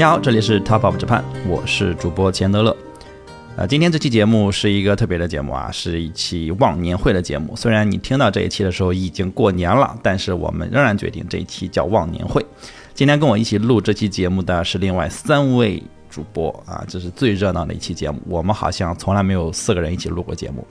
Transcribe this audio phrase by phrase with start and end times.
[0.00, 2.74] 你好，这里是 Top of Japan，我是主播钱德勒。
[3.54, 7.54] 呃，今天这期节目是一个特别的节目啊，是一期忘年会的节目。
[7.54, 12.42] 虽然你听到这一期的时候已经过年了，但是我们仍然决定这一期叫忘年会。
[12.94, 18.18] 今天跟我一起录这期节目的是另外三位主播啊，这是最热闹的一期节目。
[18.26, 20.66] 我们好像从来没有四个人一起录过节目，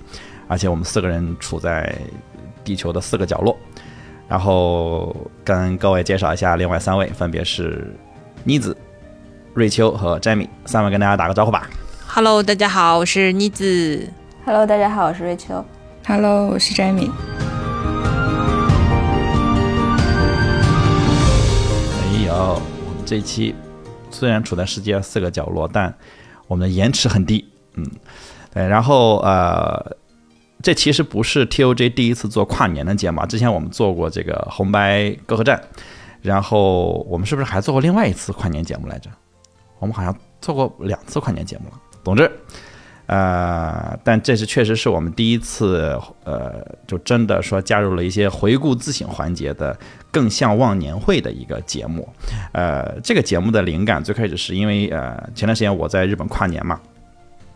[0.47, 1.95] 而且我们四个人处在
[2.63, 3.55] 地球的四个角落。
[4.27, 7.95] 然后跟各位介绍一下，另外三位分别是
[8.43, 8.75] 妮子。
[9.53, 11.67] 瑞秋和 Jamie 三位跟大家打个招呼吧。
[12.07, 14.07] Hello，大家好，我是妮子。
[14.45, 15.63] Hello，大家好，我是瑞秋。
[16.05, 17.09] Hello，我是 Jamie。
[22.11, 23.55] 没有，我们这一期
[24.11, 25.93] 虽然处在世界四个角落，但
[26.47, 27.47] 我们的延迟很低。
[27.73, 27.85] 嗯，
[28.53, 28.67] 对。
[28.67, 29.97] 然后呃，
[30.61, 35.61] 这其实不是 TOJ 第一次做跨年的节目，之前我们做过这个红白歌合战，
[36.21, 39.09] 然后我们是不是还做过另外一次跨年节目来着？
[39.79, 41.79] 我们好像做过两次跨年节目了。
[42.03, 42.29] 总之，
[43.07, 49.77] 呃，但这是确实是我们第一次，呃，就真的说加入了一些回顾自省环节的，
[50.11, 52.07] 更像忘年会的一个节目。
[52.53, 56.79] 呃，这个节目的灵感最开始是因为，呃，前段时间我在日本跨年嘛，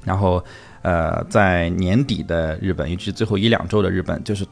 [0.04, 0.44] 然后，
[0.82, 4.46] 呃，在年底的日本，尤其最后一两周的日本，就是。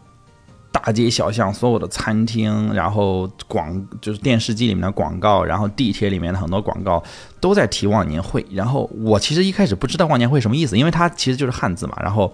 [0.72, 7.04] 大街小巷，所有的餐厅，然后广就是电视机里面的广告，然后地铁里面的很多广告
[7.42, 8.46] 都在提忘年会。
[8.52, 11.98] 然后我其实一开始不知道忘年会什么意思，因为它其实就是汉字嘛。
[12.02, 12.34] 然后，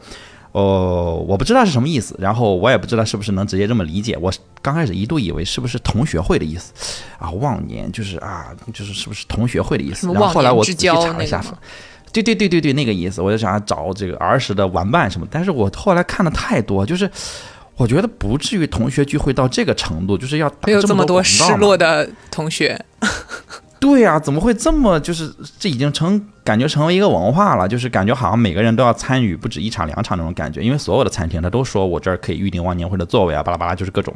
[0.52, 4.15] 哦，我不知道是什么意思，然后我也不知道是不是能直接这么理解。
[4.21, 6.71] 我刚开始一度以为是不是同学会的意思
[7.17, 7.31] 啊？
[7.31, 10.13] 忘年就是啊，就是是不是同学会的意思？
[10.13, 11.43] 然后后来我仔细查了一下，
[12.14, 15.27] 对对对对对，那个意思，我就想找这个儿时的玩伴什么。
[15.31, 17.09] 但是我后来看的太多，就是。
[17.77, 22.83] 我觉得不至于同学聚会到这个程度，就是要打这么多失落的同学。
[23.80, 24.99] 对呀，怎么会这么？
[24.99, 30.61] 就是这已经成感觉成为一个文化了，就是感觉好像每个人都要参与不止一场两场那种感觉。
[30.61, 34.11] 因为所有的餐厅他都说我这儿可以预定忘年会的座位啊，巴拉巴拉就是各种。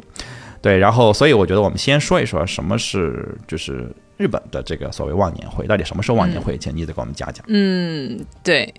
[0.60, 6.58] 对，然后所以我觉得我们先说一说什么是就是日本的这个所谓忘年会，到底什么是忘年会？
[6.58, 7.44] 请你再给我们讲讲。
[7.46, 8.74] 嗯，对，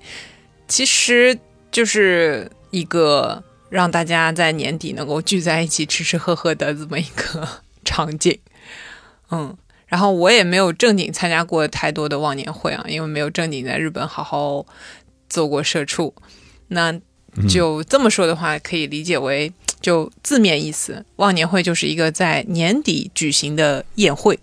[0.67, 1.39] 其实
[1.71, 3.41] 就是一个。
[3.73, 7.47] 让大家在年底能够聚在一起吃吃喝喝的这么一个
[7.83, 8.37] 场景，
[9.31, 9.57] 嗯，
[9.87, 14.63] 然后我也没有正经参加过太多的忘年会啊，因为没有正经在日本好好
[15.27, 16.13] 做过社畜。
[16.67, 16.93] 那
[17.49, 19.51] 就这么说的话，可以理解为
[19.81, 24.39] 就字面意思，忘年会就是一个在年底举行的宴会，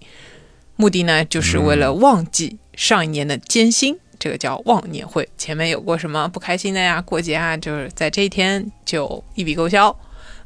[0.74, 3.96] 目的呢就是为了忘记上一年的艰辛。
[4.20, 7.00] 这个叫忘年会，前面有过什么不开心的呀？
[7.00, 9.98] 过节啊，就是在这一天就一笔勾销，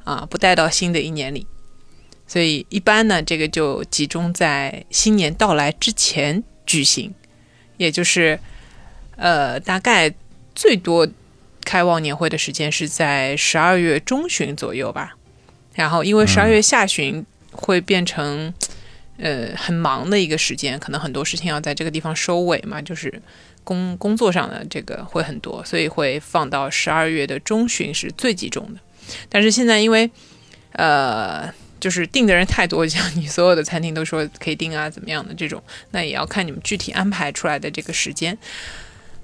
[0.04, 1.44] 啊，不带到新的一年里。
[2.28, 7.12] 所以一般呢，这个就集中在新年到来之前举行，
[7.76, 8.38] 也就是，
[9.16, 10.14] 呃，大概
[10.54, 11.06] 最多
[11.64, 15.16] 开忘年会的时间是在十二月中旬左右吧。
[15.74, 18.54] 然后因为十二月下旬会变成，
[19.18, 23.20] 呃，很忙的一个时间，可能很多事情要在这个地方收尾嘛，就是。
[23.64, 28.80] 工工作上的这个会很多，所以会放到十二月的中旬是最集中的。
[29.28, 30.10] 但是现在因为，
[30.72, 38.38] 呃，就是订的人太多，像你所有的餐厅都说可以订啊，怎么样的这种，那也要看你们具体安排出来的这个时间。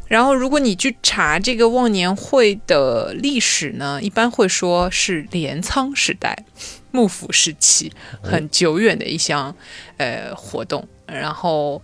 [0.09, 6.45] 然后，如果你去查这个忘年会的历史呢，一般会说是镰仓时代、
[6.91, 7.93] 幕府时期
[8.23, 9.55] 很久远的一项
[9.99, 10.87] 呃活动。
[11.07, 11.81] 然后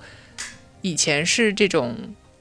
[0.82, 1.96] 以前是这种。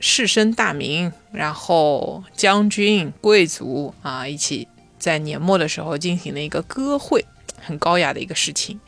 [0.07, 4.67] 士绅大名，然后将军、贵族啊，一起
[4.99, 7.25] 在年末的时候进行了一个歌会，
[7.59, 8.79] 很高雅的一个事情。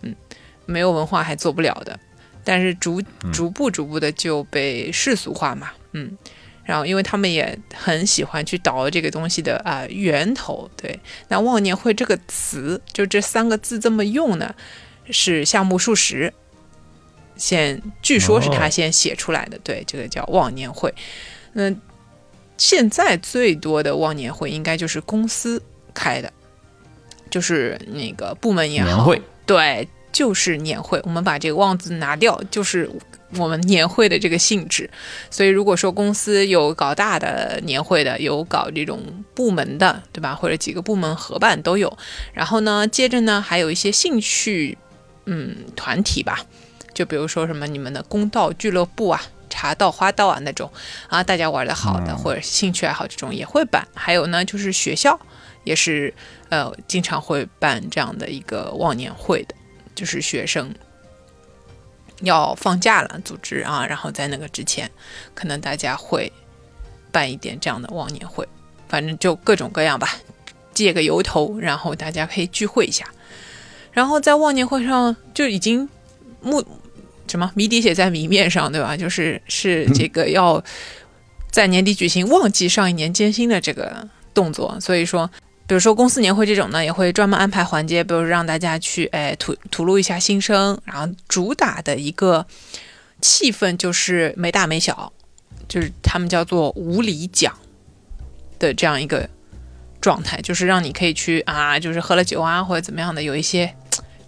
[0.00, 0.16] 嗯，
[0.64, 2.00] 没有文化还做不了的，
[2.42, 5.72] 但是逐逐步逐步的就被世俗化嘛。
[5.92, 6.16] 嗯，
[6.64, 10.70] 然后因为他们也很喜欢去倒这个东西的啊源头。
[10.74, 10.98] 对，
[11.28, 14.54] 那忘年会这个词，就这三个字这么用呢，
[15.10, 16.32] 是夏目漱石。
[17.36, 20.92] 先，据说是他先写出来的，对，这个叫忘年会。
[21.52, 21.72] 那
[22.56, 25.60] 现在最多的忘年会应该就是公司
[25.92, 26.32] 开的，
[27.30, 29.12] 就是那个部门也好，
[29.44, 31.00] 对，就是年会。
[31.04, 32.88] 我们把这个“忘”字拿掉，就是
[33.38, 34.88] 我们年会的这个性质。
[35.30, 39.00] 所以，如果说公司有搞大的年会的，有搞这种
[39.34, 40.34] 部门的，对吧？
[40.34, 41.98] 或者几个部门合办都有。
[42.32, 44.78] 然后呢，接着呢，还有一些兴趣，
[45.24, 46.46] 嗯，团体吧。
[46.92, 50.70] 就比如说什么你们的公道俱乐部啊、茶道、花道啊那种
[51.08, 53.86] 啊，大家玩的好的或者兴趣爱好这种也会办。
[53.94, 55.18] 还有呢，就是学校
[55.64, 56.12] 也是
[56.48, 59.54] 呃经常会办这样的一个忘年会的，
[59.94, 60.74] 就是学生。
[62.20, 64.88] 要放假了，组织啊，然后在那个之前，
[65.34, 66.30] 可能大家会
[67.10, 68.46] 办一点这样的忘年会，
[68.88, 70.08] 反正就各种各样吧，
[70.72, 73.04] 借个由头，然后大家可以聚会一下。
[73.90, 75.88] 然后在忘年会上就已经
[76.40, 76.64] 目
[77.32, 78.94] 什么谜底写在谜面上，对吧？
[78.94, 80.62] 就是是这个要
[81.50, 85.28] 在年底举行忘记上一年艰辛的这个动作，所以说。
[85.64, 92.44] 比如说公司年会这种呢，也会专门安排环节，比如让大家去哎吐吐露一下心声，然后主打的一个
[93.22, 95.10] 气氛就是没大没小，
[95.68, 97.56] 就是他们叫做无理讲
[98.58, 99.26] 的这样一个
[99.98, 103.74] 状态，就是让你可以去啊，就是喝了酒啊或者怎么样的，有一些。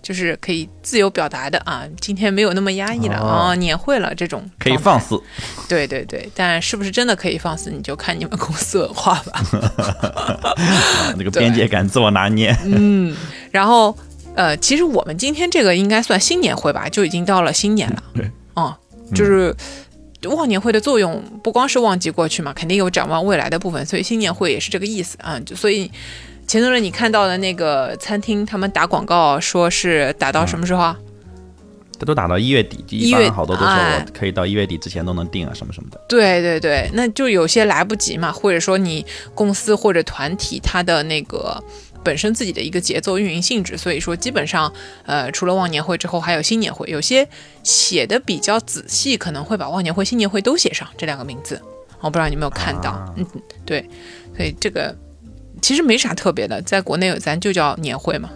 [0.04, 5.18] 就是可以自由表达的啊，今天没有那么压抑了啊，年会了这种可以放肆，
[5.66, 9.42] 对对对，但是不是真的可以放肆，你就看你们公司文化吧。
[11.16, 12.54] 那个边界感自我拿捏。
[12.64, 13.16] 嗯，
[13.50, 13.96] 然后
[14.34, 18.02] 呃，其实我们今天这个应该算新年会吧，就已经到了新年了。
[18.14, 18.74] 对，嗯，
[19.14, 19.56] 就是
[20.24, 25.90] 忘年会的作用不光是忘记过去嘛，肯定有展望未来的部分，所以新年会也是这个意思啊，就所以。
[26.46, 30.96] 前头了，你看到的那个餐厅，他们打广告说是打到什么时候啊？
[31.96, 36.00] 这都打到一月底，一月好多都说我可以到一月底之前都能订啊，什么什么的。
[36.08, 41.62] 对对对，那就有些来不及嘛，或者说你公司或者团体它的那个
[42.02, 44.70] 本身自己的一个节奏运营性质，所以说基本上
[45.06, 47.26] 呃，除了忘年会之后还有新年会，有些
[47.62, 51.62] 写的比较仔细，可能会把忘年会、新年会都写上这两个名字。
[52.00, 53.24] 我不知道你有没有看到，嗯，
[53.64, 53.88] 对，
[54.36, 54.94] 所以这个。
[55.64, 58.28] 其实没啥特别的，在国内有咱就叫年会嘛。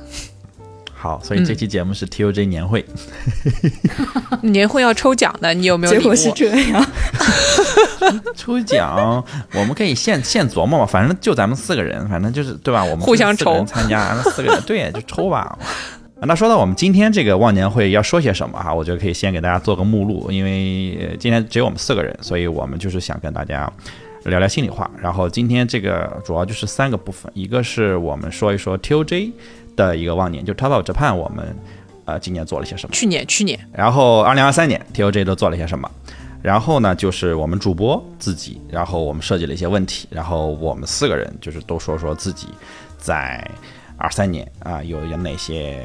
[0.94, 2.82] 好，所以这期节目是 TOJ 年会。
[4.40, 5.92] 年会要抽奖的，你有没有？
[5.92, 6.86] 结果是这样。
[8.34, 9.22] 抽奖，
[9.52, 12.82] 我们可以现现琢磨嘛，反正就咱们四个人，反正就是对吧？
[12.82, 15.58] 我们互相抽参加，四个人对，就抽吧。
[16.22, 23.70] 那说到我们今天这个忘年会要说些什么哈，我觉得可以先给大家做个目录，因为今天只有我们四个人，所以我们就是想跟大家。
[24.24, 29.32] 聊聊心里话，然后今天这个主要就是三个部分，一个是我们说一说 TOJ
[29.76, 31.56] 的一个忘年，就 Top of Japan 我们
[32.04, 32.94] 呃今年做了些什么？
[32.94, 35.90] 去年去年，然后二零二三年 TOJ 都做了些什么？
[36.42, 42.48] 然后呢就是我们主播自己，然后我们设计了一些问题，然后我们四个人就是都说说自己
[42.96, 43.44] 在
[43.96, 45.84] 二三年啊有有哪些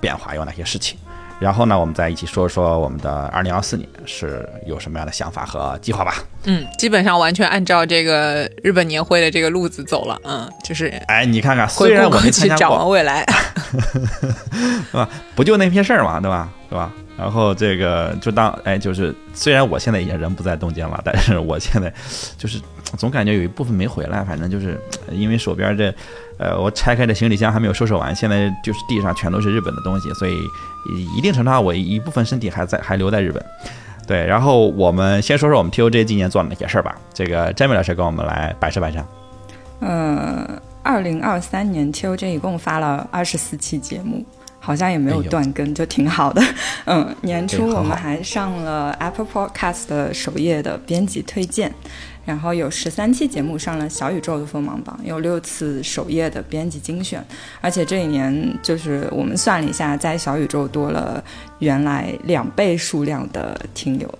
[0.00, 0.98] 变化，有哪些事情。
[1.40, 6.14] 然后呢，我们再一起说说我们的二零二四年是有什么样的想法和计划吧。
[6.44, 10.20] 嗯，基本上完全按照这个日本年会的这个路子走了。
[10.24, 13.24] 嗯，就是哎，你看看，虽然我没参加过，展望未来，
[14.90, 15.08] 是吧？
[15.34, 16.48] 不就那些事儿嘛，对吧？
[16.68, 16.92] 对吧？
[17.16, 21.92] 然后这个就当哎，就是虽然我现在已经人不在东京了，但是我现在
[22.38, 22.58] 就是
[22.96, 24.24] 总感觉有一部分没回来。
[24.24, 25.94] 反正就是因为手边这。
[26.42, 30.42] 呃，我拆开的行李箱还没有收拾完，现在就是地上全都是日本的东西，所以
[31.14, 33.44] 一定程度上我一部分身体还在，还留在日本。
[34.06, 36.96] 对，然后我们先说说我们 TOJ 今年做了哪些事儿吧。
[37.12, 39.04] 这个詹米老师跟我们来摆设摆设。
[39.80, 44.24] 嗯，二零二三年 TOJ 一共发了二十四期节目，
[44.58, 46.42] 好像也没有断更，就挺好的。
[46.86, 51.70] 嗯，年初我们还上了 Apple Podcast 的首页的编辑推荐。
[52.24, 57.24] 然后有十三期节目上了小宇宙的锋芒榜，有六次首页的编辑精选，
[57.60, 61.22] 而且这一年就是我们算了一下，在小宇宙多了
[61.58, 64.14] 原来两倍数量的听友，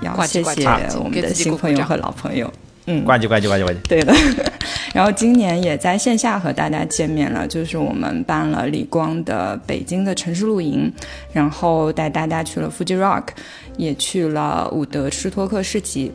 [0.00, 0.66] 要谢谢
[0.98, 2.52] 我们的新朋友和老朋友。
[2.86, 3.76] 嗯，呱唧呱唧呱唧呱唧。
[3.82, 4.12] 对的，
[4.92, 10.92] 然后今年也在线下和大家见面了，就是我们办了李光的北京的城市露营，
[11.32, 13.28] 然后带大家去了 Fuji Rock，
[13.76, 16.10] 也去了伍德施托克市集。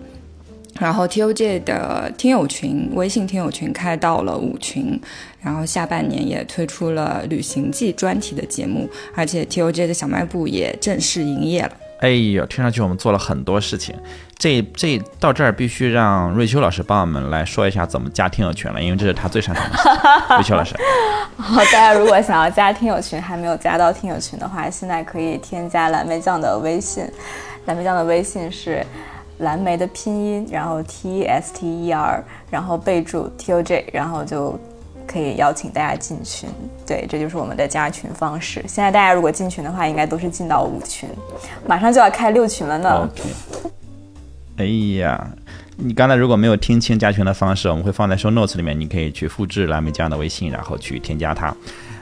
[0.80, 5.00] 然后 TOJ 的听友群，微信听友群开到了五群，
[5.42, 11.72] 然后下半年也推出了旅行季专题的节目，而且 TOJ 的小卖部也正式营业了。
[12.02, 13.96] 哎呦，听上去我们做了很多事情，
[14.38, 20.36] 这这到这儿必须让瑞秋老师帮我们来说一下怎么加听友群了，因为这是他最擅长的。
[20.36, 20.76] 瑞秋老师，
[21.38, 27.04] 好，大家如果想要加听友群，还没有加到听友群的话，现在可以添加蓝莓酱的微信，
[27.66, 28.86] 蓝莓酱的微信是。
[29.40, 34.60] 蓝莓的拼音，然后 T e S T E R，然后备注 T O J，然后就
[35.06, 36.50] 可以邀请大家进群。
[36.88, 38.64] 对，这就是我们的加群方式。
[38.68, 41.08] 现在大家如果进群的话，应该都是进到五群，
[41.68, 43.10] 马上就要开六群了呢。
[43.14, 43.24] OK。
[44.58, 44.66] 哎
[45.00, 45.30] 呀，
[45.76, 51.56] 你刚才如果没有听清加群的方式，我们会放在 Show Notes 里面，你可以去复制蓝莓酱的微信，然后去添加他。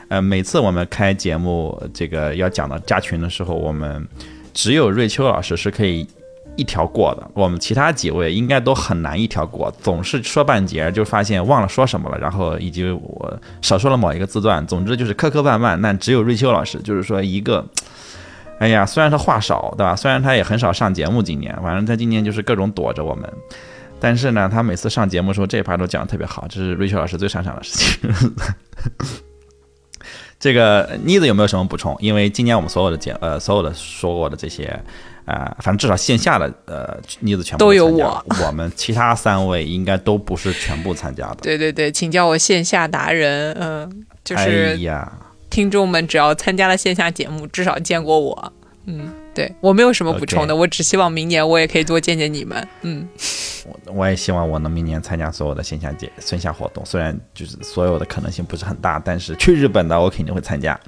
[0.08, 4.08] 呃，每次我们开节目这个要讲到加群的时候，我们
[4.54, 6.08] 只有瑞秋老师是可以。
[6.56, 15.80] 一条过的，我们其他几位应该都很难一条过，总是说半截就发现忘了说什么了，然后以及我少说了某一个字段，总之就是磕磕绊绊。
[15.82, 17.66] 但只有瑞秋老师，就是说一个
[18.60, 19.96] 哎呀，虽然他话少，对吧？
[19.96, 23.30] 虽然他也很少上节目，今年反正他今年就是各种躲着我们。
[24.00, 28.36] 但是呢，他每次上节目的时候，这一盘都讲的特别好，这是瑞秋老师最擅长的事情。
[30.40, 31.96] 这个妮子有没有什么补充？
[32.00, 34.80] 因为今年我们所有的节呃所有的说过的这些，
[35.26, 41.38] 呃，反正至少线下的呃妮子全部都有我，我们其他三位应该都不是全部参加的。
[41.42, 43.54] 对对对，请叫我线下达人。
[43.60, 44.80] 嗯，就是
[45.50, 48.54] 听众们只要参加了线下节目，至少见过我。
[48.86, 49.12] 嗯。
[49.36, 52.66] 对我没有什么补充的，我只希望明年我也可以多见见你们。
[52.84, 53.06] 嗯，
[53.66, 60.80] 我我也希望我能明年参加所有的线下节线下活动，虽然就是所有的可能性不是很大，但是去日本的我肯定会参加。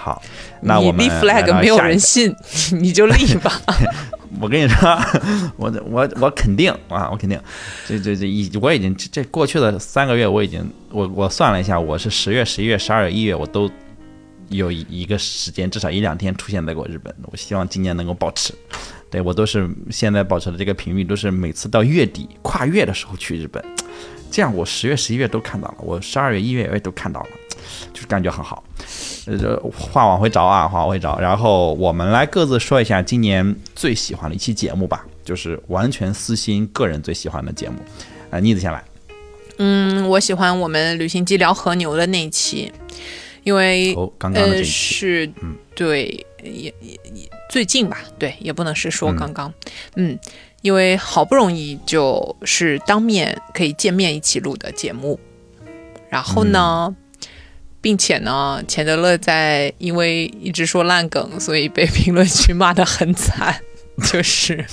[0.00, 0.22] 好，
[0.62, 2.34] 那我们立 flag 没有人信，
[2.80, 3.60] 你就立吧。
[4.40, 4.98] 我跟你说，
[5.56, 7.38] 我我我肯定啊，我肯定，
[7.86, 13.70] 这这这已我已经这过去的三个月我已经我我算了一下，我是十月、十一月、十二月、一月我都。
[14.50, 17.14] 有一个时间，至少一两天出现在过日本。
[17.30, 18.52] 我希望今年能够保持，
[19.08, 23.64] 对我都是现在保持的这个频率，都是每次到月底跨月的时候去日本，
[24.30, 27.28] 这样我十月、十一月都看到了，我十二月、一月也都看到了，
[27.92, 28.62] 就是感觉很好。
[29.26, 31.18] 呃，话往回找啊，话往回找。
[31.18, 37.76] 然后我们来各自说一下今年最喜欢的一期节目吧，就是完全私心个人最喜欢的节目。
[38.30, 38.82] 啊，妮子先来。
[39.58, 42.72] 嗯，我喜欢我们旅行机聊和牛的那一期。
[43.42, 43.94] 因为
[44.34, 45.26] 呃是，
[45.74, 46.04] 对，
[46.42, 49.50] 也也也最近吧，对，也不能是说刚刚，
[49.96, 50.18] 嗯，
[50.60, 55.18] 因为好不容易就是当面可以见面一起录的节目，
[56.08, 56.94] 然后呢，
[57.80, 63.60] 并且呢，钱德勒在因为一直说烂梗，所以被评论区骂得很惨，
[64.10, 64.64] 就是，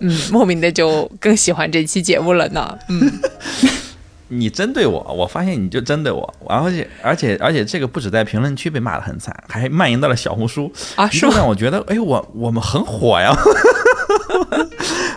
[0.00, 3.20] 嗯，莫名的就更喜欢这期节目了呢，嗯。
[4.32, 11.08] 你针对我，我发现你就针对我，而且而且而且这个不止在评论区被骂的很惨，还蔓延到了小红书啊！
[11.10, 13.36] 是让我觉得，哎，我我们很火呀！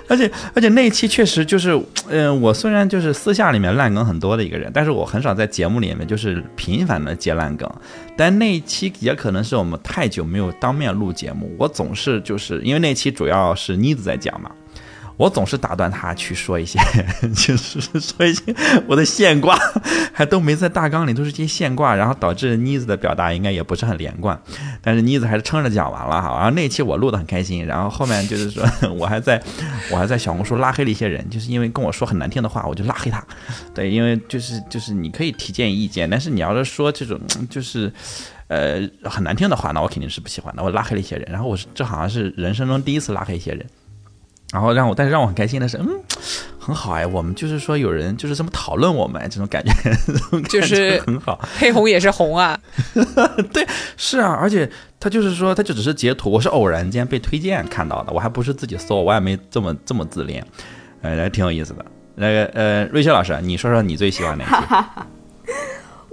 [0.10, 1.79] 而且而且那一期确实就是，
[2.10, 7.70] 嗯，我虽然就是私下里面烂梗很多的一个人，但是我很少在节目里面就是频繁的接烂梗。
[8.17, 14.51] 但那一期也可能是我们太久没有当面录节目，我总是就是因为那期主要是妮子在讲嘛。
[15.24, 16.77] 我总是打断他去说一些，
[17.34, 18.53] 就是说一些
[18.86, 19.58] 我的现挂，
[20.12, 24.38] 还都没在大纲里，都是些现挂，然后导致妮子的表达应该也不是很连贯，
[24.82, 26.36] 但是妮子还是撑着讲完了哈。
[26.36, 28.65] 然后那期我录的很开心，然后后面就是说
[29.00, 29.42] 我还在
[29.89, 33.25] 我还在小红书拉黑了一些人，就是因为跟我说很难听的话，我就拉黑他。
[33.74, 37.18] 对，因为就是就是你可以提建议意见，但是你要是说这种
[37.50, 37.89] 就是
[38.50, 40.62] 呃很难听的话，那我肯定是不喜欢的。
[40.62, 43.65] 我拉黑了一些人，然后我是这好像是人生中第一次拉黑一些人。
[44.54, 45.90] 然后让我，但是让我很开心的是，嗯，
[46.60, 49.74] 很好哎，我们就是说有人就是这么讨论我们，这种感觉
[50.48, 51.40] 就是很好。
[51.58, 52.58] 黑红也是红啊，
[53.52, 53.66] 对，
[53.98, 54.70] 是啊，而且
[55.00, 60.46] 他就是说，他就只是截图，我是偶然间被推荐看到的，我还不是自己搜，我也没这么这么自恋，
[61.02, 61.84] 呃，挺有意思的。
[62.16, 65.04] 那个呃，瑞秋老师，你说说你最喜欢哪期？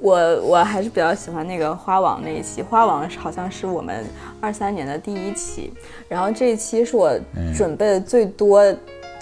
[0.01, 4.05] 我我还是比较喜欢那个花王那一期，花王好像是我们
[4.41, 5.73] 二三年的第一期，
[6.09, 7.13] 然后这一期是我
[7.55, 8.65] 准备的最多，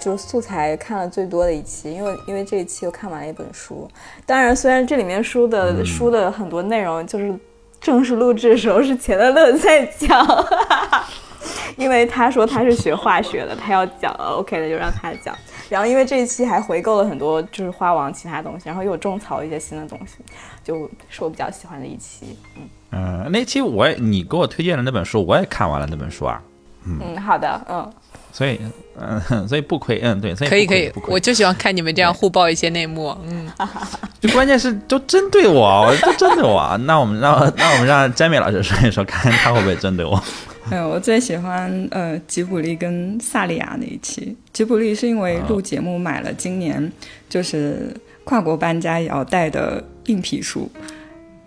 [0.00, 3.90] 就是素材看了最多的一期，因为因为这一期又看完了一本书，
[4.24, 7.34] 当然虽然这里面书的书的很多内容就是
[7.80, 10.46] 正式录制的时候是钱德勒在讲，
[11.76, 15.36] 因为他说他是学化学的，他要讲，OK 那就让他讲。
[15.68, 20.16] 然后因为这一期还回购了很多就是花王其他东西，然后又种草了一些新的东西，
[20.64, 20.74] 就
[21.10, 22.36] 是我比较喜欢的一期。
[22.56, 26.40] 嗯嗯，那期我也你给我推荐的那本书我也看完了那本书啊。
[26.84, 27.92] 嗯，好的，嗯。
[28.30, 28.60] 所以
[28.98, 33.14] 嗯， 所以不亏，嗯对，所以可以可以，我就喜欢看你们这样互爆一些内幕。
[33.24, 33.50] 嗯，
[34.20, 36.78] 就关键是都针对我，都针对我。
[36.84, 40.22] 那我们让那我们让詹美老师说一说，看他会不会针对我。
[40.72, 44.36] 嗯，我最喜欢呃吉卜力跟萨利亚那一期。
[44.52, 46.92] 吉卜力是因为录节目买了今年
[47.28, 47.94] 就是
[48.24, 50.70] 跨国搬家也要带的硬皮书，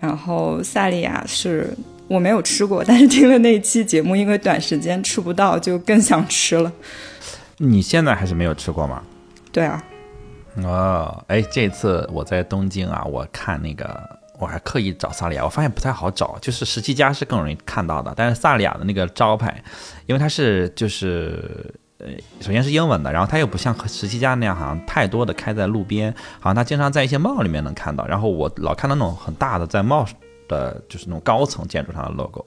[0.00, 1.72] 然后萨利亚是
[2.08, 6.72] 我没有吃过， 但是听了那一期节目，因为短时间吃不到，就更想吃了。
[7.58, 9.02] 你现在还是没有吃过吗？
[9.52, 9.82] 对啊。
[10.56, 14.18] 哦，哎，这次我在东京啊，我看那个。
[14.42, 19.62] 我还刻意找萨利亚，我发现不太好找，就是十七家是更容易看到的，但是萨利亚的那个招牌，
[20.06, 22.08] 因为它是就是呃，
[22.40, 30.04] 首先是英文的，然后它又不像十七家那样，好像太多的开在路边，好像它经常在一些帽里面能看到，然后我老看到那种很大的在帽
[30.48, 32.44] 的，就是那种高层建筑上的 logo。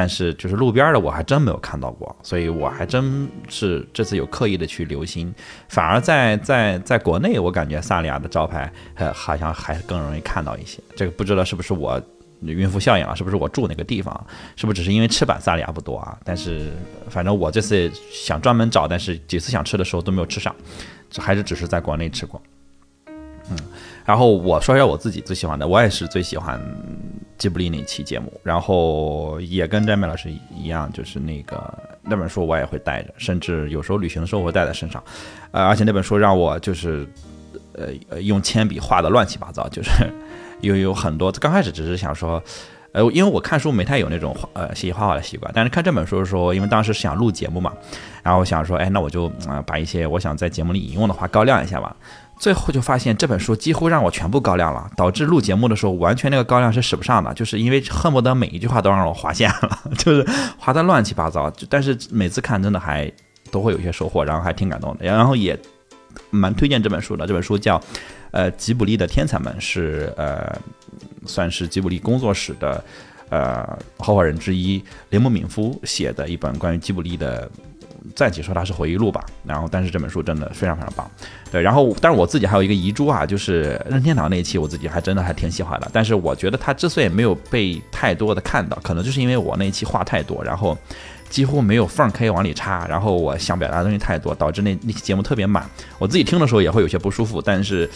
[0.00, 5.34] 但是就是路边的我还真没有看到过，所以我还真是这次有刻意的去留心，
[5.68, 10.78] 反而在在在国内我感觉萨利亚的招牌呃好像还更容易看到一些。
[10.94, 12.00] 这个不知道是不是我
[12.42, 14.24] 孕妇效应啊，是不是我住那个地方，
[14.54, 16.16] 是不是只是因为吃板萨利亚不多啊？
[16.24, 16.70] 但是
[17.08, 20.54] 反正我这次想专门找，但是几次想吃的时候都没有吃上，
[21.18, 22.40] 还是只是在国内吃过。
[23.50, 23.58] 嗯，
[24.08, 26.58] 然后我说一下我自己最喜欢的，我也是最喜欢
[27.36, 35.04] 吉卜力那期节目，然后也跟詹美老师一样，就是那个那本书我也会带着，甚至有时候旅行的时候会带在身上，
[35.50, 37.06] 呃，而且那本书让我就是
[37.74, 39.90] 呃用铅笔画的乱七八糟，就是
[40.62, 42.42] 有有很多刚开始只是想说，
[42.92, 47.74] 呃，因为我看书没太有那种画呃写写画画的习惯，但是看这本书的时候，因为当时是想录节目嘛，
[48.22, 51.94] 然后想说，哎，那我就啊把一些我想在节目里引用的话高亮一下吧。
[52.38, 60.24] 最后就发现这本书几乎让我全部高亮了，导致录节目的时候完全那个高亮是使不上的，就是因为恨不得每一句话都让我划线了， 就是
[60.56, 61.52] 划得乱七八糟。
[61.68, 63.10] 但是每次看真的还
[63.50, 65.58] 都会有一些收获，然后还挺感动的，然后也
[66.30, 67.26] 蛮推荐这本书的。
[67.26, 67.78] 这本书叫
[68.30, 70.56] 《呃吉卜力的天才们》，是呃
[71.26, 72.84] 算是吉卜力工作室的
[73.30, 77.50] 呃合伙人之一铃木敏夫写的一本关于吉卜力的。
[78.14, 81.10] 暂且说它是回忆录吧，然后但是这本书真的非常非常棒，
[81.50, 90.76] 对，然后但是我自己还有一个遗珠啊，就是任天堂那一期我自己还真的还挺喜欢的，但是我觉得它之所以没有被太多的看到，可能就是因为我那一期话太多，然后
[91.28, 97.88] 几乎没有缝可以往里插，然后我想表达的东西太多，导致那那期节目特别满，我自己听的时候也会有些不舒服，但是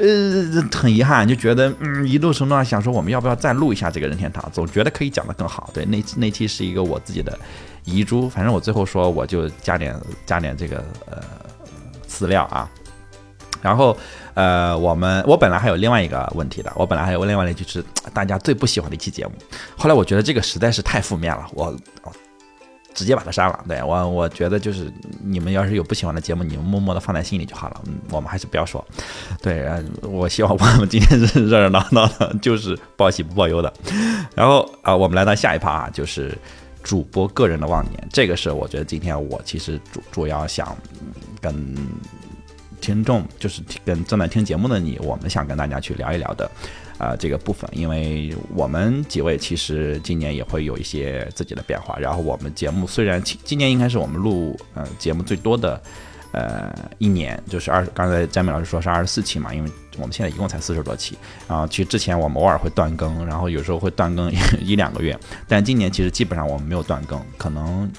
[0.00, 7.38] 呃很遗憾，就觉得嗯一路程度上想说我们要不要再录一下这个任天堂，总觉得可以讲得更好，对，那那期是一个我自己的。
[7.84, 11.22] 遗珠，反正我最后说，我就加点加点这个呃
[12.06, 12.68] 饲料啊。
[13.62, 13.96] 然后
[14.34, 19.32] 呃，我们我本来还有另外一个问题的，我本来还有另外一就是大家最不喜欢的一期节目。
[19.74, 21.74] 后来我觉得这个实在是太负面了，我
[22.98, 23.64] 直接把它删了。
[23.68, 27.80] 对我我觉得就是你们要是有不喜欢的节目，你们默默的放在心里就好了。
[28.10, 28.84] 我们还是不要说。
[29.40, 29.70] 对，
[30.02, 33.72] 我希望我们今天是热热闹闹的，就是报喜不报忧的。
[34.34, 36.36] 然后啊，我们来到下一趴啊，就是。
[36.80, 40.74] 主播个人的妄念，这个是我觉得今天我其实主主要想
[41.38, 41.76] 跟
[42.80, 46.50] 听众，就是跟正在听节目的你，我们想跟大家去聊一聊的，
[46.98, 51.96] 啊，这个部分，因为我们几位其实今年也会有一些自己的变化。
[51.98, 55.80] 然后我们节目虽然今年应该是我们录呃节目最多的。
[56.30, 61.16] 呃，一年就是二，刚才詹美老师说是二十四期嘛，因为我们现在一共才四十多期。
[61.48, 64.30] 然后其实之前我们偶尔会断更，然后有时候会断更
[64.60, 67.90] 一 两个月，但今年其实基本上我们没有断更，可能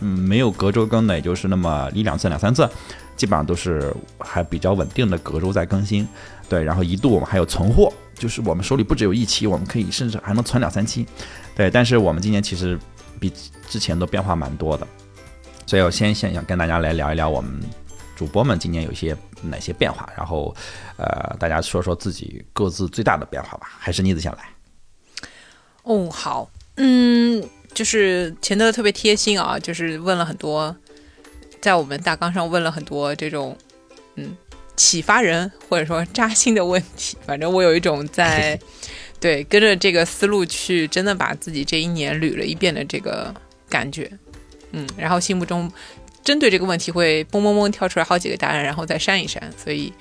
[0.00, 2.68] 嗯没有隔周更的，也就是那么一两次、两三次，
[3.16, 6.06] 基本上都是还比较稳定的隔周在更新。
[6.48, 11.06] 对，然后一度我们还有存货，就是我们手里不只有一期，我们可以甚至还能存两三期。
[11.54, 12.78] 对，但是我们今年其实
[13.20, 13.32] 比
[13.68, 14.86] 之前都变化蛮多的。
[15.66, 17.60] 所以我先先想跟大家来聊一聊我们
[18.16, 20.54] 主播们今年有一些哪些变化，然后，
[20.96, 23.68] 呃，大家说说自己各自最大的变化吧。
[23.78, 24.38] 还是妮子先来。
[25.82, 27.42] 哦，好，嗯，
[27.74, 30.74] 就是钱德特别贴心啊，就是问了很多，
[31.60, 33.56] 在我们大纲上问了很多这种，
[34.16, 34.36] 嗯，
[34.78, 37.18] 启发人或者说扎心的问题。
[37.26, 38.58] 反正我有一种在
[39.20, 43.34] 对跟着这个思路去，真的把自己这一年捋了一遍的这个
[43.68, 44.10] 感觉。
[44.70, 45.70] 嗯，然后心目中
[46.22, 49.42] 针对这个问题会嘣嘣嘣跳出来好几个答案，然后再删一删。
[49.56, 49.92] 所以，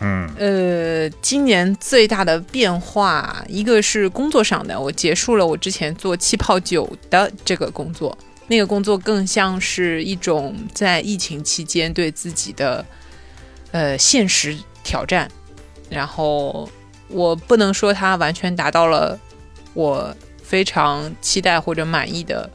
[0.00, 12.84] 嗯，呃，今年最大的变化，一个是工作上的，我结束了我之前做气泡酒的这个工作，那个工作更像是一种在疫情期间对自己的
[13.72, 15.30] 呃现实挑战。
[15.88, 16.68] 然后
[17.08, 19.18] 我不能说它完全达到了
[19.74, 22.48] 我非常期待或者满意的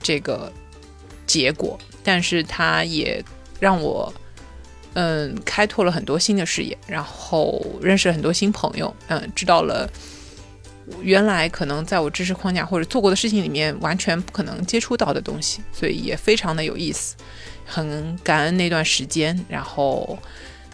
[0.00, 0.52] 这个。
[1.26, 3.24] 结果，但是它也
[3.60, 4.12] 让我，
[4.94, 9.88] 嗯，开拓了很多新的视野，然后认识了很多新朋友，嗯，知道了
[11.02, 17.16] 原来可能在我知识框架或者做过的事情里面完全不可能接触到的东西，所以也非常的有意思，
[17.64, 19.38] 很感恩那段时间。
[19.48, 20.18] 然后，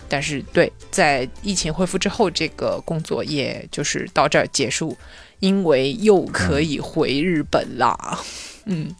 [0.09, 4.97] 但是对，在疫情恢复之后，这个工作也就是到这儿结束，
[5.41, 7.97] 因为又可以回日本啦。
[8.69, 8.93] 嗯，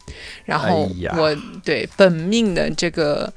[0.45, 3.33] 然后我对本命的这个，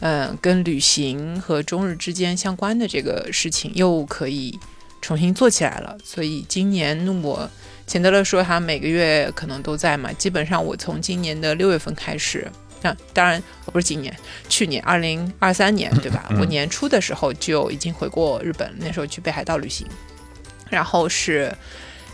[0.00, 4.58] 嗯，跟旅行和中日之间相关的这个事情又可以
[5.04, 5.96] 重新做起来了。
[6.02, 7.48] 所以今年我
[7.86, 14.16] 钱德勒说他每个月可能都在嘛，基本上我从今年的六月份开始，那当然不是今年，
[14.48, 16.26] 去年二零二三年 对吧？
[16.38, 19.86] 我年初的时候就已经回过日本，那时候去北海道旅行，
[20.70, 21.54] 然后是，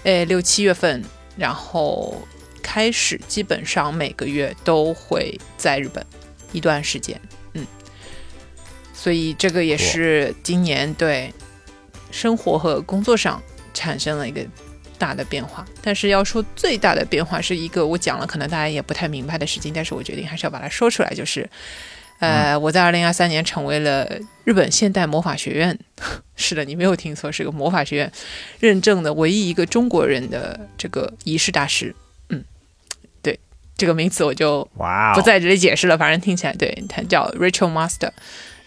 [0.03, 1.03] 诶六七月份，
[1.37, 2.21] 然后。
[2.63, 6.05] 开始基本上每个月都会在日本
[6.53, 7.21] 一段时间，
[7.55, 7.67] 嗯，
[8.93, 11.33] 所以这个也是今年对
[12.11, 13.43] 生活和工作上
[13.73, 14.45] 产生了一个
[14.99, 15.65] 大的变化。
[15.81, 21.49] 但是要说最大的变化，是一个我讲了可能大家也不太明白的事情，但是我决定还是要把它说出来，就是，
[22.19, 24.07] 呃，我在二零二三年成为了
[24.45, 25.79] 日本现代魔法学院，
[26.37, 28.13] 是的，你没有听错，是个魔法学院
[28.59, 31.95] 认证的唯一一个中国人的这个仪式大师。
[32.29, 32.45] 嗯，
[33.23, 33.39] 对，
[33.77, 34.69] 这个名词我就
[35.15, 38.11] 不在这里解释了，反正听起来对，他叫 Rachel Master。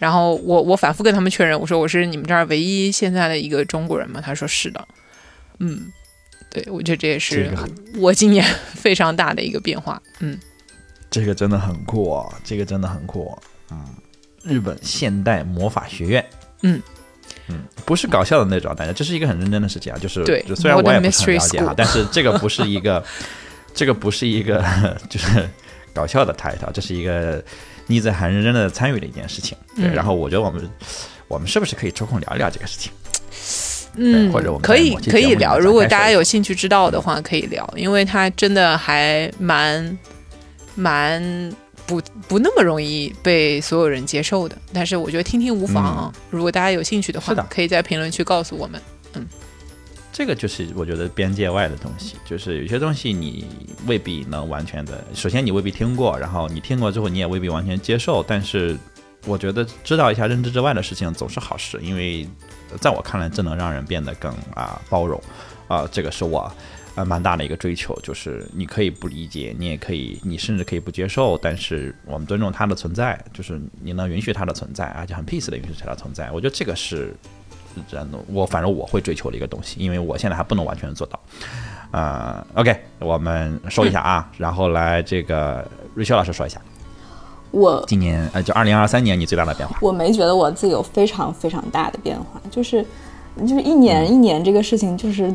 [0.03, 4.19] 然后我我反复跟他们确认，我说我是你们这儿唯一现在的一个中国人吗？
[4.19, 4.85] 他说是的，
[5.59, 5.89] 嗯，
[6.49, 7.49] 对，我觉得这也是
[7.95, 10.37] 我今年非常大的一个变化，嗯，
[11.09, 13.33] 这个真的很酷，这个真的很酷，
[13.71, 13.95] 嗯，
[14.43, 16.25] 日本现代魔法学院，
[16.63, 16.81] 嗯。
[17.47, 23.01] 嗯，不是搞笑的那种，大家这是一个很认真的事情啊，就是对，虽然我也不是很了解哈，但是这个不是一个，
[23.73, 24.61] 这个不是一个
[25.09, 25.49] 就是
[25.93, 27.41] 搞笑的 title，这是一个。
[27.87, 30.69] 你在很认真的参与了一件事情，对，然后我觉得我们，
[31.27, 32.91] 我们是不是可以抽空聊一聊这个事情？
[33.95, 39.97] 嗯，或者我们可以可以聊，如果大家有兴趣知道的话，可以聊，因为它真的还蛮
[40.75, 41.53] 蛮
[41.85, 46.11] 不不那么容易被所有人接受的，但是我觉得听听无妨。
[46.31, 48.81] 如果大家有兴趣的话，可以在评论区告诉我们。
[50.13, 53.47] 这个就是我觉得边界外的东西，就是有些东西你
[53.88, 55.04] 未必能完全的。
[55.15, 58.21] 首先你未必听过，然后你听过之后你也未必完全接受。
[58.21, 58.78] 但是
[59.26, 62.28] 我觉得知道一下认知之外的事情总是好事，因为
[62.80, 65.19] 在我看来这能让人变得更啊包容
[65.67, 66.41] 啊，这个是我
[66.93, 67.99] 啊蛮大的一个追求。
[68.04, 76.30] 就是你可以不理解，你也可以，你甚至可以不接受，但是我们尊重它的存在，就是你能允许它的存在，而且很 peace 的允许它的存在。
[76.30, 77.15] 我觉得这个是。
[77.88, 81.19] 这样的，我反正我会追求的一个东西，因为我现在还不能完全做到。
[81.91, 86.59] 啊，OK，我们说一下啊，然后来这个瑞秋老师说一下，
[87.51, 92.83] 我今年呃，就二零二三年你最大的变化，我没觉得我自己有非常非常大的变化，就是
[93.41, 95.31] 就是一年一年这个事情，就是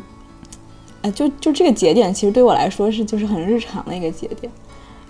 [1.03, 4.53] 哎，就就这个节点，其实对我来说是就是很日常的一个节点，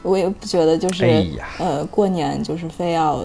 [0.02, 1.26] 我也不觉得就是
[1.58, 3.22] 呃过年就是非要。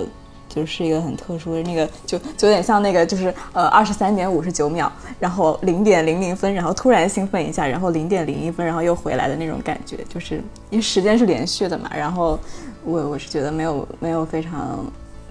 [0.54, 10.36] 就是一个很特殊的那个，就就有点像那个，就是呃二十三点五十九秒，然后零点零零分，然后突然兴奋一下，然后零点零一分，然后又回来的那种感觉，就是
[10.70, 11.90] 因为时间是连续的嘛。
[11.96, 12.40] 然后
[12.84, 14.86] 我我是觉得没有没有非常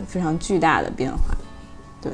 [0.07, 1.19] 非常巨大的变化，
[2.01, 2.11] 对。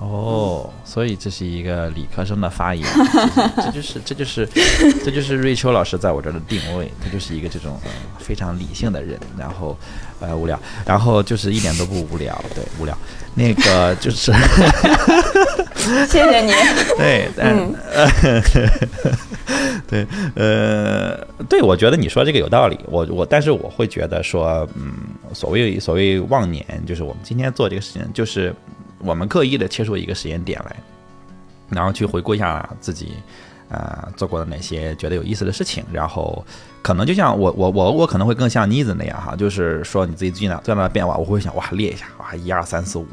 [0.00, 2.86] 哦，所以这是一个理科生的发言，
[3.58, 4.48] 这就是这就是
[5.04, 7.80] 这就是瑞秋老师在我这儿的定位，他就是一个这种
[8.20, 9.76] 非常理性的人，然后
[10.20, 10.56] 呃无聊，
[10.86, 12.96] 然后就是一点都不无聊，对无聊，
[13.34, 14.32] 那个就是，
[16.06, 16.52] 谢谢你，
[16.96, 17.74] 对，嗯，
[19.88, 20.06] 对，
[20.36, 21.16] 呃，
[21.48, 24.92] 对，我觉得你说这个有道理，我我但是我会觉得说，嗯，
[25.34, 28.54] 所谓所谓忘年，就是我们今天做这个事情，就是。
[28.98, 30.76] 我们刻意的切出一个时间点来，
[31.68, 33.12] 然后去回顾一下自己，
[33.68, 36.44] 呃，做过的哪些觉得有意思的事情，然后
[36.82, 43.06] 可能就像我我我我可能会更像妮子那样哈，就是说你自己最近的最大的变化，我会想哇列一下哇一二三四五，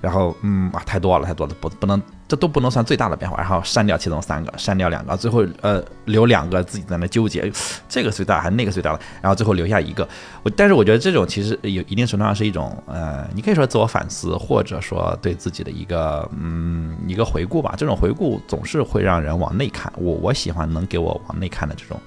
[0.00, 2.00] 然后嗯啊太多了太多了不不能。
[2.30, 7.50] 这都不能算最大的变化，然后删掉其中三个，删掉两个，最后呃留两个自己在那纠结，
[7.88, 10.08] 这个最大还是那个最大的，然后最后留下一个。
[10.44, 17.74] 我但是我觉得这种其实有一定程度上是一种呃，你可以说自我反思，或者说对自己的一个嗯一个回顾吧。
[17.76, 22.00] 这种回顾总是会让人往内看，我我喜欢能给我往内看的这种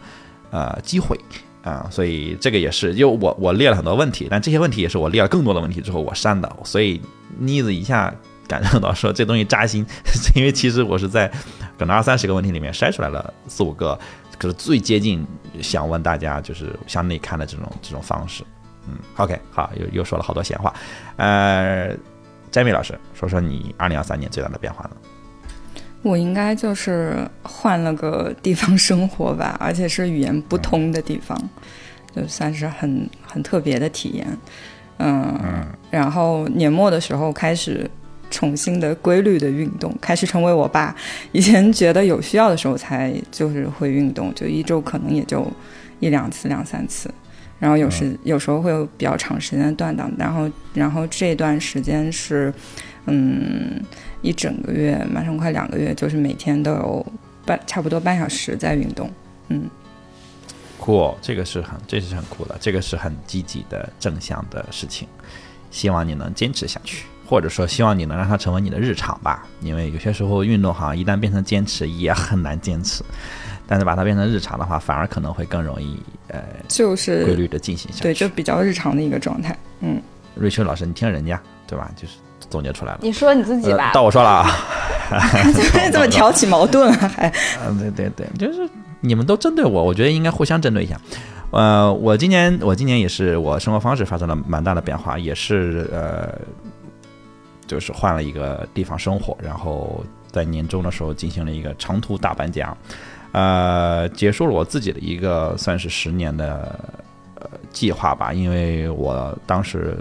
[0.52, 1.20] 呃机会
[1.64, 7.02] 啊，所以这个也是，因为我我列了很多问题，但这些问题也是我列了更多的问题之后我删的，所以
[7.38, 8.14] 妮子一下。
[8.48, 9.86] 感受到说这东西扎心，
[10.36, 11.32] 因为其实我是在
[11.78, 13.98] 可能二三十个问题里面筛出来了四五个，
[14.38, 15.26] 可是最接近
[15.62, 18.44] 想问大家就是向内看的这种这种方式。
[18.88, 20.74] 嗯，OK，好，又又说了好多闲话。
[21.16, 21.96] 呃，
[22.52, 24.92] 詹米老师，说说你二零二三年最大的变化呢？
[26.02, 31.38] 我应该就是换了个地方生活吧，而且是语言不通的地方，
[32.14, 34.38] 就算是很很特别的体验。
[34.98, 37.90] 嗯，然后年末的时候开始。
[38.34, 40.94] 重新的规律的运动，开始成为我爸
[41.32, 45.46] 以前觉得有需要的时候才就是会运动，就一周可能也就
[46.00, 47.14] 一两次、两三次，
[47.60, 52.52] 然后有时有时候会有比较长时间的断档，然后然后这段时间是
[53.06, 53.80] 嗯
[54.24, 57.06] 一整个月，马上快两个月，就是每天都有
[57.46, 59.08] 半差不多半小时在运动，
[59.50, 59.70] 嗯，
[60.80, 65.08] 酷，这个是很这是很酷的，这个是很积极的正向的事情，
[65.70, 67.06] 希望你能坚持下去。
[67.34, 73.04] 或者说，希望你能让它成为你的日常吧，因为有些时候运动好像一旦变成坚持也很难坚持，
[73.66, 79.58] 但是把它变成日常的话，反而可能会更容易，呃，就是规律的进行下去，对，就比较日常的一个状态。
[79.80, 80.00] 嗯，
[80.36, 81.90] 瑞秋老师，你听人家对吧？
[81.96, 82.18] 就是
[82.52, 83.00] 总结出来了。
[83.02, 83.90] 你说你自己吧。
[83.94, 84.48] 到我说了啊，
[85.92, 87.08] 怎么挑起矛盾啊？
[87.18, 87.34] 还，
[87.68, 88.70] 嗯，对对对，就是
[89.02, 91.02] 你们都针对我，我觉得应该互相针对一下。
[91.50, 96.34] 呃，我今年我今年也是我生活方式发生了蛮大的变化，也是呃，
[97.74, 102.78] 就是换了一个地方生活，然后在年终的时候进行了一个长途大搬家，
[103.32, 106.80] 呃，结束了我自己的一个算是十年的
[107.36, 109.98] 呃计划吧，因为我当时。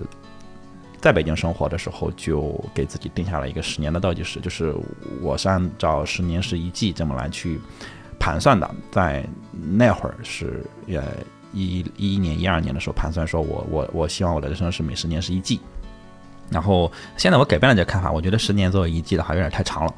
[1.02, 4.72] 在北京生活的时候，就给自己定下了一个十年的倒计时，就是
[5.20, 7.60] 我是按照十年是一季这么来去
[8.20, 8.70] 盘算的。
[8.92, 9.26] 在
[9.76, 11.02] 那会儿是呃
[11.52, 15.60] 一一一年、一二年的时候盘算，说我我我希望我的人生是每十年是一季。
[16.52, 19.94] 然后现在我改变了这个看法，我觉得十年作为一季的话有点太长了。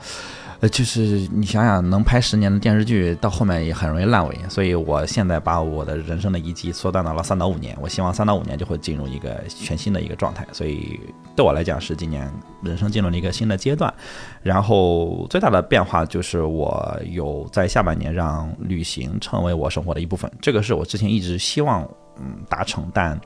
[0.60, 4.38] 呃，就是你想想，能拍十年的电视剧，到后面也很容易烂尾。
[4.48, 7.76] 所以我现在把我的人生的一季缩短到了三到五年。
[7.80, 10.46] 我希望三到五年就会进入一个全新的一个状态。
[10.52, 10.98] 所以
[11.36, 13.92] 对我来讲是今年人生进入了一个新的阶段。
[14.42, 20.30] 然后最大的变化就是我有在下半年让旅行成为我生活的一部分。
[20.40, 21.82] 这个是我之前一直希望
[22.16, 23.20] 嗯达成，但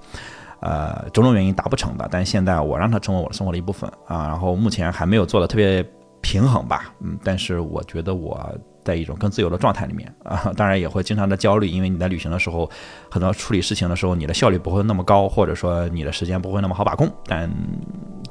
[0.61, 2.09] 呃种种原因达不成的。
[2.11, 4.27] 但现在我让它成为我的生活的一部分啊。
[4.27, 5.85] 然后目前还没有做的特别。
[6.21, 8.53] 平衡吧，嗯，但是我觉得我
[8.85, 12.69] 在一种更自由的状态里面啊， 当然也会经常的焦虑，因为你在旅行的时候，
[13.09, 17.49] 很多处理事情的时候，你的效率不会那么高，或者说你的时间不会那么好把控，但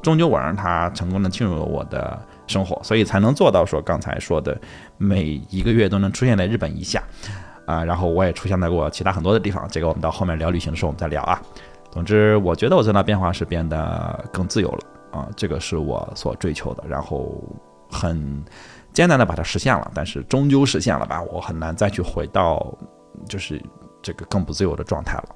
[0.01, 4.55] 终究我让它成功的进入了我的生活，所以才能做到说刚才说的
[4.97, 7.01] 每一个月都能出现在日本一下
[7.65, 11.41] 啊，然后我也出现在过其他很多的地方，这个我们到后面聊旅行的时候我们再聊啊。
[11.97, 17.43] 总之，我觉得我最大变化是变得更自由了啊，这个是我所追求的，然后。
[17.89, 18.43] 很
[18.91, 21.21] 艰难的把它实现了，但是终究实现了吧？
[21.31, 22.77] 我很难再去回到
[23.29, 23.63] 就是
[24.01, 25.35] 这个更不自由的状态了。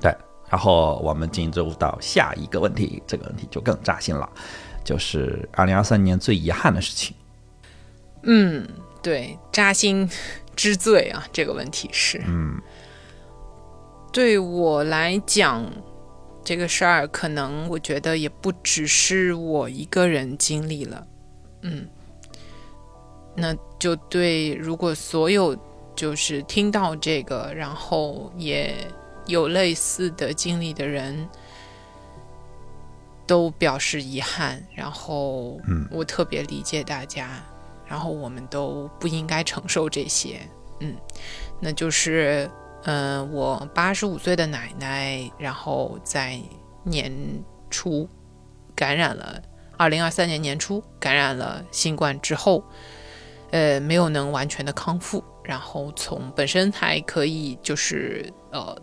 [0.00, 0.16] 对，
[0.48, 4.26] 然后我们进入到下一个问题，这个问题就更扎心了，
[4.82, 7.14] 就是二零二三年最遗憾的事情。
[8.22, 8.66] 嗯，
[9.02, 10.08] 对，扎心
[10.56, 12.58] 之最啊，这个问题是，嗯，
[14.12, 15.70] 对我来讲，
[16.42, 21.06] 这个事儿可能我觉得也不只是我一个人经历了。
[21.62, 21.86] 嗯，
[23.36, 24.54] 那就对。
[24.54, 25.56] 如果所有
[25.94, 28.74] 就是听到这个，然后也
[29.26, 31.28] 有类似的经历的人，
[33.26, 34.64] 都表示遗憾。
[34.74, 37.28] 然后，嗯，我特别理解大家。
[37.86, 40.40] 然后，我们都不应该承受这些。
[40.80, 40.94] 嗯，
[41.60, 42.48] 那就是，
[42.84, 46.40] 嗯，我八十五岁的奶奶，然后在
[46.84, 47.12] 年
[47.68, 48.08] 初
[48.74, 49.42] 感染了。
[49.76, 52.64] 二零二三年年初感染了新冠之后，
[53.52, 58.76] 呃，没有能完全的康复，然后从本身还可以就是呃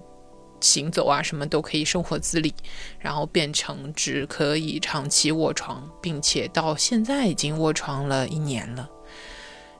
[0.61, 2.53] 行走啊什么都可以生活自理，
[2.97, 8.89] 然后变成只可以长期卧床，并且到现在已经卧床了一年了，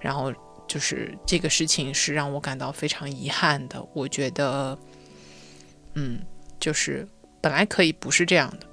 [0.02, 0.34] 然后
[0.68, 3.84] 就是这个事情是让我感到非常遗憾的。
[3.94, 4.78] 我觉得，
[5.94, 6.20] 嗯，
[6.60, 7.08] 就是
[7.42, 8.68] 本来可以不是这样的，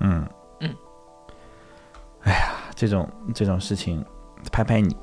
[0.00, 0.26] 嗯
[0.60, 0.74] 嗯。
[2.22, 4.04] 哎呀，这种这种事情，
[4.50, 4.96] 拍拍你，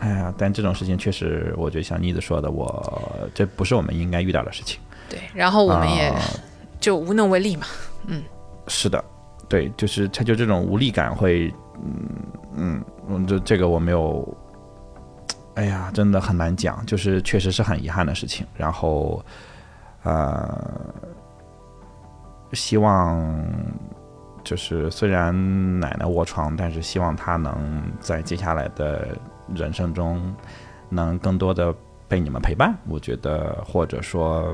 [0.00, 4.80] 哎呀，但这种事情确实，我觉得像妮子说的，我这不是我们应该遇到的事情。
[5.08, 6.12] 对，然后我们也
[6.80, 7.66] 就无能为力嘛。
[8.06, 8.22] 嗯，
[8.68, 9.04] 是的，
[9.48, 11.52] 对，就是他就这种无力感会，
[12.56, 14.36] 嗯嗯，这这个我没有，
[15.54, 18.46] 哎呀，真的很难讲，就是确实是很遗憾的事情。
[18.56, 19.24] 然后，
[20.02, 20.58] 呃，
[22.52, 23.44] 希望。
[24.44, 25.32] 就是虽然
[25.78, 29.16] 奶奶卧床，但是希望她能在接下来的
[29.54, 30.34] 人生中，
[30.88, 31.72] 能更多的
[32.08, 32.76] 被你们陪伴。
[32.88, 34.52] 我觉得，或者说，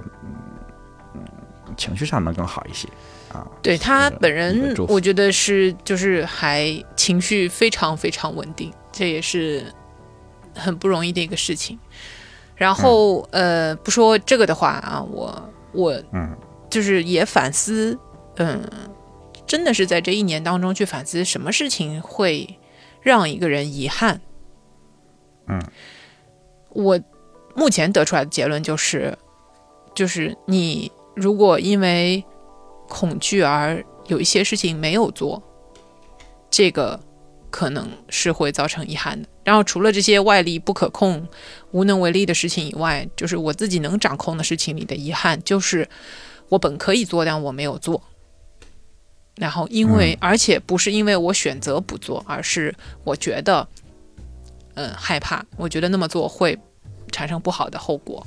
[1.74, 2.86] 情绪上能更好一些
[3.32, 3.48] 啊。
[3.62, 9.72] 对他本人，我觉得是就是还情绪非常非常稳定，这也是
[10.58, 11.78] 很不容易的一个事情。
[12.56, 16.36] 然后呃，不说这个的话啊，我我嗯，
[16.68, 17.98] 就是也反思，
[18.36, 18.60] 嗯。
[19.46, 22.58] 真的是在这一年当中去反思什么事情会
[23.00, 24.20] 让一个人遗憾。
[25.46, 25.58] 嗯，
[26.68, 27.00] 我
[27.54, 29.16] 目前得出来的结论就是，
[29.94, 32.22] 就是你如果因为
[32.90, 35.42] 恐惧而有一些事情没有做，
[36.50, 37.00] 这个
[37.50, 39.28] 可能是会造成遗憾的。
[39.44, 41.26] 然后除了这些外力不可控、
[41.72, 45.88] 无能为力的事情以外，就是我自己能掌控的事情里的遗憾，就是
[46.48, 48.02] 我本可以做，但我没有做。
[49.36, 53.66] 然后，因为而且不是因为我选择不做，而是我觉得，
[54.74, 56.58] 嗯，害怕，我觉得那么做会
[57.12, 58.26] 产生不好的后果，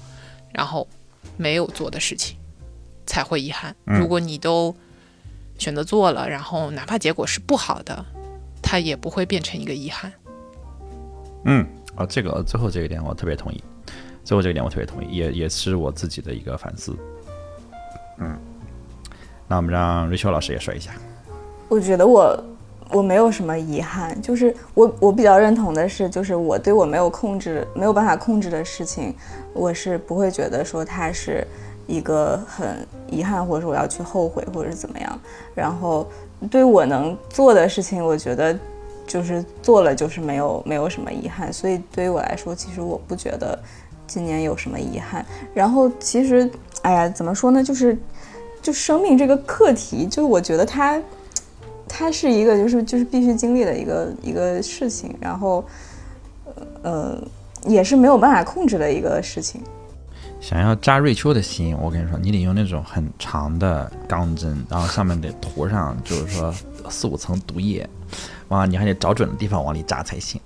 [0.54, 0.88] 然后
[1.36, 2.38] 没有做的事情
[3.06, 3.76] 才会遗憾。
[3.84, 4.74] 如果你都
[5.60, 8.06] 选择做了，然后哪怕结果是不好的，
[8.62, 10.12] 它也不会变成一个遗憾。
[11.46, 13.64] 嗯，啊，这个最后这一点我特别同意，
[14.24, 16.96] 最后这一点我特别同意，也也是我自己的一个反思。
[18.20, 18.38] 嗯，
[19.48, 20.92] 那我们让瑞秋老师也说一下。
[21.68, 22.44] 我觉得我
[22.92, 29.16] 我没有什么遗憾，就是我我比较认同的是，就是我对我没有控制、没有办法控制的事情，
[29.54, 31.48] 我是不会觉得说它是
[31.88, 35.20] 一个很遗憾，或者说我要去后悔，或者是怎么样。
[35.56, 36.08] 然后
[36.50, 38.58] 对我能做的事情，我觉得。
[39.08, 43.60] 就是做了，就是没有没有什么遗憾，所以对于我来说，其实我不觉得
[44.08, 45.26] 今年有什么遗憾。
[45.54, 46.50] 然后其实，
[46.84, 47.62] 哎呀，怎么说呢？
[47.62, 47.98] 就是
[48.62, 51.02] 就生命这个课题，就是我觉得它
[51.90, 55.62] 它是一个就是就是必须经历的一个一个事情，然后
[56.82, 57.22] 呃
[57.66, 59.62] 也是没有办法控制的一个事情。
[60.42, 66.54] 想要扎瑞秋的心，我跟你说，你得用那种很长的钢针，然后上面得涂上就是说
[66.90, 67.88] 四五层毒液。
[68.48, 70.42] 哇，你还得找准的地方往里扎才行。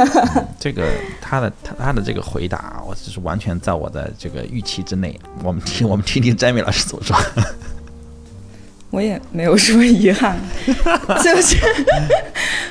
[0.58, 0.88] 这个
[1.20, 5.20] 他的他他的这个回答，我就是完全在我的这个预期之内。
[5.42, 7.14] 我们听我们听听詹米老师怎么说。
[8.94, 10.38] 我也没有什么遗憾，
[11.20, 11.56] 就是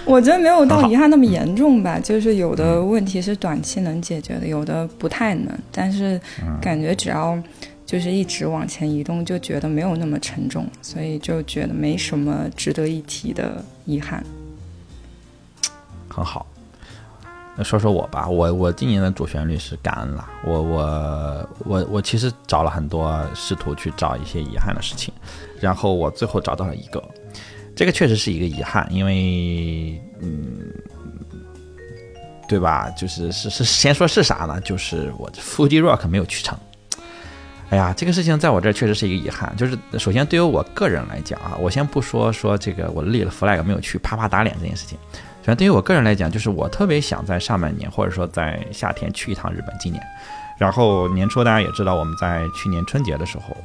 [0.06, 2.00] 我觉得没有到遗憾那么严重吧。
[2.00, 5.48] 就是有的问题是短期能解决的，有的不太能。
[5.70, 6.20] 但是
[6.62, 7.38] 感觉只要
[7.86, 14.24] 就是一直往前移动，就觉得没有那么沉重，所以就觉得没什么值得一提的遗憾。
[16.08, 16.46] 很好，
[17.58, 20.30] 那说说我吧，我我今年的主旋律是感恩啦。
[20.46, 25.14] 我我我我其实找了很多，试图去找一些遗憾的事情，
[25.64, 27.02] 然后我最后找到了一个，
[27.74, 30.60] 这个确实是一个遗憾，因为嗯，
[32.50, 32.90] 对吧？
[32.98, 34.60] 就是是是先说是啥呢？
[34.60, 36.58] 就是我 Fuji Rock 没有去成。
[37.70, 39.56] 哎呀，这个事情在我这儿确实是一个遗憾。
[39.56, 44.98] 就是首先对于我个人来讲啊，我先不说说这个我立了 flag 没有去啪啪打脸这件事情。
[45.42, 49.74] 首先，对于我个人来讲，就是我特别想在上半年，或者说在夏天去一趟日本。
[49.80, 50.04] 今年，
[50.60, 53.58] 然后年初大家也知道，我们在去年春节的时候，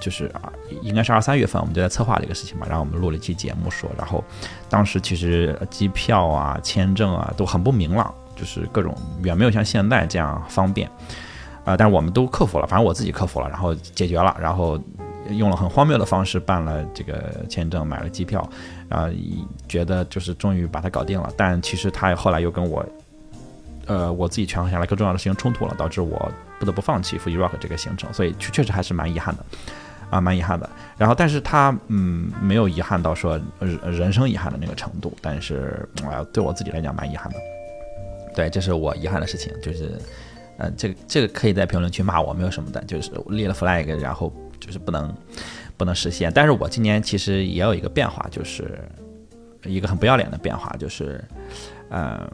[0.00, 2.66] 就是啊，应该是二三月份，我们就在策划这个事情嘛。
[2.68, 4.22] 然后我们录了一期节目说，然后
[4.68, 10.90] 当时其实机票啊、签证啊都很不明朗，就是各种远没有像现在这样方便
[11.64, 11.76] 啊。
[11.76, 14.80] 但是我们都克服了，反正我自己克服了，然后解决了，然后
[15.30, 18.48] 用了很荒谬的方式办了这个签证，买了机票。
[18.88, 19.06] 啊，
[19.68, 22.82] 觉得就是终于把它搞定了，但其实他后来又跟我，
[23.84, 29.44] 呃，我自己权衡下来更重要的事情冲突了，导致我不得不放弃 Fuji Rock 这个行程，所以确确实还是蛮遗憾的，
[30.10, 30.68] 啊，蛮遗憾的。
[30.96, 37.38] 然后，但是他嗯，没有遗憾到说人生遗憾的那个程度，但是啊，对我自己来讲蛮遗憾的。
[38.34, 39.98] 对，这是我遗憾的事情，就是，
[40.58, 45.14] 呃，这个这个可以在评论区骂我，没有什么的，就是立了 flag，然后就是不能。
[45.76, 48.80] 不能实现，但是我今年其实也有一个变化，就是
[49.62, 51.24] 一个很不要脸的变化，就是，
[51.88, 52.28] 呃，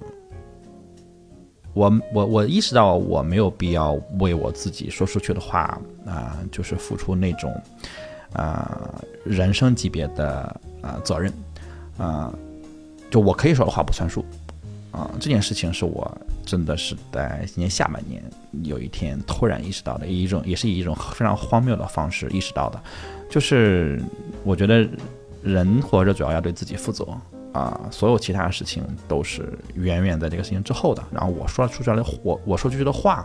[1.75, 7.53] 我我我意识到我没有必要为我自己说出去的话啊，就是付出那种
[8.33, 11.33] 啊人生级别的啊责任
[11.99, 12.33] 啊，
[13.11, 14.25] 就我可以说的话不算数
[14.93, 16.11] 啊，这件事情是我
[16.47, 18.23] 真的是在今年下半年
[18.63, 22.81] 有一天突然意识到的一种，也是以一种非常荒谬的方式意识到的。
[23.29, 24.01] 就是
[24.45, 24.89] 我觉得
[25.43, 27.05] 人活着主要要对自己负责
[27.55, 31.03] 啊，所有其他的事情都是远远在这个事情之后的。
[31.13, 33.25] 然后我说出去的我我说出去的话，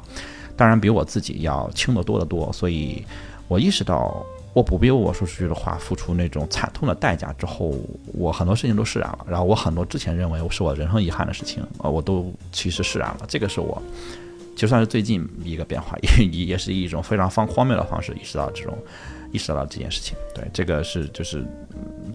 [0.56, 2.54] 当然比我自己要轻得多得多。
[2.54, 3.04] 所以
[3.48, 7.74] 我意识到我不必为我说出去的话付出那种惨痛的代价之后，
[8.14, 9.26] 我很多事情都释然了。
[9.28, 13.26] 然后我很多之前认为是我人生遗憾的事情啊，我都其实释然了。
[13.28, 13.82] 这个是我
[14.56, 18.78] 就算是最近一个变化，也也是一种非常方荒谬的方式意识到这种。
[19.32, 21.46] 意识到这件事情，对这个是就是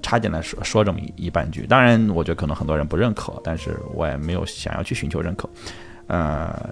[0.02, 1.66] 插进来说说这么一一半句。
[1.66, 5.48] 当然，我觉得可能很多人不认可，但是我也没有想要去寻求认可。
[6.06, 6.70] 呃，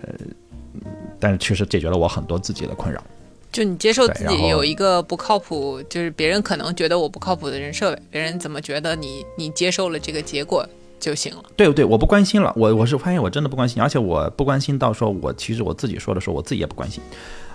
[1.18, 3.02] 但是确实解决了我很多自己的困扰。
[3.50, 10.66] 就你接受自己有一个不靠谱，就是别人可能觉得我不靠谱的人设，别人怎么觉得你，你接受了这个结果
[10.98, 11.44] 就行了。
[11.54, 11.84] 对不对？
[11.84, 17.02] 我不关心了，我我是发现我真的不关心，而且我不关心到说我其实我自己说的时候，我自己也不关心。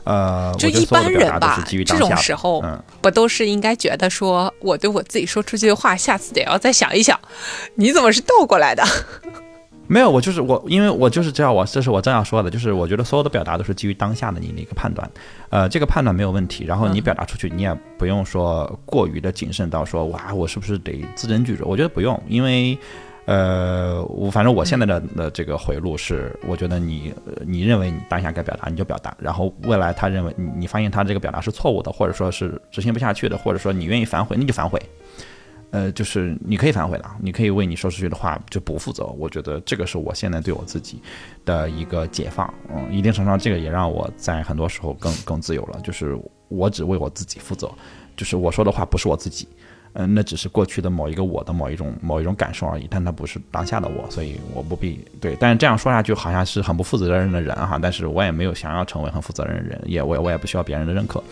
[0.07, 2.63] 呃，就一般人吧，这种时候
[3.01, 7.19] 不都是应该觉得说，我对我自己说出去的话，下次得要再想一想。
[7.75, 8.81] 你怎么是倒过来的？
[9.87, 15.09] 没有，我就是我，因为我就是这样，我这是我正要说的，就是我觉得所有的表达都是基于当下的你的一个判断，
[15.49, 16.63] 呃，这个判断没有问题。
[16.63, 21.65] 然后你表达出去，你也不用说过于的谨慎到说，哇，我是不是得字斟句酌？
[21.65, 22.77] 我觉得不用，因为。
[23.28, 27.13] 呃，我反正我现在的的这个回路是，我觉得你
[27.45, 34.82] 你认为你当下该表达你就表达，然后未来他认为你你发现他这个表达是错误的，或者说是执行不下去的，或者说你愿意反悔，那就反悔，
[35.71, 39.03] 呃，就是你可以反悔的，你可以为你说出去的话就不负责。
[39.19, 41.01] 我觉得这个是我现在对我自己
[41.43, 42.51] 的一个解放。
[42.73, 45.82] 嗯，一定程度上，这个也让我在很多时候更更自由了。
[45.82, 46.17] 就是
[46.47, 47.69] 我只为我自己负责，
[48.15, 49.49] 就是我说的话不是我自己，
[49.99, 55.35] 嗯，那只是过去的某一个我的某一种某一种感受而已，但它不是当下的我，所以我不必对。
[55.39, 61.23] 但是这样说下去好像是很不负责任的人哈，但是我也没有想要成为很负责任的人，也我我也不需要别人的认可。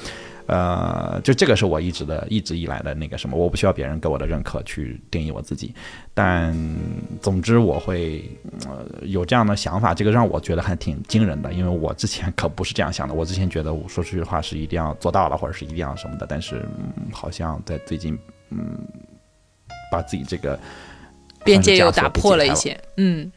[0.47, 5.73] 呃，就这个是我一直的、一直以来的那个什么，我不需要别人给我的认可去定义我自己。
[6.13, 6.55] 但
[7.21, 8.23] 总之，我会
[8.67, 13.13] 呃有这样的想法，这个让我觉得还挺惊人的，因为我之前可不是这样想的。
[13.13, 16.25] 我之前觉得我说出去的话是一定要做到了，或者是一定要什么的。
[16.27, 16.63] 但是
[17.11, 18.17] 好像在最近，
[18.51, 18.77] 嗯，
[19.91, 20.59] 把自己这个
[21.43, 23.31] 边界又打破了一些，嗯。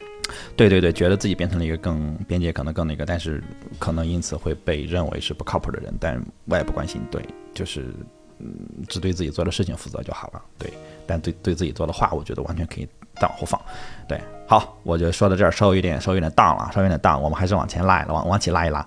[0.55, 3.43] 对对对，觉得自己变成了一个更边界可能更那个，但是
[3.77, 7.01] 可能因此会被认为是不靠谱的人，但我也不关心。
[7.11, 7.23] 对，
[7.53, 7.93] 就是
[8.39, 8.47] 嗯，
[8.87, 10.41] 只对自己做的事情负责就好了。
[10.57, 10.71] 对，
[11.05, 13.59] 但对对自己做的话，我觉得完全可以再往后放。
[14.07, 18.85] 对，好，我就说到这儿，稍微有点稍微有点荡了，稍微有点荡，我们还是往前拉，往往起拉一拉。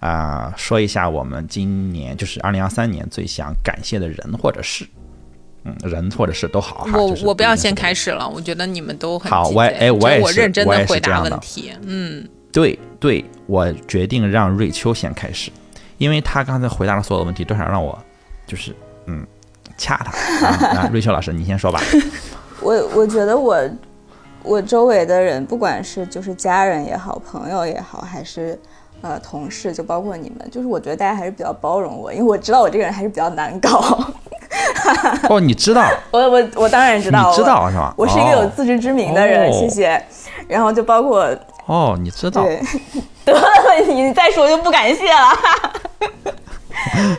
[0.00, 4.86] 啊，说一下我们今年就是二零二三年最想感谢的人或者事。
[5.64, 6.86] 嗯，人或者是都好。
[6.94, 9.48] 我我不要先开始了，我觉得你们都很好。
[9.50, 11.72] 我哎，我也是，我认真的回答问题。
[11.82, 15.50] 嗯，对对，我决定让瑞秋先开始，
[15.98, 17.98] 因为他刚才回答的所有的问题都想让我
[18.46, 18.74] 就是
[19.06, 19.26] 嗯
[19.76, 20.88] 掐他。
[20.88, 21.80] 瑞秋老师，你先说吧。
[22.62, 23.58] 我我觉得我
[24.42, 28.58] 我周围的人，不管是就是家人也好，朋友也好，还是
[29.02, 34.12] 呃同事，就包括你们，就是我觉得大家还是比较包容我，因为我知道我这个人还是比较难搞。
[35.28, 35.88] 哦，你知道？
[36.10, 37.92] 我我我当然知道，你知道是吧？
[37.96, 40.02] 我是一个有自知之明的人，谢谢。
[40.48, 41.26] 然后就包括
[41.66, 42.42] 哦，你知道？
[42.42, 42.60] 对，
[43.24, 43.40] 得了，
[43.88, 45.28] 你再说就不感谢了。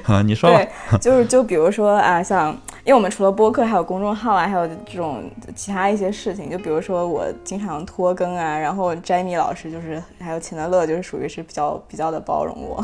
[0.08, 0.50] 啊，你说。
[0.50, 0.68] 对，
[1.00, 2.56] 就是就比如说啊，像。
[2.84, 5.24] 因为我们除了播客，还有公众号啊，还有这种
[5.56, 12.84] 其他一些事情，就比如说我经常拖更啊，然后詹米老师就是还有秦德乐，就是属于是比较 比较的包容我，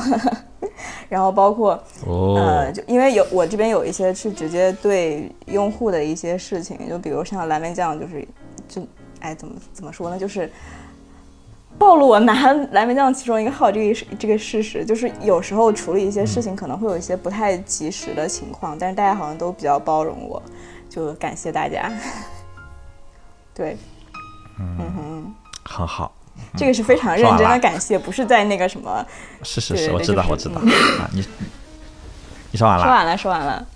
[1.09, 8.27] 然后包括呃，就因为有我这边有一些是直接对用户的一些事情，就比如像蓝莓酱，就是
[8.67, 8.81] 就
[9.19, 10.51] 哎怎么怎么说呢，就是。
[11.79, 20.41] 暴露我拿蓝莓酱其中一个号这个这个事实，就是有时候处理一些事情可能会有一些不太及时的情况，但是大家好像都比较包容我，
[20.89, 21.91] 就感谢大家。
[23.53, 23.77] 对，
[24.59, 26.11] 嗯哼，很好，
[26.55, 29.05] 这个是非常认真的感谢，不是在那个什么。
[29.43, 31.23] 是是是，我知道我知道啊，你
[32.51, 32.83] 你说完了？
[32.83, 33.67] 说完了，说完了。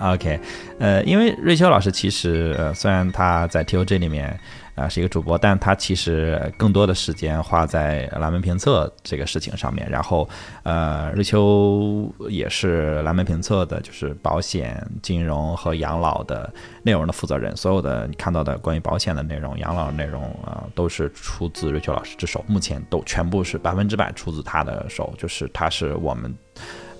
[0.00, 0.40] OK，
[0.78, 4.40] 呃，因为瑞秋老师其实呃，虽然他在 TOG 里面。
[4.78, 9.88] 啊，是一个主播，但他其实更多的时间花在蓝莓评测这个事情上面。
[9.90, 10.28] 然后，
[10.62, 16.52] 呃，瑞秋也是蓝莓评测的，就是保险、金融和养老的
[16.84, 17.56] 内容的负责人。
[17.56, 22.44] 所有的你看到的关于保险的内容、养老内容啊，都是出自瑞秋老师之手。
[22.46, 26.32] 目前都全部是百分之百出自他的手，就是他是我们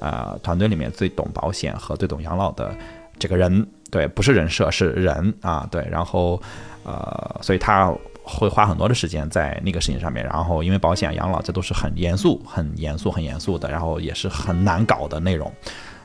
[0.01, 2.74] 啊团队里面最懂保险和最懂养老的
[3.19, 3.66] 这个人。
[3.91, 5.66] 对，不是人设，是人啊。
[5.71, 6.41] 对，然后。
[6.85, 7.93] 呃，所以他
[8.23, 15.53] 会花很多的时间在那个事情上面，然后因为保险、养老这都是很严肃、很严肃、很严肃的，然后也是很难搞的内容。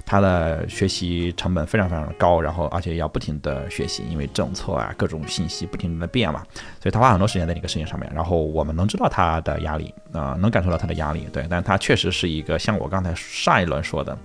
[0.06, 6.44] 他的学习成本非常非常的高，然后而且要不停的学习，因为政策啊各种信息不停的变嘛，
[6.82, 8.12] 所以他花很多时间在那个事情上面。
[8.14, 14.18] 然后我们能知道他的压力啊，能感受到他的压力，对，但他确实是一个像我刚才上一轮说的，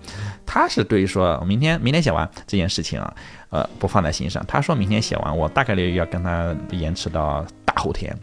[0.44, 3.14] 他是对于说明天明天写完这件事情啊，
[3.50, 4.44] 呃不放在心上。
[4.46, 8.14] 他说明天写完，我大概率要跟他延迟到大后天，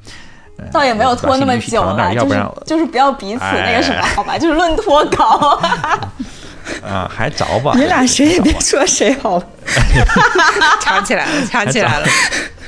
[0.71, 5.59] 倒也没有拖那么久了，就是就是不要彼此那个什么好吧， 就是论拖稿。
[6.83, 7.73] 啊，还着吧？
[7.75, 9.47] 你俩谁也别说谁好，了，
[10.81, 12.07] 吵起来了，吵起来了，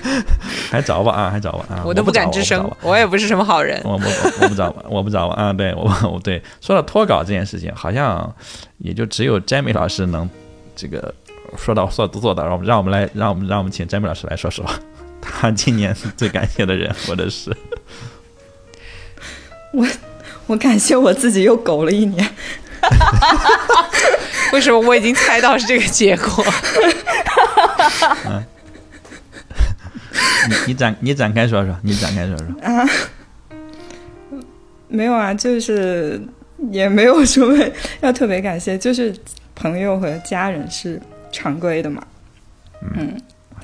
[0.70, 1.12] 还着吧？
[1.12, 1.66] 啊，还着吧？
[1.70, 4.84] 啊，我都不敢吱声，我也不是什么好人，我我我不着吧？
[4.90, 5.36] 我不着吧？
[5.36, 8.34] 啊，对我我对，说到脱稿这件事情，好像
[8.80, 10.30] 也就只有詹米老师能
[10.76, 11.14] 这个
[11.58, 14.66] 说到说都做到，让我们让我们来，让我们让我们请詹米老师来说说，
[15.22, 17.56] 他今年最感谢的人或者是
[19.74, 19.86] 我，
[20.48, 22.30] 我感谢我自己又苟了一年。
[24.54, 26.46] 为什么我已经猜到是这个结果？
[30.50, 32.88] 你你展你展开说说，你展开说说啊？
[34.88, 36.22] 没有啊，就是
[36.72, 37.58] 也没有什么
[38.00, 39.14] 要特别感谢，就是
[39.54, 41.02] 朋友和家人是
[41.32, 42.02] 常规的嘛。
[42.96, 43.20] 嗯，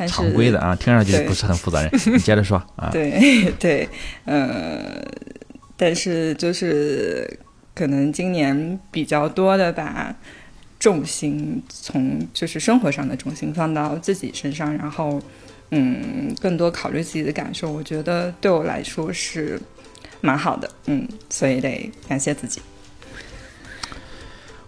[0.07, 1.89] 常规的啊，听上去不是很负责任。
[2.13, 2.89] 你接着说啊。
[2.91, 3.87] 对对，
[4.25, 5.01] 呃，
[5.77, 7.39] 但是就是。
[7.75, 10.15] 可能今年比较多的把
[10.79, 15.21] 重心从就是生活上的重心放到自己身上，然后
[15.71, 19.59] 嗯，更多考虑自己的感受，我觉得对我来说是
[20.21, 22.61] 蛮好的，嗯，所以得感谢自己。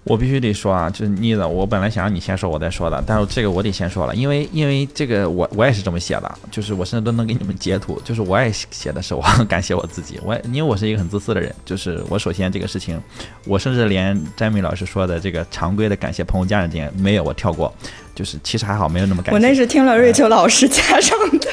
[0.05, 13.01] 我必须得说啊，就是妮子，我本来想让你先说，我再说的，但是这个我得先说了，因为因为这个我我也是这么写的，就是我甚至都能给你们截图，就是我也写的是我感谢我自己，我因为我是一个很自私的人，就是我首先这个事情，
[13.45, 17.73] 我甚至连詹米老师说的这个常规的感谢朋友家人点没有，我跳过，
[18.13, 19.33] 就是其实还好，没有那么感谢。
[19.35, 21.49] 我那是听了瑞秋老师加上的。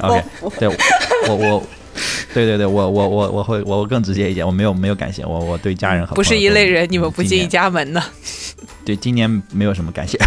[0.00, 1.62] OK OK，对我我。
[2.32, 8.02] 对对对，我我我我会我更直接一点，我没有没有感谢我我对家人和不是一类人，你们不进一家门呢。
[8.84, 10.18] 对，今年没有什么感谢。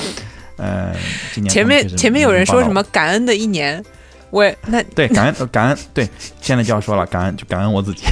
[0.56, 0.94] 呃，
[1.32, 3.84] 今年前面前面有人说什么感恩的一年，
[4.30, 6.08] 我那对感恩感恩对，
[6.40, 8.04] 现在就要说了感恩就感恩我自己。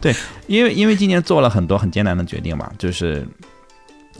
[0.00, 0.14] 对，
[0.46, 3.26] 因为因为今年做了很多很艰难的决定嘛，就是。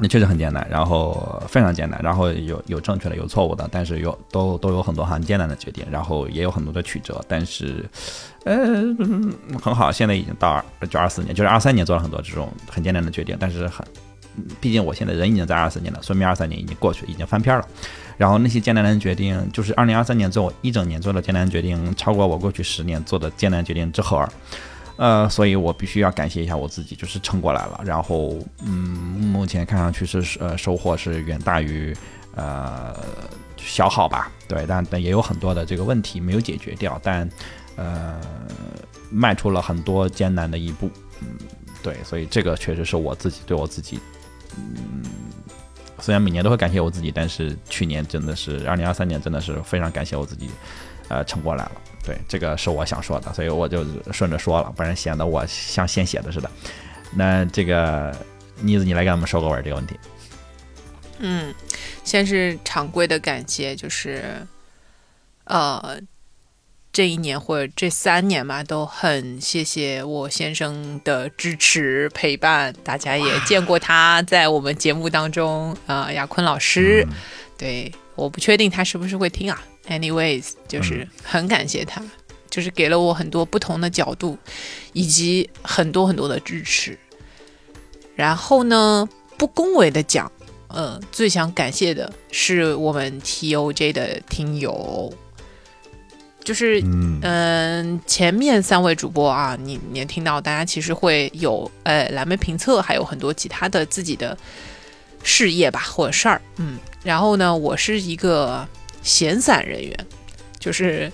[0.03, 7.85] 那确实很艰难，然后非常艰难，然后有有正确的，有错误的，但是有都都有很多很艰难的决定，然后也有很多的曲折，但是，
[8.45, 8.57] 呃，
[9.63, 13.87] 很好，现在已经到二就二四年，就是二三年做了很多这种很艰难的决定，但是很，
[14.59, 17.67] 毕竟我现在人已经在二四年了，说明二三年已经过去，已经翻篇了，
[18.17, 24.27] 然后那些艰难的决定，就是二零二三年做一整年做的艰难决定，超过我过去十年做的艰难决定之后。
[25.01, 27.81] 呃，所以我必须要感谢一下我自己，就是撑过来了。
[27.87, 28.71] 然后，嗯，
[29.33, 31.97] 目前看上去是呃收获是远大于
[32.35, 32.95] 呃
[33.57, 34.31] 消耗吧。
[34.47, 37.27] 对，但但也有很多的这个问题没有解决掉，但
[37.77, 38.21] 呃
[39.11, 40.91] 迈出了很多艰难的一步。
[41.23, 41.29] 嗯，
[41.83, 43.99] 对，所以这个确实是我自己对我自己，
[44.59, 45.03] 嗯，
[45.99, 50.51] 虽然每年都会感谢我自己，但是去年真的是二零二三年真的是非常感谢我自己，
[51.09, 51.73] 呃，撑过来了。
[52.05, 56.51] 对，这个是我想说的，所以我就顺着说了，不然显得我像现写的似的。
[57.15, 58.15] 那这个
[58.61, 59.95] 妮子，你来给我们说个尾这个问题。
[61.19, 61.55] 嗯，
[62.03, 64.47] 先是常规的感谢，就是
[65.45, 66.01] 呃，
[66.91, 77.07] 这一年或者这三年嘛，都很谢谢我先生的支持陪伴，大家也见过他在我们节目当中啊，亚坤老师。
[77.59, 79.63] 对，我不确定他是不是会听啊。
[79.89, 82.01] Anyways，就是很感谢他，
[82.49, 84.39] 就是给了我很多不同的角度，
[84.93, 86.97] 以及很多很多的支持。
[88.15, 90.31] 然后呢，不恭维的讲，
[90.69, 95.13] 呃，最想感谢的是我们 TOJ 的听友，
[96.45, 96.81] 就是
[97.23, 104.39] 嗯，前面三位主播啊，你你也听到，大家其实会有呃蓝莓评测，还有很多其他的自己的
[105.25, 108.69] 事业吧或者事儿，嗯，然后呢，我是一个。
[109.03, 110.07] 闲散人员，
[110.59, 111.11] 就是，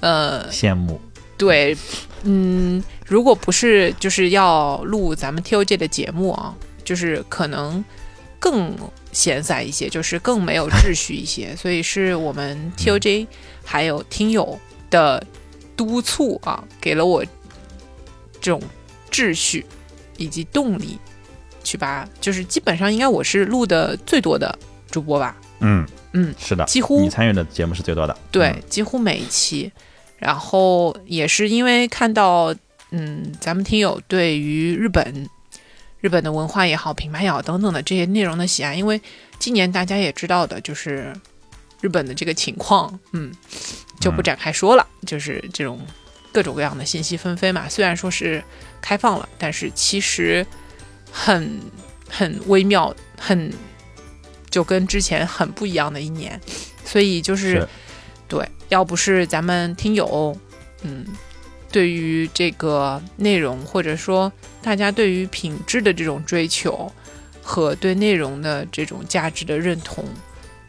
[0.00, 1.00] 呃，羡慕。
[1.38, 1.76] 对，
[2.22, 6.54] 嗯，如果不是就是要录咱们 TOJ 的节目啊，
[6.84, 7.84] 就是可能
[8.38, 8.76] 更
[9.10, 11.54] 闲散一些，就是更没有秩序一些。
[11.56, 13.26] 所以是我们 TOJ
[13.64, 14.56] 还有听友
[14.88, 15.24] 的
[15.76, 17.24] 督促啊，给了我
[18.40, 18.62] 这种
[19.10, 19.66] 秩序
[20.16, 20.98] 以及动力，
[21.64, 24.56] 去把就是基本上应该我是录的最多的
[24.90, 25.36] 主播吧。
[25.60, 25.84] 嗯。
[26.14, 28.16] 嗯，是的，几乎你参与的节目是最多的。
[28.30, 29.72] 对，几乎每一期，
[30.18, 32.54] 然后也是因为看到，
[32.90, 35.28] 嗯，咱们听友对于日本、
[36.00, 39.00] 日本的文化也好、品牌也好等等的这些内容的喜爱，因为
[39.38, 41.12] 今年大家也知道的，就是
[41.80, 43.32] 日本的这个情况，嗯，
[43.98, 45.80] 就不展开说了，就是这种
[46.30, 47.66] 各种各样的信息纷飞嘛。
[47.68, 48.44] 虽然说是
[48.82, 50.46] 开放了，但是其实
[51.10, 51.58] 很
[52.10, 53.50] 很微妙，很。
[54.52, 56.38] 就跟之前很不一样的一年，
[56.84, 57.66] 所以就是，
[58.28, 60.36] 对，要不是咱们听友，
[60.82, 61.06] 嗯，
[61.70, 64.30] 对于这个内容或者说
[64.60, 66.92] 大家对于品质的这种追求
[67.42, 70.04] 和对内容的这种价值的认同，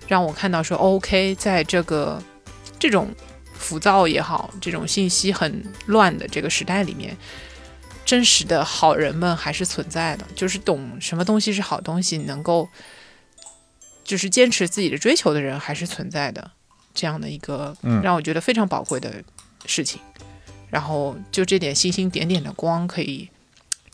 [0.08, 2.24] 让我看到说，OK，在这个
[2.80, 3.14] 这种
[3.54, 7.18] 浮躁也好，这种信息很乱的这个时代里面，
[8.06, 12.70] 真实的好人们还是存在的，就是懂什么东西是好东西，能够。
[14.04, 16.52] 就是坚持自己的追求的人还是存在的，
[16.94, 19.24] 这样的一个让我觉得非常宝贵的
[19.66, 20.02] 事情。
[20.70, 23.30] 然后就这点星星点点的光可以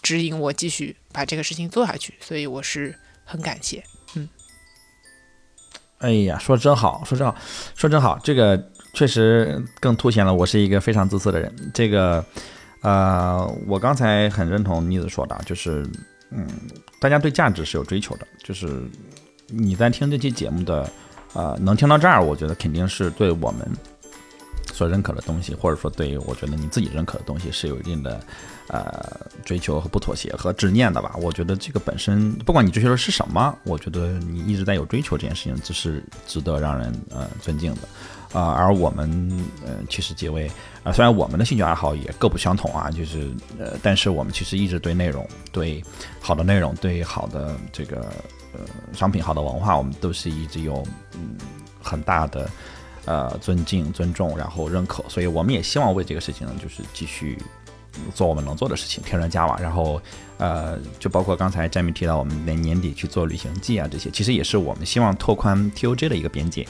[0.01, 3.83] 指引我继续把这个事情做下去，所以我是很感谢。
[4.15, 4.29] 嗯，
[5.97, 7.35] 哎呀，说真好，说真好，
[7.75, 11.53] 说真好，这个确实更凸显了我是一个非常自私的人。
[11.73, 12.25] 这个，
[12.81, 15.85] 呃，我刚才很认同妮子说的，就是，
[16.31, 16.47] 嗯，
[17.01, 18.83] 大家对价值是有追求的，就是。
[19.51, 20.89] 你在听这期节目的，
[21.33, 23.67] 呃，能听到这儿，我觉得肯定是对我们
[24.73, 28.19] 所认可的东西，或者说对我觉得你自己认可的东西是有一定的
[28.67, 29.05] 呃
[29.43, 31.15] 追求和不妥协和执念的吧。
[31.21, 37.81] 我觉得这个本身不管你追求的是什么，我觉得你一直在有追求这件事情，这是值得让人呃尊敬的。
[38.31, 40.47] 啊，而我们呃其实几位
[40.83, 43.27] 啊，虽然我们的兴趣爱好也各不相同啊，就是
[43.57, 45.83] 呃，但是我们其实一直对内容、对
[46.21, 48.05] 好的内容、对好的这个
[48.53, 48.59] 呃
[48.93, 50.83] 商品、好的文化，我们都是一直有
[51.13, 51.37] 嗯
[51.81, 52.49] 很大的
[53.05, 57.37] 呃尊敬、尊重，然后认可，所以我们也希望为这个事情就是继续
[58.13, 59.57] 做我们能做的事情，添砖加瓦。
[59.59, 60.01] 然后
[60.37, 66.67] 呃，就包括刚才詹米提到我们年年底去做旅行记啊，这些其实也是我们希望拓宽 TOJ 的一个边界。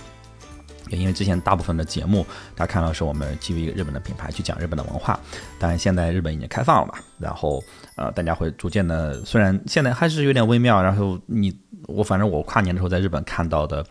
[0.97, 2.25] 因为之前大部分的节目，
[2.55, 5.19] 大家看到是我们基于一个日本的品牌去讲日本的文化，
[5.59, 7.63] 但现在日本已经开放了嘛，然后
[7.95, 11.55] 呃，大家会逐渐的，虽然现在还是有点微妙，然后你
[11.87, 13.85] 我反正我跨年的时候在日本看到的，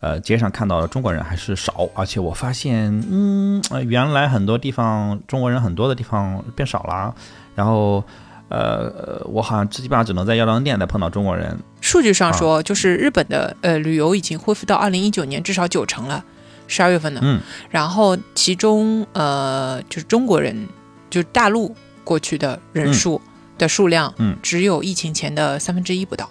[0.00, 7.14] 呃，街上看到的中国人还是少，而且我发现，嗯，原来很多地方中国人很多的地方变少了，
[7.54, 8.04] 然后
[8.48, 11.58] 呃，我好像基本上只能在药妆店再碰到中国人。
[11.80, 16.24] 数据上说，就是日本的呃旅游已经恢复到二零一九年至少九成了。
[16.66, 17.40] 十二月份的，嗯，
[17.70, 20.66] 然后其中呃，就是中国人，
[21.08, 23.20] 就是大陆过去的人数
[23.56, 26.28] 的数量，嗯，只有疫情前的三分之一不到。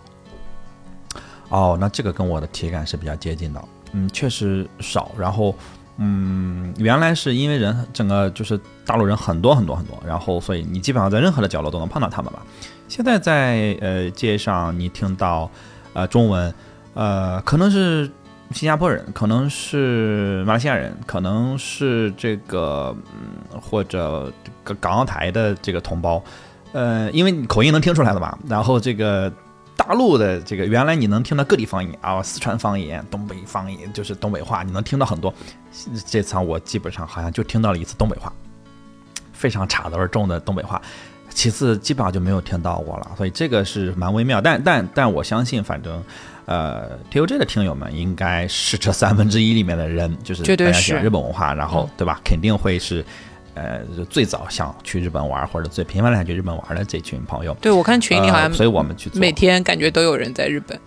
[1.49, 3.63] 哦，那这个跟我的体感是比较接近的，
[3.93, 5.11] 嗯，确实少。
[5.17, 5.55] 然后，
[5.97, 12.41] 嗯，原来是因为人整个就是大陆人很多很多很多，然后所以你基本上在任何的角落都能碰到他们吧。
[12.88, 15.49] 现在在呃街上你听到
[15.93, 16.53] 呃中文，
[16.93, 18.09] 呃，可能是。
[18.51, 22.95] 新加坡人可能是马来西亚人，可能是这个
[23.51, 24.31] 嗯，或者
[24.63, 26.23] 港港澳台的这个同胞，
[26.71, 28.37] 呃，因为口音能听出来的嘛。
[28.47, 29.33] 然后这个
[29.75, 35.33] 大陆的这个原来你能听到各地方言啊，四川方言、东北方言，就是东北话，你能听到很多。
[36.05, 38.31] 这次我基本上好像就听到了一次东北话，
[39.33, 40.79] 非常差的味重的东北话。
[41.31, 44.39] 其次基本上就没有听到过了，所以这个是蛮微妙。
[44.39, 46.01] 但但但我相信，反正。
[46.45, 52.21] 呃，T O J 的听友们应该是这三分之一里面的人，就是大家喜欢日本文化，然后对吧？
[52.23, 53.03] 肯定会是，
[53.55, 57.55] 呃，最早想去日本玩或者最频繁的想去日本玩的这群朋友。
[57.59, 60.79] 对，我看群里好像，所以我们去每天感觉都有人在日本。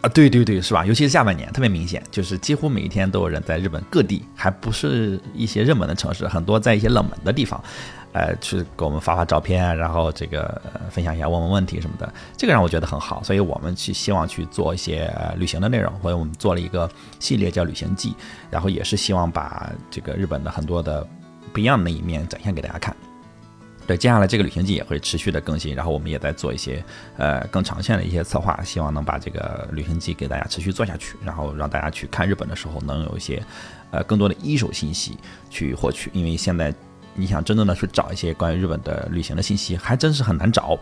[0.00, 0.84] 啊，对对对，是吧？
[0.84, 7.62] 尤其是下半年特别明显，就是几乎每一天都有人在日本各地，还不是一些热门的城市，很多在一些冷门的地方。
[8.12, 10.60] 呃，去给我们发发照片，然后这个
[10.90, 18.14] 分享一下，问问问题什么的，这个让我觉得很好，所以我们去希望去做一些旅行的内容，所以我们做了一个系列叫旅行记，
[18.50, 21.06] 然后也是希望把这个日本的很多的
[21.54, 22.94] 不一样的一面展现给大家看。
[23.86, 26.84] 对，接下来这个旅行记也会持续的更新，然后我们也在做一些
[27.16, 33.42] 呃更长线的一些策划，希望能把这个旅行记给大家持续做下去，然后让大家去看日本的时候能有一些
[33.90, 35.16] 呃更多的一手信息
[35.48, 36.74] 去获取，因为现在。
[37.14, 40.78] 你想真正的去找一些关于日本的旅行的信息，还真是很难找，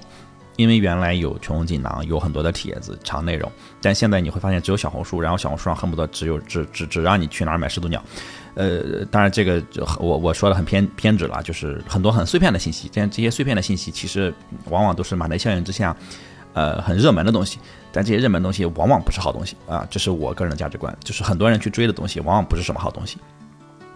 [0.57, 3.51] 因为原来有穷锦囊，有很多的帖子长内容，
[3.81, 8.03] 但现在你会发现只有小红书，然后小红书上恨不得只有只只只让你去哪儿买始祖鸟，
[8.55, 14.33] 呃，当然这个就我我说的很偏偏执了，就是很多很碎片的信息，但这些碎片的信息其实
[14.69, 15.97] 往往都是马内效应之下，
[16.53, 17.59] 呃，很热门的东西，
[17.91, 23.19] 但这些热门东西往往不是好东西啊，这是我个人的价值观，就是很多人去追的东西，往往不是什么好东西。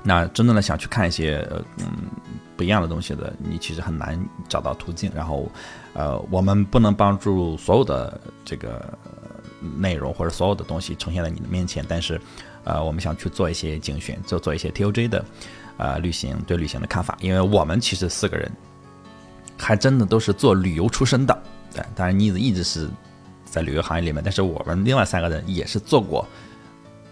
[0.06, 1.44] 那真正的想去看一些
[1.78, 1.86] 嗯
[2.56, 5.10] 不一样的东西的，你其实很难找到途径。
[5.14, 5.50] 然后，
[5.94, 8.96] 呃，我们不能帮助所有的这个
[9.78, 12.20] 内容或者所有的东西呈现在你的面前，但是，
[12.64, 15.24] 呃，我们想去做一些精选，做做一些 T O J 的，
[15.78, 17.16] 呃，旅行对旅行的看法。
[17.20, 18.52] 因为我们其实四个人
[19.56, 21.42] 还真的都是做旅游出身的，
[21.74, 22.88] 对，当然妮子一直是
[23.46, 26.24] 在旅游行业里面，但是我们另外三个人也是做过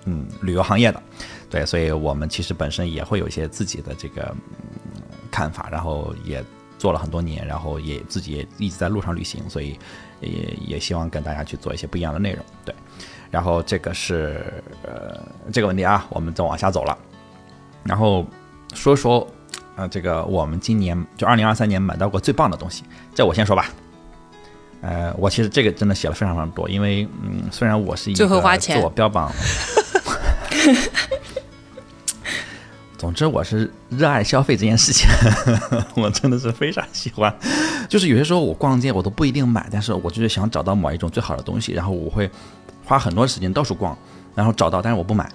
[0.04, 1.02] 嗯旅游行业的。
[1.52, 4.34] 对，所以我们其实本身也会有一些自己的这个
[5.30, 6.42] 看法，然后也
[6.78, 9.78] 做了很多年，然后也自己也一直在路上旅行，所以
[10.20, 12.42] 也也希望跟大家去做一些不一样的内容。
[12.64, 12.74] 对，
[13.30, 15.20] 然后这个是呃
[15.52, 16.96] 这个问题啊，我们再往下走了，
[17.84, 18.26] 然后
[18.72, 19.28] 说说
[19.76, 22.82] 呃这个我们今年就二零二三年买到过最棒的东西，
[23.14, 23.68] 这我先说吧。
[24.80, 28.26] 呃，我其实这个真的写了非常非常多，因为嗯，虽然我是一个
[28.58, 29.30] 自我标榜。
[33.02, 35.10] 总之，我是热爱消费这件事情，
[36.00, 37.36] 我真的是非常喜欢。
[37.88, 42.30] 就是有些时候我逛街，我都不一定买，但是我就是想找到某一种最好的东西，然后我会
[42.84, 43.98] 花很多时间到处逛，
[44.36, 45.28] 然后找到，但是我不买。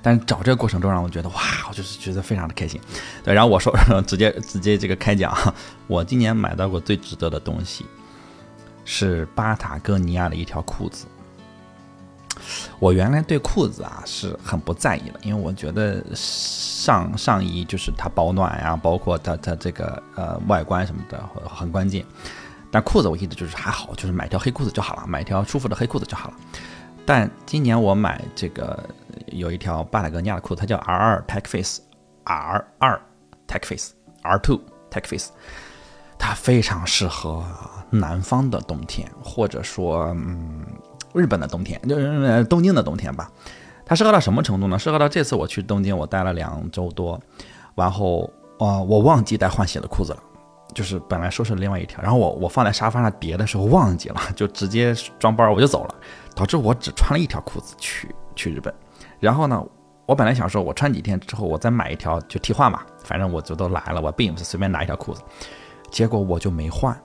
[0.00, 2.80] 但是找这个过程中，让我觉得哇，我就是觉得非常的开心。
[3.22, 3.70] 对，然后我说
[4.06, 5.36] 直接直接这个开讲，
[5.86, 7.84] 我今年买到过最值得的东西
[8.86, 11.04] 是巴塔哥尼亚的一条裤子。
[12.78, 22.04] 我原来对裤子啊是很不在意的，因为我觉得上上衣就是它保暖呀，包括它它这个呃外观什么的很关键。
[22.70, 26.34] 但裤子我一直就是还好，就是买条黑裤子就好了，买条舒服的黑裤子就好了。
[27.06, 28.78] 但今年我买这个
[29.28, 33.00] 有一条巴塔哥尼亚的裤子，它叫 R 二 Tech Face，R 二
[33.46, 35.30] Tech Face，R two Tech Face，
[36.18, 37.42] 它非常适合
[37.88, 40.66] 南方的冬天，或者说嗯
[41.18, 43.30] 日本的冬天，就是东京的冬天吧。
[43.84, 44.78] 它适合到什么程度呢？
[44.78, 47.20] 适合到这次我去东京，我待了两周多，
[47.74, 50.22] 然后啊我忘记带换洗的裤子了。
[50.74, 55.94] 就是本来收拾了另外一条，然后我我放在沙发上叠的时候忘记了， 就直接装包我就走了，
[56.36, 58.72] 导致我只穿了一条裤子去去日本。
[59.18, 59.64] 然后呢，
[60.04, 65.22] 我本来想说，我穿几天之后我再买一条就替换嘛，反正我就都来了，我并不是随便拿一条裤子。
[65.90, 66.96] 结果我就没换，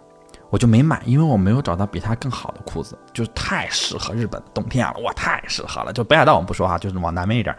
[0.54, 5.92] 我就没买，因为我没有找到比它更好的裤子，就是太适合日本冬天了，哇，太适合了。
[5.92, 7.56] 就北海道我们不说哈，就是往南面一点，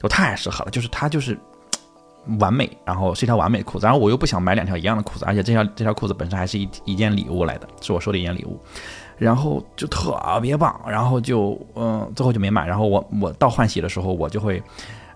[0.00, 1.38] 就太适合了，就是它就是。
[2.38, 8.60] 完美，然后是一条完美裤子，然后我又不想买两条一样的裤子，而且这条这条裤子本身还是一一件礼物来的，是我收的一件礼物，
[9.16, 12.66] 然后就特别棒，然后就嗯，最后就没买。
[12.66, 14.62] 然后我我到换洗的时候，我就会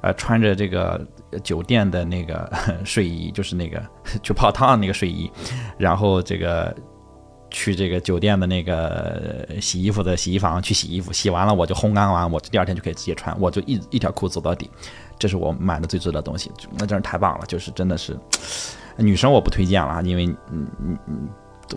[0.00, 0.98] 呃穿着这个
[1.42, 2.50] 酒店的那个
[2.86, 3.82] 睡衣，就是那个
[4.24, 5.30] 去泡汤的那个睡衣，
[5.76, 6.74] 然后这个
[7.54, 14.68] 去这个酒店的那个洗衣服的洗衣房去洗衣服，洗完了我就烘干完，我第二天就可以直接穿，我就一一条裤子走到底。
[15.20, 17.46] 这是我买的最值的东西，那真是太棒了！
[17.46, 18.18] 就是真的是，
[18.98, 21.28] 女生我不推荐了，因为嗯嗯嗯，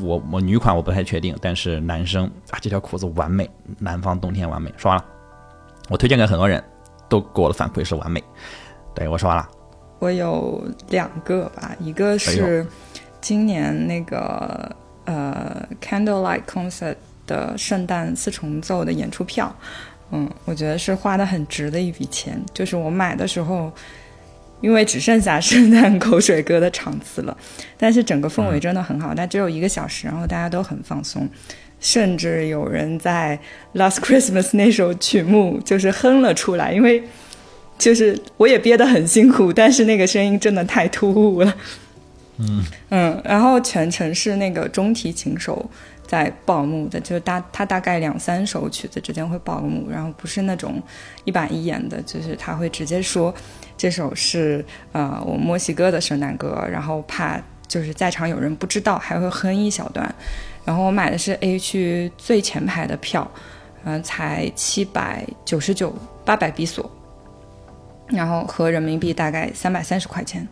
[0.01, 3.47] 我我女款我不太确定，但是男生啊，这条裤子完美，
[3.77, 4.73] 南方冬天完美。
[4.75, 5.05] 说完了，
[5.89, 6.61] 我推荐给很多人，
[7.07, 8.21] 都给我的反馈是完美。
[8.95, 9.47] 对我说完了，
[9.99, 12.65] 我有两个吧，一个是
[13.21, 14.75] 今年那个
[15.07, 16.95] 呃 Candlelight Concert
[17.25, 19.53] 的圣诞四重奏的演出票。
[20.11, 22.39] 嗯，我觉得是花的很值的一笔钱。
[22.53, 23.69] 就是我买的时候，
[24.61, 27.37] 因为只剩下圣诞口水歌的场次了，
[27.77, 29.13] 但是整个氛围真的很好。
[29.13, 31.27] 但只有一个小时，然后大家都很放松，
[31.79, 33.37] 甚至有人在
[33.77, 36.71] 《Last Christmas》那首曲目就是哼了出来。
[36.71, 37.03] 因为
[37.77, 41.53] 就是我也憋得很辛苦，但是那个声音真的太突兀了。
[42.39, 45.69] 嗯嗯，然后全程是那个中提琴手。
[46.07, 50.81] 在报幕的，就是大他大概两三首曲子之间会报幕，然后不是那种
[51.25, 53.35] 一板一眼的，就是他会直接说
[53.75, 54.63] 这首是
[54.93, 60.15] 呃我墨西哥的圣诞歌，然后怕就是在场有人不知道，还会哼一小段。
[60.63, 63.29] 然后我买的是 A 区最前排的票，
[63.83, 66.89] 嗯，才七百九十九，八百比索，
[68.07, 70.47] 然后合人民币大概三百三十块钱。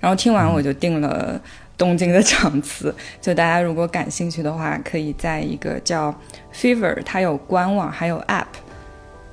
[0.00, 1.40] 然后听完我就定了。
[1.80, 6.14] 东京的场次， 就大家如果感兴趣的话，可以在一个叫
[6.52, 8.44] Fever，它有官网还有 App，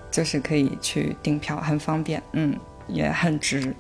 [0.10, 2.58] 就是可以去订票，很方便，嗯，
[2.88, 3.76] 也很值。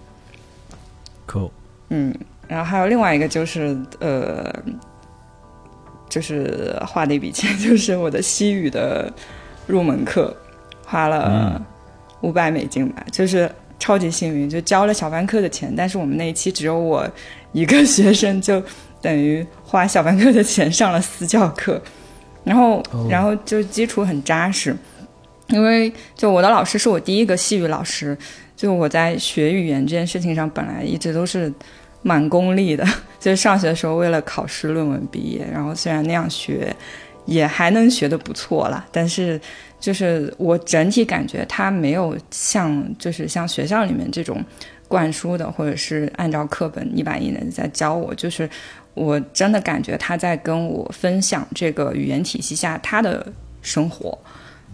[1.25, 1.49] Cool。
[1.87, 2.13] 嗯，
[2.45, 4.53] 然后还有另外一个就是呃，
[6.09, 9.09] 就是花的一笔钱， 就是我的西语的
[9.65, 10.35] 入门课，
[10.85, 11.65] 花了
[12.19, 13.49] 五百美金吧，就是
[13.79, 17.07] 超级幸运，就交了小班课的钱，但是我们那一期只有我。
[17.53, 18.61] 一个学生就
[19.01, 21.81] 等于花小班课的钱上了私教课，
[22.43, 24.75] 然后然后就基础很扎实，
[25.47, 28.15] 因为就我的老师是我第一个西语老师，
[28.55, 31.51] 就我在学语言这件事情上本来一直都是
[32.03, 32.85] 蛮功利的，
[33.17, 36.75] 就是上学的时候为了考试论文毕业，然后虽然那样学
[37.25, 39.39] 也还能学得不错了，但是
[39.79, 44.43] 就是我整体感觉他没有像就是像学校里面这种。
[44.89, 48.49] 灌输的，或者是按照课本一板一眼在教我，就是
[48.93, 53.27] 我真的感觉他在跟我分享这个语言体系下他的
[53.61, 54.17] 生活。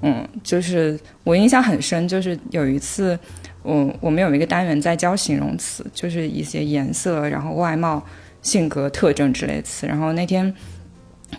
[0.04, 3.18] 嗯，就是我印象很深，就是有一次，
[3.64, 8.06] 我我们有一个单元在教形容词，就是一些颜色、然后外貌、
[8.44, 9.88] 性格特征之类词。
[9.88, 10.54] 然后那天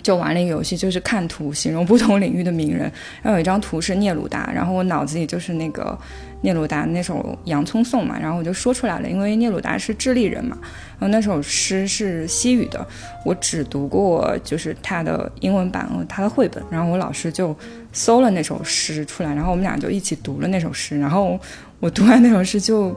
[0.03, 2.91] 就玩了一个游戏，就是看图形容不同领域的名人。
[3.23, 5.99] 然后有一张图是聂鲁达，然后我脑子里就是那个。
[6.43, 7.15] 聂鲁达那首
[7.49, 10.59] 《洋葱颂》嘛，然后我就说出来了，因为聂鲁达是智利人嘛，
[10.99, 12.87] 然后那首诗是西语的，
[13.25, 17.57] 我只读过就是他的英文版和他的绘本，然后我老师就
[17.95, 21.41] 搜了那首诗出来，然后我们俩就一起读了那首诗，然后
[21.81, 22.95] 我读完那首诗就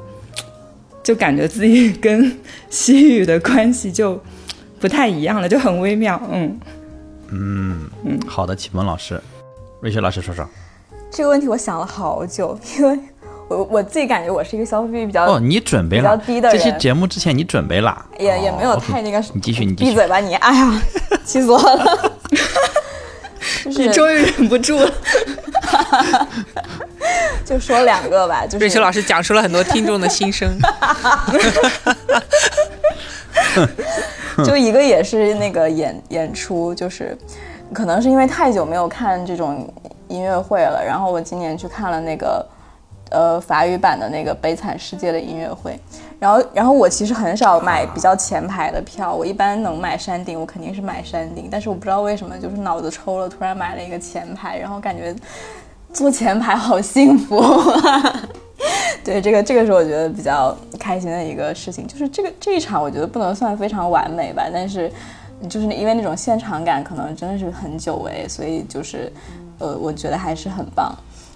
[1.01, 2.29] 就感觉自己跟
[2.69, 4.21] 西语的关系就
[4.77, 6.59] 不太一样了，就很微妙，嗯
[7.31, 9.21] 嗯嗯，好的，启蒙老师，
[9.81, 10.47] 瑞雪老师说说
[11.11, 12.99] 这个问题，我想了好久，因为。
[13.49, 16.57] 我我自己感觉我是一个消费比较哦，你准备了比较低的人。
[16.57, 18.05] 这期节目之前你准备了？
[18.19, 19.23] 也也没有太那个。
[19.33, 19.91] 你继续，你继续。
[19.91, 20.35] 闭嘴吧你！
[20.35, 20.81] 哎呀，
[21.23, 22.11] 气死我了！
[23.63, 24.91] 你终于忍不住了。
[27.45, 30.59] 就说两个吧，就是瑞秋老师讲述了很多听众的心声。
[34.45, 37.17] 就一个也是那个演演出，就是
[37.73, 39.67] 可能是因为太久没有看这种
[40.07, 42.45] 音乐会了，然后我今年去看了那个
[43.09, 45.79] 呃法语版的那个《悲惨世界》的音乐会，
[46.19, 55.15] 然后然后我其实很少买比较前排的票，我一般能买山顶，我肯定是买山顶，但是我不知道为什么就是脑子抽了，突然买了一个前排，然后感觉
[55.91, 57.41] 坐前排好幸福。
[59.03, 64.91] 对，这个这个是我觉得比较开心的一个事情，就是这个这一场我觉得不能算非常完美吧，但是
[65.47, 69.11] 就是因为那种现场感可能真的是很久违，所以就是
[69.59, 70.93] 呃，我觉得还是很棒。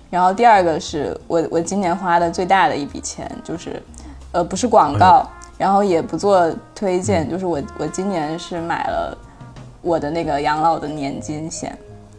[0.09, 3.81] 然后第二个是我我今年花的最大的一笔钱，就是
[4.31, 5.25] 呃不是广告，
[5.57, 9.17] 然后也不做推荐，就是我我今年是买了
[9.81, 11.77] 我的那个养老的年金险，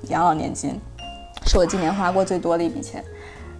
[0.08, 0.80] 养老年金
[1.46, 3.04] 是我今年花过最多的一笔钱，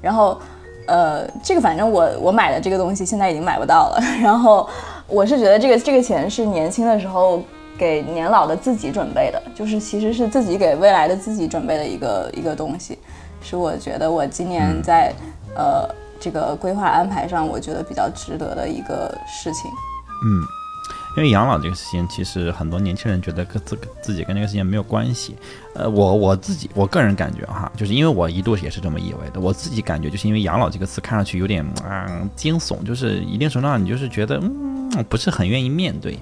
[0.00, 0.40] 然后。
[0.86, 4.00] 呃，这个反正我我买的这个东西现在已经买不到了。
[4.22, 4.68] 然后
[5.06, 7.42] 我是觉得这个这个钱是年轻的时候
[7.78, 12.98] 给年老的自己准备的，就是其实是自己给未来的自己准备的一个一个东西，
[13.40, 15.12] 是我觉得我今年在
[15.56, 15.88] 呃
[16.20, 19.70] 这个规划安排上，我觉得比较值得的一个事情。
[20.24, 20.61] 嗯。
[21.16, 25.34] 因为养老这个事情，其实很多年轻人觉得跟自自己跟这个事情没有关系。
[25.74, 29.40] 呃，我我自己我个人感觉哈，就是因为我一度也是这么以为的。
[29.40, 36.18] 我自己感觉就是因为养老这个词看上去有点啊惊悚，就是一定程度上你就是觉得嗯不是很愿意面对。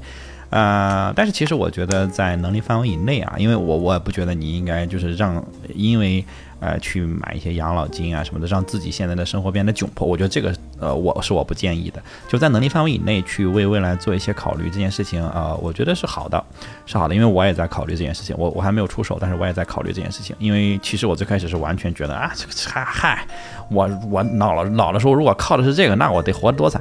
[0.51, 6.25] 呃，但是其实我觉得在能力范围以内啊，因为我我也不觉得你应该就是让因为。
[6.61, 10.07] 呃，去买一些养老金啊什么的，让自己现在的生活变得窘迫。
[10.07, 12.03] 我觉得这个，呃，我是我不建议的。
[12.29, 16.45] 就在能力范围以内去为未来做一些考虑，这件事情啊，我觉得是好的，
[16.85, 17.15] 是好的。
[17.15, 20.37] 因为我也在考虑这件事情，我我还没有出手，但是我也在考虑这件事情。
[20.39, 23.27] 因为其实我最开始是完全觉得啊，这个嗨嗨，
[23.71, 26.81] 我我老了老的时候如果靠的是这个，那我得活得多惨。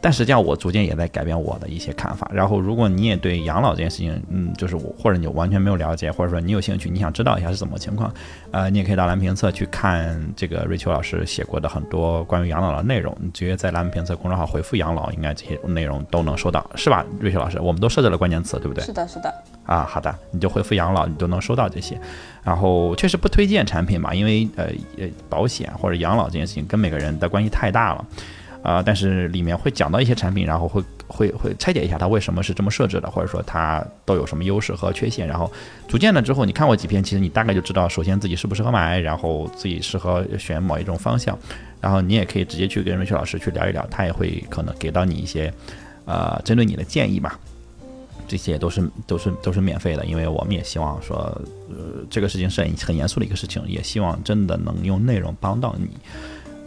[0.00, 2.30] 但实际上，我逐渐也在改变我的一些看法。
[2.32, 8.12] 然后，如果你也对养老这件事情，嗯，就是我或者你完全没有了解，或者说你有兴趣，你想知道一下是怎么情况，
[8.52, 13.16] 呃，你也可以到蓝评测去看这个瑞秋老师写过的很多关于养老的内容。
[13.20, 17.04] 你直接在蓝评测公众号回复“养老”，应该这些内容都能收到，是吧？
[17.18, 18.84] 瑞秋老师，我们都设置了关键词，对不对？
[18.84, 19.34] 是的，是的。
[19.64, 22.00] 啊，好的，你就回复“养老”，你都能收到这些。
[22.44, 28.06] 然后，确实不推荐产品嘛，因为呃呃，保险或者养老这件事情跟每个人的关系太大了。
[28.62, 35.26] 啊，但是里面会讲到一些产品，然后会会会拆解一下它为什么是这么设置的，或者说它都有什么优势和缺陷。
[35.26, 35.50] 然后
[35.86, 41.38] 逐渐的之后，你看过几篇，其实你大概就知道，首先自己适不适合买，然后自己适合选某一种方向。
[41.80, 45.52] 然后你也可以直接去跟瑞雪老师去聊一聊，他也会可能给到你一些
[46.04, 47.38] 呃针对你的建议吧。
[48.26, 51.16] 这些都是都是都是免费的，因为我们也希望说，
[51.70, 55.88] 呃，这个事情是很很严肃的一个事情，也希望真的能用内容帮到你。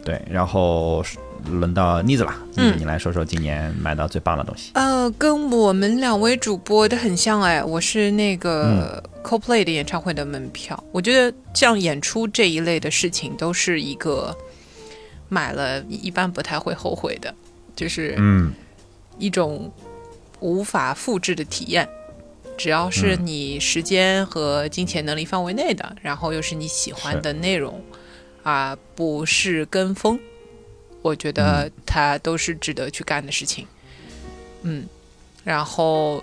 [0.04, 1.04] 对，然后。
[1.50, 4.70] 轮到妮子了，嗯，你来说说今年买到最棒的东西。
[4.74, 10.80] 呃，跟我们两位主播的很像哎，我是那个 CoPlay 的演唱会的门票。
[10.92, 14.32] 我觉得像演出这一类的事情，都是一个
[15.28, 17.34] 买了一般不太会后悔的，
[17.74, 18.52] 就是嗯，
[19.18, 19.68] 一种
[20.38, 21.88] 无法复制的体验。
[22.56, 27.82] 只要是你时间和金钱能力范围内的，然后又是你喜欢的内容，
[28.42, 30.18] 啊，不是跟风。
[31.02, 33.66] 我觉得它都是值得去干的事情，
[34.62, 34.86] 嗯，
[35.42, 36.22] 然后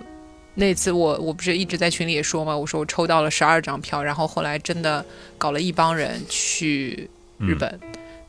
[0.56, 5.06] 那次我我不是一直在群里也说嘛，我说我抽到了十二张票，然后后来真的
[5.38, 7.78] 搞了一帮人去日本，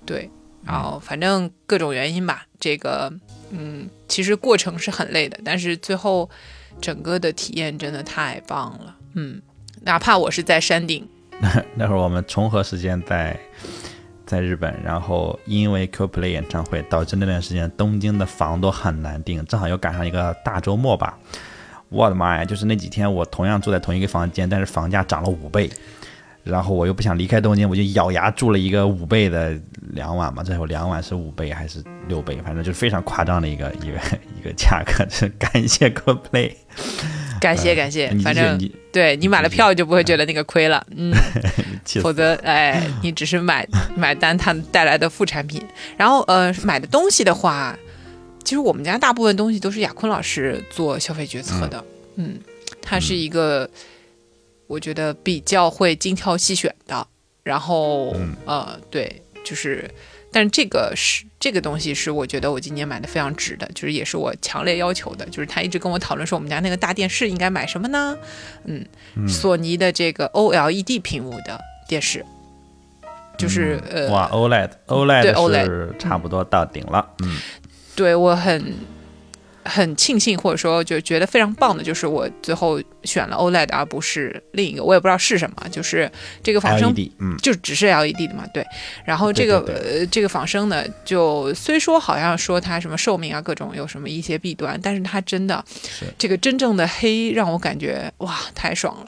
[0.05, 0.29] 对，
[0.65, 3.13] 然后反正各种原因吧，这个
[3.51, 6.29] 嗯，其实过程是很累的，但是最后
[6.81, 9.41] 整个的体验真的太棒了，嗯，
[9.83, 11.09] 哪怕我是在山顶，
[11.43, 13.39] 那那会儿我们重合时间在。
[14.27, 21.19] 在日本，然后因为 coplay 演唱会，导致那段时间东京的房都很难订，正好又赶上一个大周末吧。
[21.89, 22.45] 我的妈呀！
[22.45, 25.69] 就是那几天，我同样住在同一个房间，但是房价涨了五倍，
[26.45, 29.61] 然后我又不想离开东京，我就咬牙住了一个五倍的
[29.95, 30.45] 两晚嘛。
[30.45, 32.37] 最后两晚是五倍还是六倍？
[32.45, 33.99] 反正就是非常夸张的一个一个
[34.39, 35.05] 一个价格。
[35.41, 36.53] 感谢 Co Play。
[37.41, 38.59] 感谢感谢，反正
[38.93, 41.13] 对你买了票就不会觉得那个亏了，嗯，
[42.03, 43.67] 否则哎，你只是买
[43.97, 45.67] 买单它带来的副产品。
[45.97, 47.77] 然后呃，买的东西的话，
[48.45, 51.85] 其实我们家大部分东西都是亚坤老师做消费决策的，
[52.17, 52.39] 嗯，
[52.83, 53.69] 他是一个
[54.67, 57.07] 我觉得比较会精挑细选的，
[57.43, 58.15] 然后
[58.45, 59.91] 呃，对，就是。
[60.33, 68.17] 但是这个是这个东西是我觉得我今年买的非常值的，就是也是我强烈要求的，就是他一直跟我讨论说我们家那个大电视应该买什么呢？
[68.65, 68.87] 嗯，
[69.29, 72.25] 索尼的这个 OLED 屏幕的电视，
[73.37, 77.37] 就是呃，哇，OLED，OLED 是差不多到顶了，嗯，
[77.97, 78.75] 对我很。
[79.65, 86.11] 很庆幸，或者说就觉得非常棒的，就是我最后选了 OLED 而不是另一个，我也不知道是什么，就是
[86.43, 88.67] 这个仿生，嗯，就只是 LED 的嘛，对。
[89.05, 95.63] 然后这个呃这个仿生呢，就虽说好像说它什么寿命啊各种有什么一些弊端，但是它真的
[96.17, 99.07] 这个真正的黑让我感觉哇太爽了，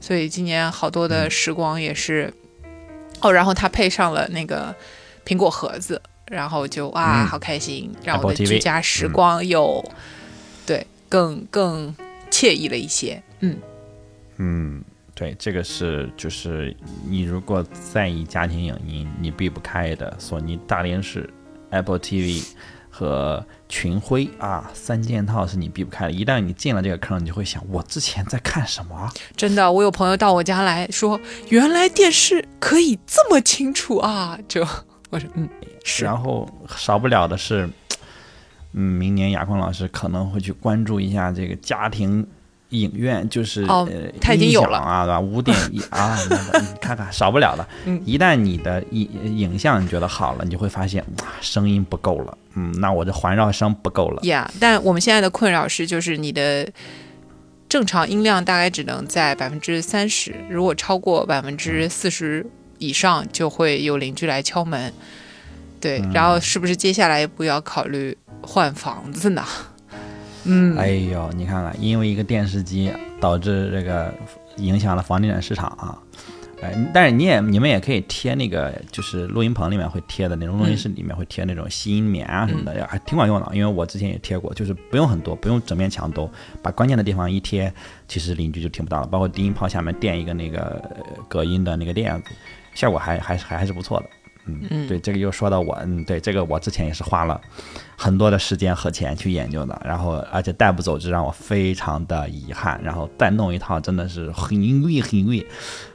[0.00, 2.32] 所以今年好多的时光也是
[3.20, 4.74] 哦，然后它配上了那个
[5.24, 6.00] 苹果盒子。
[6.26, 9.84] 然后就哇，好开心，让我的居家时光又
[10.66, 11.94] 对更更
[12.30, 13.22] 惬意了一些。
[13.40, 13.56] 嗯
[14.36, 16.74] 嗯，对，这个是就是
[17.08, 21.28] 你如果在意家庭影音，你避不开的索尼大连视、
[21.70, 22.44] Apple TV
[22.90, 26.12] 和群晖啊，三件套是你避不开的。
[26.12, 29.10] 一旦你进了这个坑，你就会想，我之前在看什么？
[29.36, 34.38] 真的，我有朋友到我家来说，原来电视可以这么清楚啊！
[34.48, 34.66] 就
[35.34, 35.48] 嗯。
[36.00, 37.68] 然后少不了的是，
[38.72, 42.26] 嗯，明年亚坤老师可能会去关注一下这个家庭
[42.70, 43.86] 影院，就是呃，
[44.20, 45.20] 他已经有了啊，对吧？
[45.20, 47.66] 五点一 啊，你看看少不了的。
[48.04, 54.22] 一旦你的影影像你觉得好了，你就会发现哇，声音不够了，嗯，那我这环绕声不够了。
[54.24, 56.68] 呀，但我们现在的困扰是，就是你的
[57.68, 62.44] 正常音量大概只能在百分之三十，如果超过百分之四十
[62.78, 64.92] 以上，就会有邻居来敲门。
[65.80, 69.44] 对，然后是不是接下来一步要考虑换房子呢？
[70.44, 74.12] 嗯，哎呦，你看看，因为一个电视机导致这个
[74.56, 75.98] 影响了房地产市场啊！
[76.62, 83.50] 哎，但是你也你们也可以贴那个，就是录音棚里面会贴的那种，录音室里面会贴那种吸音棉啊什么的，还挺管用的。
[83.54, 86.30] 因为我之前也贴过，就是不用很多，不用整面墙都，
[86.62, 87.72] 把关键的地方一贴，
[88.06, 89.06] 其实邻居就听不到了。
[89.06, 90.82] 包括低音炮下面垫一个那个
[91.28, 92.30] 隔音的那个垫子，
[92.74, 94.06] 效果还还还还是不错的。
[94.46, 97.40] 嗯，对，这个又说到我，嗯，对，这个我之前也是花了
[97.96, 102.78] 很多的时间和钱去研究的，然后而且带不走，就让我非常的遗憾。
[102.84, 105.46] 然后再弄一套，真的是很贵很贵。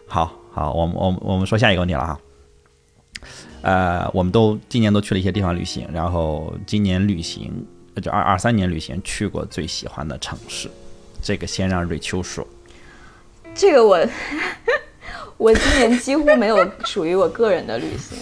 [0.08, 2.20] 好好，我们我们我们说下一个问题了哈。
[3.62, 7.54] 呃，我们都今年都去了一些地方旅行，然后今年旅行
[8.02, 10.72] 就二二三年旅行去过最喜欢的城市，
[11.22, 12.48] 这个先让瑞秋说。
[13.54, 14.04] 这个我。
[15.40, 18.18] 我今年几乎没有属于我个人的旅行，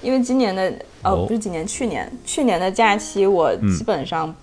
[0.00, 0.72] 因为今年的
[1.02, 4.34] 哦不是今年，去年去年的假期我基本上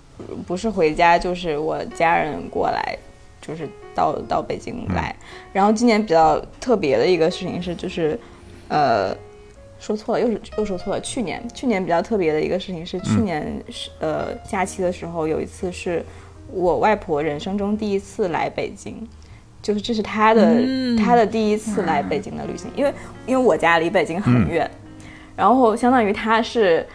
[0.46, 2.96] 不是回家就是我家人过来，
[3.42, 5.14] 就是到到北京来。
[5.52, 8.16] 然后今年比较特别的一个事情是，就是
[8.68, 9.12] 呃
[9.80, 11.00] 说错了，又是又说错了。
[11.00, 16.04] 去年去年比较特别的一个事情是，去年是呃假期的时候有一次是
[16.52, 18.96] 我外婆人生中第一次来北京。
[19.66, 20.54] 就是这是他的
[20.96, 22.94] 他的第一次来北京的旅行，因为
[23.26, 24.70] 因为我家离北京很远，
[25.34, 26.86] 然后相当于他是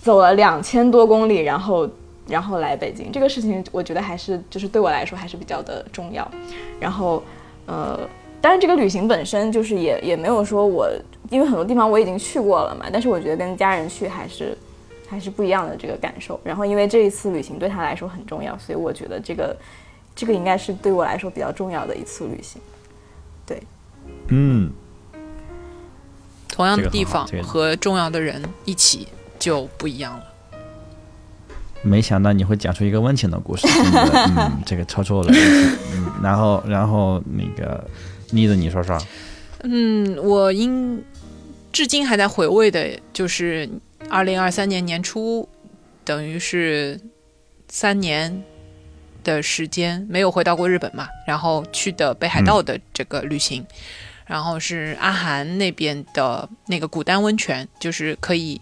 [0.00, 1.90] 走了两千多公里，然后
[2.28, 6.30] 然后来北京这个事情，我觉得还是就是对我来说还是比较的重要。
[6.78, 7.20] 然后
[7.66, 7.98] 呃，
[8.40, 10.88] 当然这个旅行本身就是也也没有说我，
[11.30, 14.56] 因为很多地方我已经去过了嘛，但是我觉得跟家人去还是
[15.08, 16.38] 还是不一样的这个感受。
[16.44, 19.56] 然后因为这一次旅行对他来说很重要，所以我觉得这个。
[20.20, 22.60] 这个应该是对我来说比较重要的一次旅行，
[23.46, 23.62] 对，
[24.28, 24.70] 嗯，
[26.46, 29.08] 同样的地方和重要的人一起
[29.38, 30.24] 就不一样了。
[31.80, 35.78] 没想到你会讲出一个温情的故事，嗯，这个超出我的预期。
[35.94, 37.82] 嗯，然后，然后那个
[38.28, 38.98] 妮子，你说说。
[39.62, 41.02] 嗯，我应
[41.72, 43.66] 至今还在回味的，就是
[44.10, 45.48] 二零二三年年初，
[46.04, 47.00] 等于是
[47.70, 48.44] 三年。
[49.20, 53.64] 的时间没有回到过日本嘛，然后去的北海道的这个旅行，
[54.26, 58.60] 然后是阿寒那边的那个古丹温泉，就是可以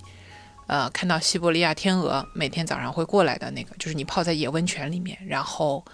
[0.66, 5.84] 呃看到西伯利亚天鹅每天早上会过来的那个，就是你泡在野温泉里面，然后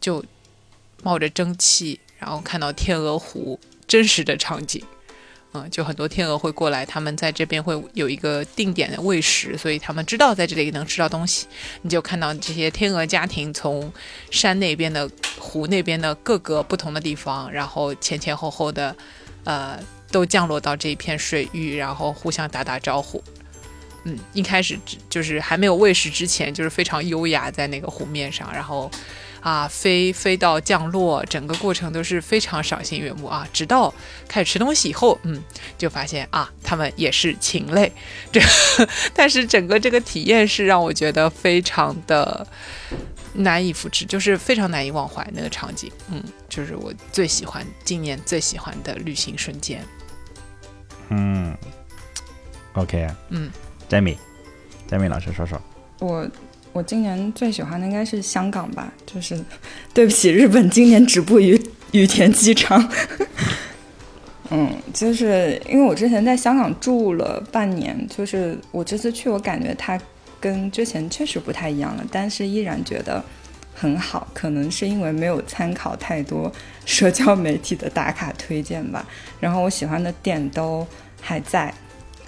[0.00, 0.24] 就
[1.02, 4.82] 冒着蒸汽，然后看到天鹅湖真实的场景。
[5.54, 11.46] 嗯，就很多天鹅会过来，他们在这边会有一个定点的喂食，所以他们知道在这里能吃到东西。
[11.82, 13.92] 你就看到这些天鹅家庭从
[14.30, 18.96] 山那边的湖那边的各个不同的地方，然后前前后后的，
[19.44, 19.78] 呃，
[20.10, 23.22] 都降落到这一片水域，然后互相打打招呼。
[24.04, 24.78] 嗯，一开始
[25.10, 28.90] 就是还没有喂食之前，就是非常优雅在那个湖面上，然后。
[29.42, 33.46] 啊，飞飞到降落，整个过程都是非常赏心悦目啊！
[33.52, 33.92] 直到
[34.28, 35.42] 开始吃东西以后，嗯，
[35.76, 37.92] 就发现啊，他们也是禽类，
[38.30, 38.40] 这
[39.12, 42.46] 但是整个这个体验是让我觉得非常的
[43.34, 49.84] 难以复制，就是非常难以忘怀那个场景，嗯，就是我最喜欢今年最喜欢的旅行瞬间。
[51.08, 51.56] 嗯
[52.74, 53.50] ，OK，嗯
[53.90, 55.60] ，Jamie，Jamie 老师说说。
[55.98, 56.26] 我
[56.72, 59.38] 我今年最喜欢的应该是香港吧，就是
[59.92, 61.60] 对不起，日本今年止步于
[61.92, 62.88] 羽田机场。
[64.50, 69.98] 嗯，就是因为我之前在香港住了半年，就是我这次去，我感觉它
[70.40, 73.22] 跟之前确实不太一样了，但是依然觉得
[73.74, 74.26] 很好。
[74.34, 76.52] 可能是因为没有参考太多
[76.84, 79.06] 社交媒体的打卡推荐吧。
[79.40, 80.86] 然后我喜欢的店都
[81.20, 81.72] 还在，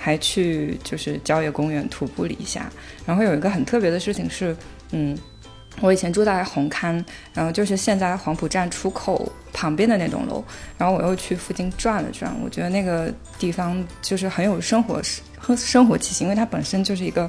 [0.04, 2.70] 还去就是郊野公园徒步了一下。
[3.06, 4.54] 然后有一个很特别的事情是，
[4.90, 5.16] 嗯。
[5.80, 10.40] 我以前住在红磡，然后就是现在黄埔站出口旁边的那栋楼，
[10.78, 17.28] 然后我又去附近转了转，我觉得那个地方就是很有生活生生活气息，因为它本身就是一个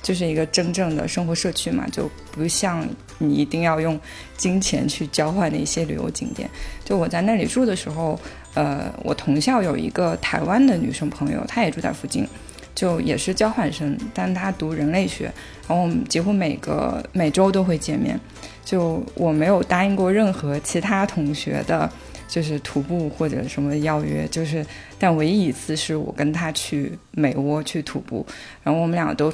[0.00, 2.88] 就是一个真正的生活社区嘛，就不像
[3.18, 4.00] 你一定要用
[4.34, 6.48] 金钱去交换的一些旅游景点。
[6.86, 8.18] 就我在那里住的时候，
[8.54, 12.26] 呃，我同校有一个台湾的女生朋友，她也住在附近。
[12.74, 15.26] 就也是交换生，但她读人类学，
[15.68, 18.18] 然后我们几乎每个每周都会见面。
[18.64, 21.88] 就我没有答应过任何其他同学的，
[22.26, 24.66] 就是徒步或者什么邀约，就是
[24.98, 28.26] 但唯一一次是我跟她去美窝去徒步，
[28.64, 29.32] 然后我们俩都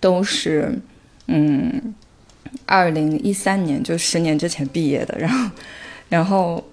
[0.00, 0.80] 都是
[1.26, 1.94] 嗯，
[2.64, 5.50] 二零一三年就十年之前毕业的，然后
[6.08, 6.64] 然后。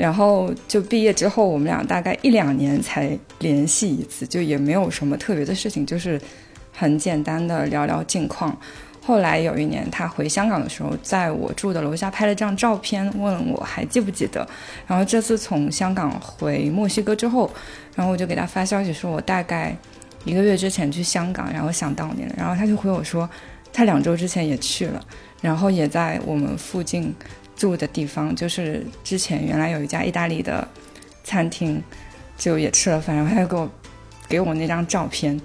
[0.00, 6.18] 然后就毕业之后，我们俩大概一两年才联系一次，就也没有什么特别的事情，就是
[6.72, 8.56] 很简单的聊聊近况。
[9.04, 14.48] 后来有一年他回香港的时候，在我住的楼下拍了张照片，问我还记不记得。
[14.86, 17.50] 然后这次从香港回墨西哥之后，
[17.94, 19.76] 然后我就给他发消息说，我大概
[20.24, 22.34] 一个月之前去香港，然后想到你了。
[22.38, 23.28] 然后他就回我说，
[23.70, 25.04] 他两周之前也去了，
[25.42, 27.14] 然后也在我们附近。
[27.60, 30.66] 住的地方就是之前原来有一家意大利的
[31.22, 31.82] 餐厅，
[32.38, 33.70] 就也吃了饭，然后他就给我
[34.26, 35.38] 给我那张照片，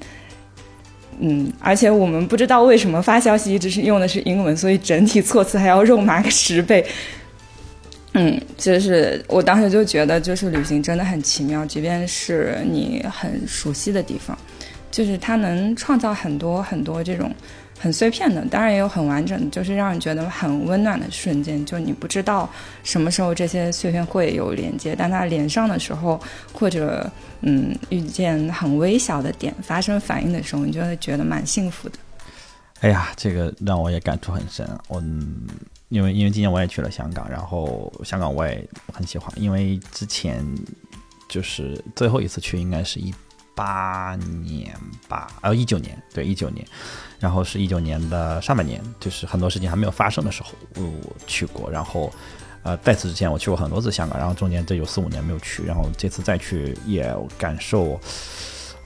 [1.19, 6.85] 嗯，而且我们不知道为什么发消息一直是用的是英文，所以整体措辞还要肉麻个十倍，
[8.13, 14.37] 嗯，就是我当时就觉得，就是旅行真的很奇妙，即便是你很熟悉的地方，
[14.89, 17.29] 就是它能创造很多很多这种。
[17.85, 21.63] 很碎片的，当然也有很完整的，就是让人觉得很温暖的瞬间。
[21.63, 22.49] 就你不知道
[22.83, 26.19] 什么时候这些碎片会有连接，但它连上的时候，
[26.51, 27.07] 或者
[27.41, 31.99] 嗯遇见很微小的点发生反应的时候，你就会觉得蛮幸福的。
[32.79, 34.67] 哎呀，这个让我也感触很深。
[34.87, 34.99] 我
[35.89, 40.43] 因为因为今年我也去了香港，然后香港我也很喜欢，因为之前
[41.29, 43.13] 就是最后一次去应该是一
[43.55, 44.77] 八年
[45.07, 46.65] 吧，呃一九年，对一九年。
[47.17, 51.71] 然后是一九年的上半年，就是很多事情还没有发生的时候，我去过。
[51.71, 52.13] 然后，
[52.61, 55.63] 呃，在此之前我去过很多次香港，然后中间这有四五年没有去。
[55.63, 57.99] 然后这次再去也感受，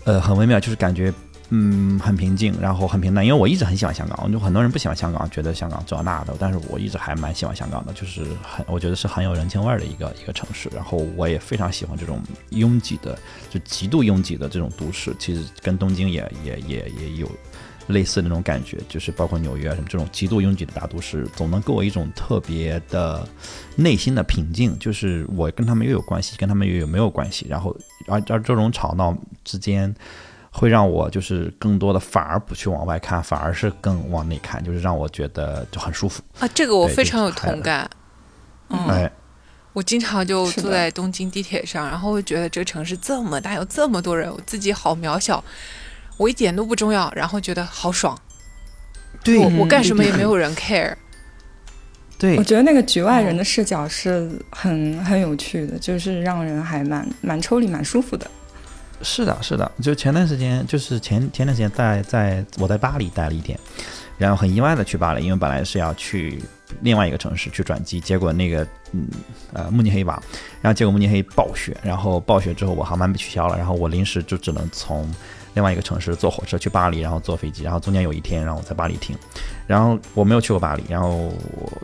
[0.05, 1.11] 呃，很微妙，就是感觉
[1.49, 3.25] 嗯很平静，然后很平淡。
[3.25, 10.69] 因为我一直很喜欢香港，就很多人不喜欢香港，觉得香港这那的，但是我一直还蛮喜欢香港的，就是很我觉得是很有人情味的一个一个城市。
[10.75, 13.17] 然后我也非常喜欢这种拥挤的，
[13.49, 17.29] 就极度拥挤的这种都市，其实跟东京也也也也有。
[17.87, 23.27] 类似那种感觉，就是包括纽约什么这种极度拥挤的大都市，总能给我一种特别的
[23.75, 24.77] 内心的平静。
[24.77, 27.47] 就是我跟他们又有关系，跟他们又有没有关系？
[27.49, 27.75] 然后
[28.05, 29.91] 而而这种吵闹之间，
[30.51, 36.47] 会让我就是更多的反而不去往外看，反而是更往内看，就是让我觉得就很舒服啊。
[36.53, 37.89] 这个我非常有同感。
[38.69, 39.09] 嗯，
[39.73, 45.43] 我经常就坐在东京地铁上，然后会觉得这个城市这么大，有这么多人，我自己好渺小。
[46.17, 48.17] 我一点都不重要，然后觉得好爽。
[49.23, 50.93] 对，我我干什么也没有人 care。
[52.17, 58.29] 对，我觉得那个局外人的视角是很很有趣的，就是让人还蛮蛮抽离、蛮舒服的。
[59.01, 59.71] 是的，是的。
[59.81, 63.57] 就前段时间，就是前前段时间在在我在巴黎待了一天，
[64.17, 66.41] 然后很意外的去巴黎，因为本来是要去
[66.81, 69.07] 另外一个城市去转机，结果那个嗯
[69.53, 70.21] 呃慕尼黑吧，
[70.61, 75.09] 然后结果慕尼黑暴雪，然后暴雪之后我航班被取消了，然后我临时就只能从。
[75.53, 79.15] 另外一个城市坐火车去巴黎，然后坐飞机，然后中间有一天让我在巴黎停，
[79.67, 81.31] 然后我没有去过巴黎，然后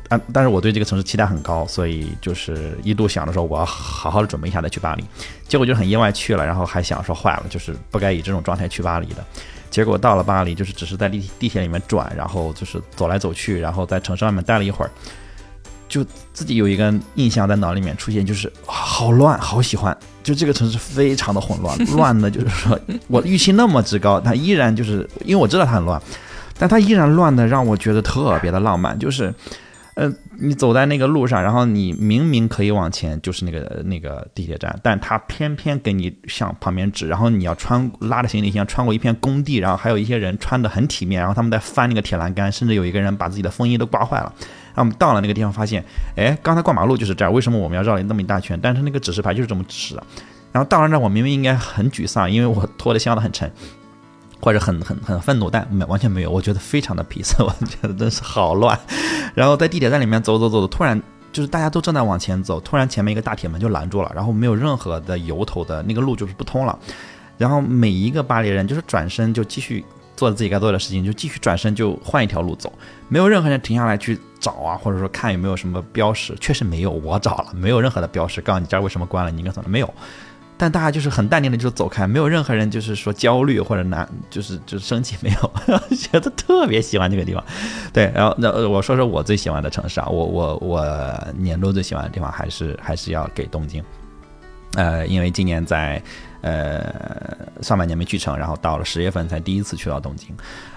[0.07, 5.03] 但但是我对这个城市期待很高，所以就是一度想着说我要好好的准备一下再去巴黎，
[5.47, 9.25] 结果就很意外去了，然后还想说坏了，就是不该以这种状态去巴黎的，
[9.69, 14.91] 结果到了巴黎就是只是在地地铁里面转，然后就是走来走去，然后在城市外面待了一会儿。
[15.87, 16.03] 就
[16.33, 19.95] 自己有一个印象在脑里面出现，就是好乱，好喜欢。
[20.23, 26.01] 就这个城市非常的混乱，乱的，就是说我预期那么之高，它依然就是因为我知道它很乱，
[26.57, 28.97] 但它依然乱的让我觉得特别的浪漫。
[28.97, 29.31] 就是，
[29.93, 44.33] 呃，你走在那个路上，然后你明明可以往前，就是那个那个地铁站，但他偏偏给你向旁边指，然后你要穿拉着行李箱穿过一片工地，然后还有一些人穿的很体面，然后他们在翻那个铁栏杆，甚至有一个人把自己的风衣都刮坏了。
[44.76, 45.84] 那我们到了那个地方，发现，
[46.15, 48.60] 哎，刚才过马路就是这儿，为什么我们要绕了那么一大圈？
[48.61, 50.03] 但是那个指示牌就是这么指示的。
[50.52, 53.52] 然后到了那儿，我明明应该很沮丧，因为我拖的箱子很沉。
[54.41, 58.77] 或者很很很愤怒，但没完全没有，我觉得非常的皮色 我觉得真是好乱。
[59.34, 66.77] 然后在地铁站里面走走走的，突然就是大家都正在往前走，突然前面一个大铁门就拦住了，然后没有任何的由头的那个路就是不通了。
[67.39, 69.84] 然后每一个巴黎人就是转身就继续
[70.15, 72.71] 做自己该做的事情，就继续转身就换一条路走，
[73.09, 79.93] 没有任何人停下来去找啊，或者说看有没有什么标识，确实没有，我找了，没有任何的标识告诉你这儿为什么关了，你应该走的没有。
[80.57, 87.43] 但大家就是很淡定的就走开，没有任何人就是说焦虑或者难，就是就是生气没有，觉得特别喜欢这个地方。
[87.91, 93.83] 对，然后那我说说我最喜欢的城市啊，我我我年度最喜欢的地方还是还是要给东京，
[94.75, 96.01] 呃，因为今年在。
[96.45, 100.30] 呃，上半年没去成，然后到了十月份才第一次去到东京，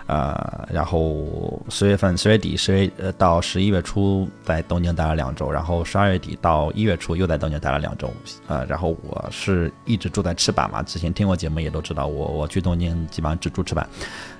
[0.06, 8.10] 呃，然后十月份十月底十月呃到十一月初在东京待了两周，然后十二月底到一月初又在东京待了两周，
[8.46, 13.86] 呃，然后我是一直住在赤坂嘛，之前听过节目也都知道，我我去东京基本上只住赤坂，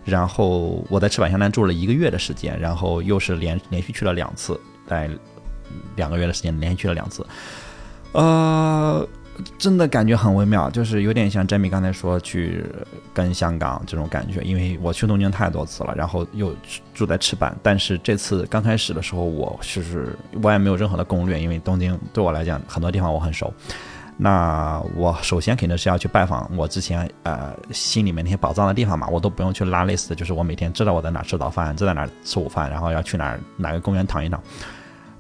[0.06, 5.10] 然后我在赤坂相当住了一个月的时间，然后又是连连续去了两次，在
[5.94, 7.26] 两个月的时间连续去了两次，
[8.12, 9.06] 呃。
[9.59, 12.65] 真的感觉很微妙，就是有点像 Jamie 刚才说去
[13.12, 16.55] 跟香港这种感觉，因为我去东京太多次了，然后又
[16.93, 23.52] 住在赤坂，但是这次刚开始的时候，我就是我也没有任何的攻略，因为东京对我来讲很多地方我很熟。
[24.20, 34.43] 那我首先肯定是要去拜访我之前呃心里面那些宝藏的地方嘛，我都不用去拉 list，就是我每天知道我在哪吃早饭，知道哪吃午饭，然后要去哪哪个公园躺一躺。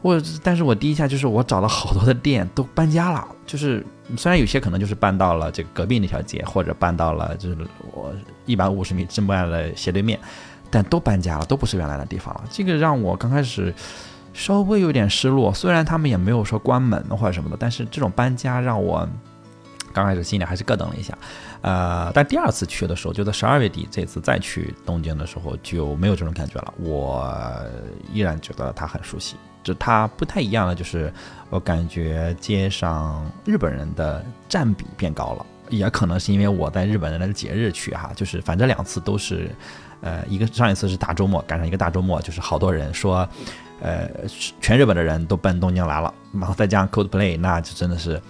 [0.02, 3.86] 我，但是我第一下就是我找了好多的店都搬家了，就是
[4.16, 7.56] 虽然有些可能就是搬到了这个隔壁那条街，或者搬到了就是
[7.92, 8.12] 我
[8.46, 10.18] 一百五十米之外的斜对面，
[10.70, 12.44] 但都搬家了，都不是原来的地方了。
[12.50, 13.74] 这个让我刚开始
[14.32, 19.06] 稍微有点失落，虽然他们也没有说关门或者什么的，但是这种搬家让我
[19.92, 21.16] 刚开始心里还是咯噔了一下。
[21.60, 27.34] 呃，但第二次去的时候，就在十二月底，这次再去东京的时候就没有这种感觉了，我
[28.12, 29.36] 依然觉得它很熟悉。
[29.62, 31.12] 就它不太一样的，就是
[31.50, 39.50] 我感觉街上日本人的占比变高了，也可能是因为我在日本人的节日去哈，就是反正两次都是，
[40.00, 43.28] 呃，一个上一次是大周末赶上一个大周末，就是好多人说，
[43.80, 44.08] 呃，
[44.60, 48.20] 全日本的人都奔东京来了，然后再加上 Coldplay，那就真的是，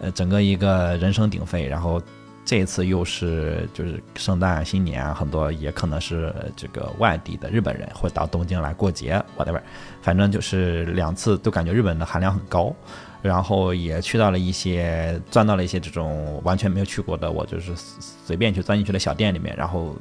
[0.00, 2.00] 呃，整个一个人声鼎沸，然后。
[2.44, 9.60] 这一次又是就是圣诞新年，很多也可能是这个外地的日本人会到东京来过节，whatever，
[10.02, 12.74] 反正就是两次都感觉日本的含量很高，
[13.22, 19.94] 然后也去到了一些钻到了一些这种完全没有去过的，我就是随便去钻进去的小店里面，然后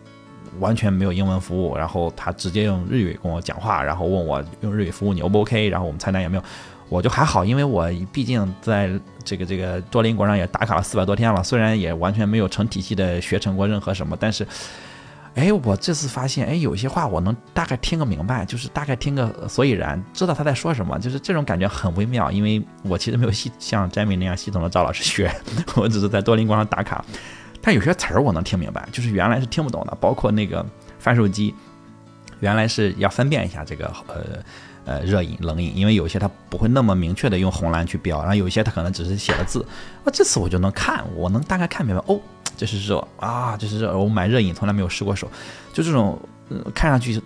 [0.60, 6.44] 完全没有英文服务，然后他直接用日语跟我讲话，然后问我用日语服务你 O 不 OK，然后我们菜单有没有。
[6.90, 8.90] 我就还好，因为我毕竟在
[9.24, 14.48] 这个这个多邻国上也打卡了四百多天了，虽然也完全没有成体系的学成过任何什么，但是，
[15.36, 22.32] 哎，我这次发现，哎，有些话我能大概听个明白，就是大概听个所以然，知道他在说什么，就是这种感觉很微妙。
[22.32, 25.32] 因为我其实没有系像詹米那样系统的找老师学，
[25.78, 27.06] 我只是在多邻国上打卡，
[27.62, 30.66] 但有些词儿我能听明白，就是原来是听不懂的，包括那个
[30.98, 31.54] 翻手机，
[32.40, 34.44] 原来是要分辨一下这个呃。
[34.90, 39.64] 呃，热饮、冷饮，因为有些它不会那么明确的用红蓝去标，然后有些它可能只是写了字。
[40.04, 42.04] 啊，这次我就能看，我能大概看明白。
[42.08, 42.20] 哦，
[42.58, 43.96] 这是热啊，这是热。
[43.96, 45.30] 我买热饮从来没有失过手，
[45.72, 46.20] 就这种，
[46.74, 47.22] 看上去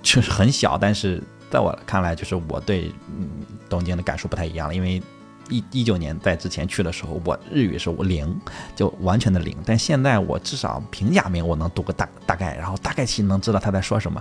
[0.00, 3.28] 就是很小，但是在我看来，就是我对嗯
[3.68, 4.74] 东京的感受不太一样了。
[4.74, 5.02] 因为
[5.50, 8.34] 一一九年在之前去的时候，我日语是我零，
[8.74, 9.54] 就完全的零。
[9.66, 14.18] 但现在我至少平假名我能读个大大概，然后大概其能知道他在说什么。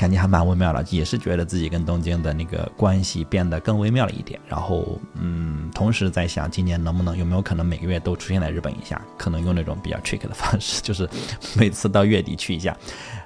[0.00, 4.40] 感觉还蛮微妙的，也是觉得自己跟东京的那个关系变得更微妙了一点。
[4.48, 8.98] 然后，嗯，同时在想，今年能不能有没有可能每个月都出现在日本一下？
[9.18, 11.06] 可能用那种比较 trick 的方式， 就是
[11.54, 12.74] 每次到月底去一下。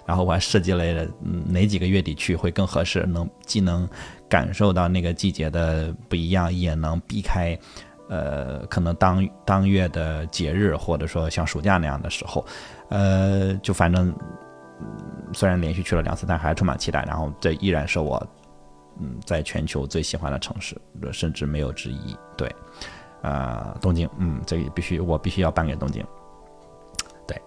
[0.04, 1.06] 然后我还设计了
[1.46, 3.88] 哪几个月底去会更合适，能既能
[4.28, 7.56] 感受到那个季节的不一样，也能避开，
[8.08, 12.44] 呃，可能当当月的节日或者说像暑假那样的时候，
[12.88, 14.12] 呃，就反正。
[15.32, 17.02] 虽然连续去了两次，但还是充满期待。
[17.04, 18.24] 然后这依然是我，
[19.00, 20.80] 嗯，在全球最喜欢的城市，
[21.12, 22.16] 甚至没有之一。
[22.36, 22.54] 对，
[23.22, 26.04] 呃，东京，嗯，这个必须，我必须要颁给东京。
[27.26, 27.40] 对，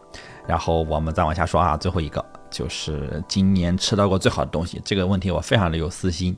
[0.48, 4.82] 然后我们再往下说啊，最后一个，就是今年吃到过最好的东西。
[4.84, 6.36] 这个问题我非常的有私心，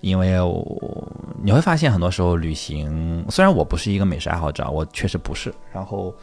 [0.00, 1.08] 因为我
[1.42, 5.52] 你会发现很多时候旅行，虽然我不是一个美食爱好者，我确实不是。
[5.72, 6.14] 然后，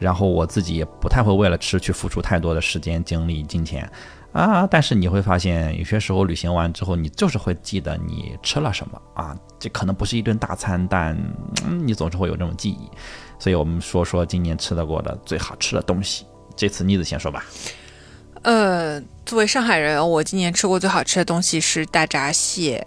[0.00, 3.88] 然后我自己也不太会为了吃去付出太多的时间、精力、金钱
[4.32, 4.66] 啊。
[4.66, 9.36] 但是你会发现，有些时候旅行完之后，你就是会记得你吃了什么啊。
[9.58, 11.16] 这可能不是一顿大餐，但
[11.84, 12.90] 你总是会有这种记忆。
[13.38, 16.24] 所以我们说说今年吃到过的最好吃的东西。
[16.56, 17.44] 这次妮子先说吧。
[18.42, 22.82] 呃，作为上海人，我今年吃过最好吃的东西是大闸蟹，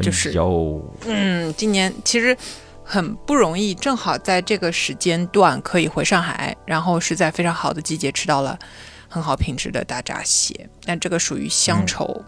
[0.00, 2.34] 就是有，嗯，今年其实
[2.90, 8.58] 很不容易，正好在这个时间段可以回上海，然后是在非常好的季节吃到了
[9.10, 12.24] 很好品质的大闸蟹，但这个属于乡愁，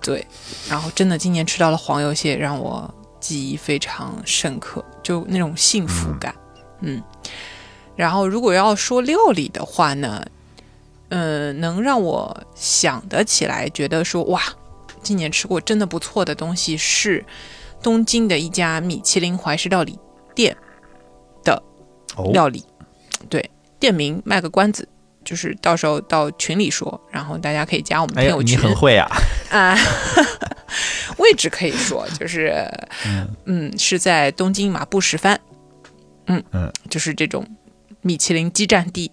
[0.00, 0.24] 对，
[0.70, 6.32] 然后真的今年吃到了黄油蟹，让我记忆非常深刻，就那种幸福感，
[6.80, 7.02] 嗯，
[7.96, 10.24] 然后如果要说料理的话呢？
[11.14, 14.40] 嗯，能让我想得起来，觉得说哇，
[15.02, 17.22] 今年吃过真的不错的东西是
[17.82, 19.98] 东京的一家米其林怀石料理
[20.34, 20.56] 店
[21.42, 21.62] 的
[22.32, 22.64] 料理。
[23.28, 24.88] 对，店名卖个关子，
[25.24, 28.58] 就是到时候到群里说，然后大家可以加我们朋友群。
[28.58, 29.08] 你很会啊！
[29.50, 29.76] 啊，
[31.18, 32.68] 位置可以说就是
[33.44, 35.38] 嗯，是在东京马布十番。
[36.26, 37.46] 嗯嗯，就是这种
[38.00, 39.10] 米其林基站地。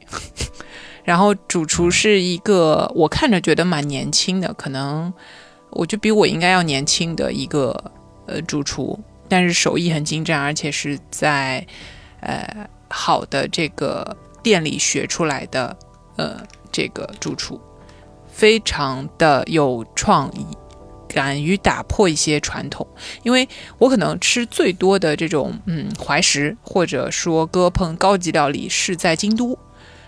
[1.04, 5.12] 然后主厨是一个我看着觉得蛮年轻的，可能
[5.72, 7.92] 我就比我应该要年轻的一个
[8.30, 11.66] 呃主厨，但是手艺很精湛，而且是在
[12.22, 15.76] 呃好的这个店里学出来的
[16.18, 16.42] 呃
[16.72, 17.60] 这个主厨，
[18.28, 20.46] 非常的有创意，
[21.08, 22.88] 敢于打破一些传统。
[23.24, 23.48] 因为
[23.78, 29.58] 我可能吃最多的这种嗯怀石或者说割烹高级料理是在京都，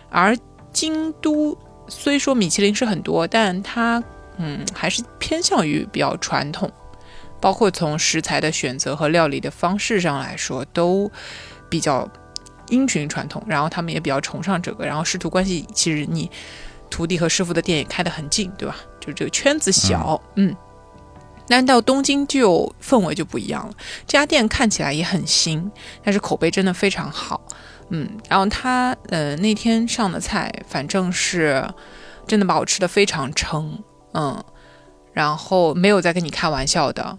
[0.09, 0.37] 而
[0.71, 1.57] 京都
[1.87, 4.01] 虽说米其林是很多，但它
[4.37, 6.71] 嗯还是偏向于比较传统，
[7.41, 11.11] 包括从食材的选择和料理的方式上来说，都
[11.69, 12.07] 比较
[12.69, 13.43] 因循传统。
[13.47, 16.29] 然后他们也比较崇尚这个，然后师徒关系其实你
[16.89, 18.75] 徒弟和师傅的店也开得很近，对吧？
[18.99, 20.55] 就这个圈子小，嗯。
[21.47, 23.73] 但到东京就氛围就不一样了。
[24.07, 25.69] 这家店看起来也很新，
[26.01, 27.41] 但是口碑真的非常好。
[27.89, 31.67] 嗯，然后他呃那天上的菜，反正是
[32.25, 34.41] 真的把我吃的非常撑，嗯，
[35.11, 37.17] 然后没有在跟你开玩笑的，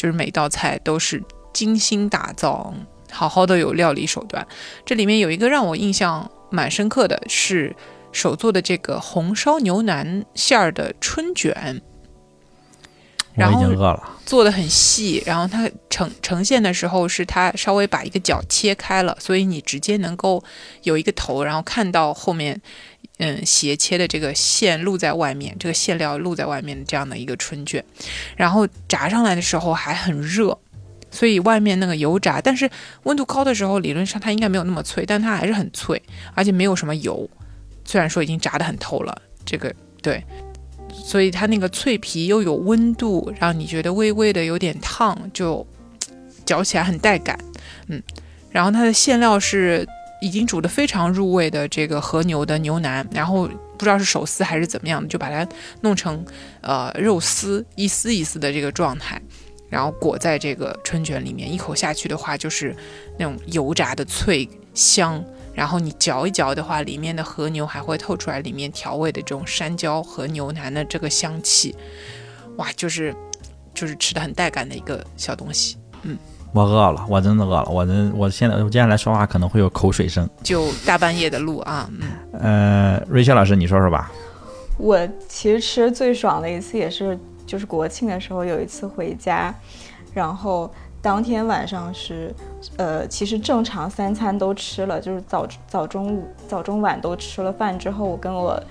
[0.00, 1.22] 就是每道菜都是
[1.52, 2.72] 精心打造，
[3.10, 4.46] 好好的有料理手段。
[4.86, 7.76] 这里面有一个让我印象蛮深刻的是
[8.10, 11.82] 手做的这个红烧牛腩馅儿的春卷。
[13.36, 14.18] 我已经饿了。
[14.24, 20.42] 做的很细，然后它呈呈现的时候是它稍微把一个角切开了，所以你直接能够
[20.84, 22.60] 有一个头，然后看到后面，
[23.22, 27.84] 嗯，斜切的这个线露在外面，这个馅料露在外面的这样的一个春卷，
[28.34, 30.58] 然后炸上来的时候还很热，
[31.10, 32.68] 所以外面那个油炸，但是
[33.02, 36.02] 温度高的时候理论上它应该没有那么脆，但它还是很脆，
[36.34, 37.28] 而且没有什么油，
[37.84, 39.70] 虽然说已经炸得很透了，这个
[40.02, 40.24] 对。
[40.92, 45.64] 所以它那个脆皮又有温度，让你觉得微微的有点烫，就
[46.44, 47.38] 嚼起来很带感，
[47.86, 48.02] 嗯。
[48.50, 49.86] 然后它的馅料是
[50.20, 53.48] 已经煮的非常入味的这个和牛的牛腩，然后
[53.78, 55.46] 不知道是手撕还是怎么样的，就把它
[55.80, 56.24] 弄成
[56.60, 59.20] 呃肉丝一丝一丝的这个状态，
[59.68, 62.76] 然后裹在这个春卷里面，一口下去的话就是
[63.18, 65.24] 那种油炸的脆香。
[65.52, 71.74] 然后你嚼一嚼的话，里面的和牛还会透出来，里面调味的这种山椒和牛腩的这个香气，
[72.56, 73.14] 哇，就是
[73.74, 75.76] 就是吃的很带感的一个小东西。
[76.02, 76.16] 嗯，
[76.52, 81.88] 我饿了，我真的饿了，我真我现在我接下来说话可能会有口水声，就大半夜的录啊。
[82.00, 84.10] 嗯，呃，瑞秋老师，你说说吧。
[84.76, 84.98] 我
[85.28, 89.54] 其实吃最爽的一次也是就是国庆的时候有一次回家，
[90.14, 90.70] 然后。
[91.02, 92.30] 当天晚上是，
[92.76, 98.62] 呃，其实正常三餐都吃了，就是早早中午早中晚都吃了饭之后，我跟我，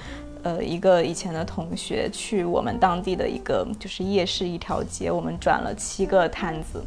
[0.44, 6.80] 呃，一个以前的同学去我们当地的一个就是夜市一条街，我们转了七个摊子，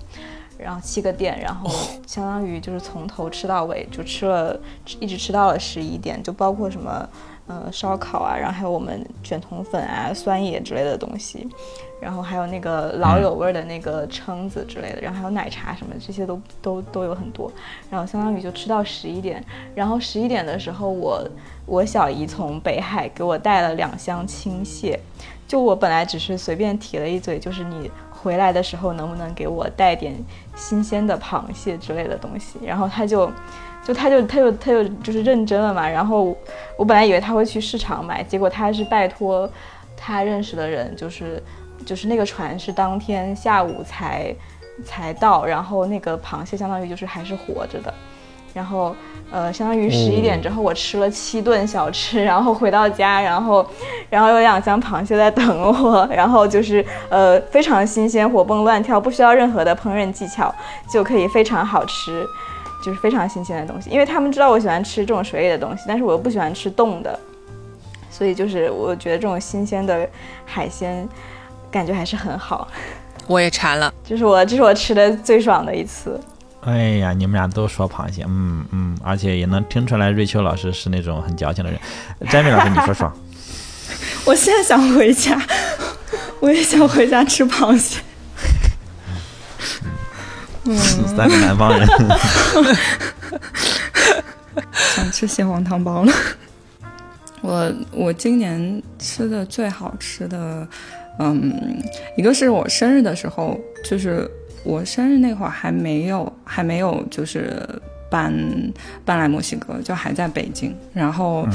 [0.62, 1.68] 然后七个店，然后
[2.06, 4.58] 相当于就是从头吃到尾，就吃了
[5.00, 7.08] 一直吃到了十一点，就包括什么。
[7.48, 11.46] 呃，烧烤啊，然后还有我们卷筒粉啊、酸野之类的东西，
[12.00, 17.50] 然后还有那个老友味的那个蛏子之类的，然后还有奶茶什么，这些都都都有很多。
[17.90, 19.44] 然后相当于就吃到十一点，
[19.74, 21.28] 然后十一点的时候，我
[21.66, 24.98] 我小姨从北海给我带了两箱青蟹，
[25.48, 30.14] 就我本来只是随便提了一嘴，就是你回来的时候能不能给我带点
[30.54, 33.30] 新鲜的螃蟹之类的东西，然后他就。
[33.84, 35.88] 就他就他就他就就是认真了嘛。
[35.88, 36.36] 然后
[36.76, 39.50] 我本来以为他会去市场买，结果他是拜托
[39.96, 41.42] 他认识的人，就是
[41.84, 44.32] 就是那个船是当天下午才
[44.84, 47.92] 才到，然后那个螃蟹相当于就是还是活着的。
[48.54, 48.94] 然后，
[49.30, 53.66] 呃，相当于十一点之后，我吃了七顿小吃， 然后回到家，然后，
[54.10, 60.54] 然后有两箱螃蟹在等我，然后就是呃非常新鲜，活蹦乱跳，不需要任何的烹饪技巧
[60.92, 62.26] 就可以非常好吃，
[62.84, 63.88] 就是非常新鲜的东西。
[63.88, 67.18] 因为他们知道我喜欢吃这种水里的东西，但是我又不喜欢吃冻的，
[68.10, 70.06] 所以就是我觉得这种新鲜的
[70.44, 71.08] 海鲜
[71.70, 72.68] 感觉还是很好。
[73.26, 76.20] 我也馋了，这是我这是我吃的最爽的一次。
[76.62, 81.80] 哎呀，你们俩都说螃蟹，嗯嗯，而且也能听出来瑞秋老师是那种很矫情的人。
[82.30, 83.12] 詹米老师，你说说。
[84.24, 85.40] 我现在想回家，
[86.38, 88.00] 我也想回家吃螃蟹。
[90.64, 90.76] 嗯，
[91.16, 91.88] 三个南方人。
[94.94, 96.12] 想吃蟹黄汤包了。
[97.40, 100.64] 我我今年吃的最好吃的，
[101.18, 101.82] 嗯，
[102.16, 104.30] 一个是我生日的时候，就是。
[104.64, 107.52] 我生日那会儿还没有，还没有就是
[108.10, 108.32] 搬
[109.04, 110.74] 搬来墨西哥，就还在北京。
[110.92, 111.48] 然后，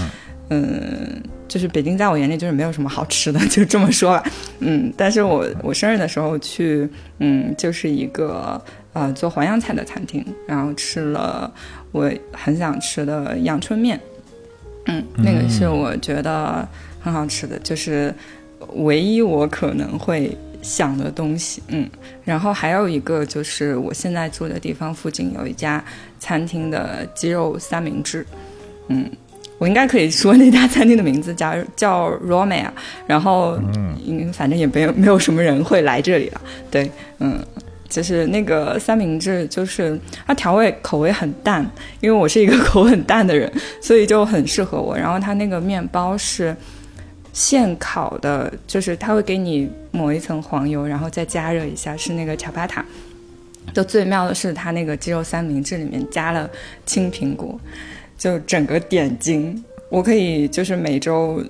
[0.50, 4.24] 嗯，就是北京在我眼里就是没有什么好吃的， 就这么说吧。
[4.60, 6.90] 嗯，但是我我生日的时候去，
[7.20, 8.62] 嗯，就是一个
[8.94, 11.52] 呃做淮扬菜的餐厅，然后吃了
[11.92, 14.00] 我很想吃的阳春面。
[14.88, 16.68] 嗯，那个是我觉得
[17.00, 18.14] 很好吃的，就是
[18.74, 20.38] 唯一我可能会。
[20.68, 21.90] 想的东西，嗯，
[22.26, 25.82] 然后还有一个就是我现在住的地方附近有一家
[26.20, 28.26] 餐厅的鸡肉三明治，
[28.90, 29.10] 嗯，
[29.58, 32.68] 我应该可以说那家餐厅的名字叫叫 Romea，
[33.08, 37.40] 然后嗯，反正也没有没有什么人会来这里了，对，嗯，
[37.88, 41.66] 就是那个三明治，就是它调味口味很淡，
[42.02, 43.50] 因为我是一个口很淡的人，
[43.82, 44.98] 所以就很适合我。
[44.98, 46.54] 然后它那个面包是。
[47.38, 52.84] 现烤的，就是他会给你抹一层黄油，然后再加热一下，是那个巧巴塔。
[53.76, 56.50] 就最妙的是，它那个鸡肉三明治里面加了
[56.84, 57.60] 青苹果，
[58.18, 59.64] 就整个点睛。
[59.92, 61.44] 我可以就是每周，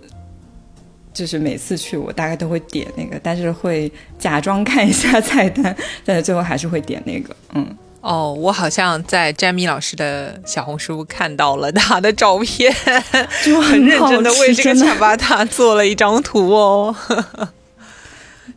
[1.13, 3.89] 就是每次去，我大概都会点那个，但是会
[4.19, 5.73] 假装看一下菜单，
[6.03, 7.65] 但是最后还是会点那个，嗯。
[8.07, 12.73] 哦，我好像在詹米老师的小红书看到了他的照片，
[13.43, 16.95] 就很认真的为这个恰巴塔做了一张图哦，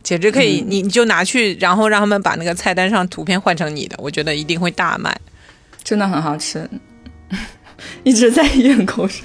[0.01, 5.13] 简直可以，你你就拿去，然后让他们把那个菜单上图片换成你的，我觉得一定会大卖，
[5.83, 6.69] 真的很好吃，
[8.05, 9.21] 一直在咽口水。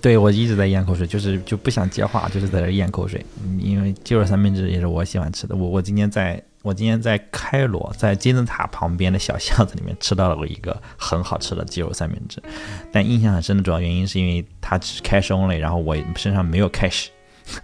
[0.00, 3.24] 对，我一直在咽口水，就是就不想接话，就是在这咽口水，
[3.60, 6.42] 因为鸡肉三明治也是我喜欢吃的，我我今天在。
[6.64, 12.42] 我今天在开罗，在金字塔旁边的小巷子里面吃到了一个很好吃的鸡肉三明治，
[12.90, 17.08] 但印象很深的主要原因是因为它是 cash only，然后我身上没有 cash，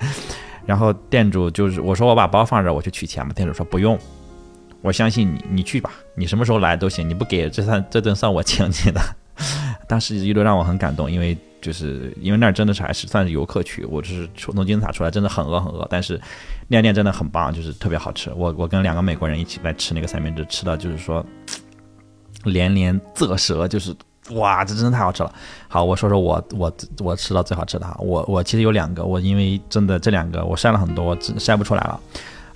[0.66, 3.98] 然后店主就是我说我把包放这，我去取钱嘛，店主说不用，
[4.82, 9.00] 我相信你，你去吧，你什么时候来都行，你不给这算这顿算我请你的，
[9.88, 11.34] 当时一路让我很感动，因为。
[11.60, 16.18] 就是因为那儿真的是还是算是游客区，我就是从金字塔出来真的很饿很饿，但是
[16.68, 18.32] 那家店真的很棒，就是特别好吃。
[18.34, 21.24] 我我跟两个美国人一起来吃那个三明治，吃的就是说
[22.44, 23.94] 连连啧舌，就是
[24.30, 25.32] 哇，这真的太好吃了。
[25.68, 32.00] 好，我说说我我我吃到最好吃的哈，我我其实有两个，我因为真的这两个我筛了很多，我筛不出来了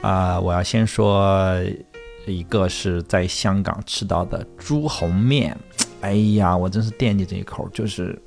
[0.01, 0.41] 啊。
[0.41, 1.55] 我要先说
[2.27, 5.55] 一个是在香港吃到的猪红面，
[6.01, 8.19] 哎呀，我真是惦记这一口，就是。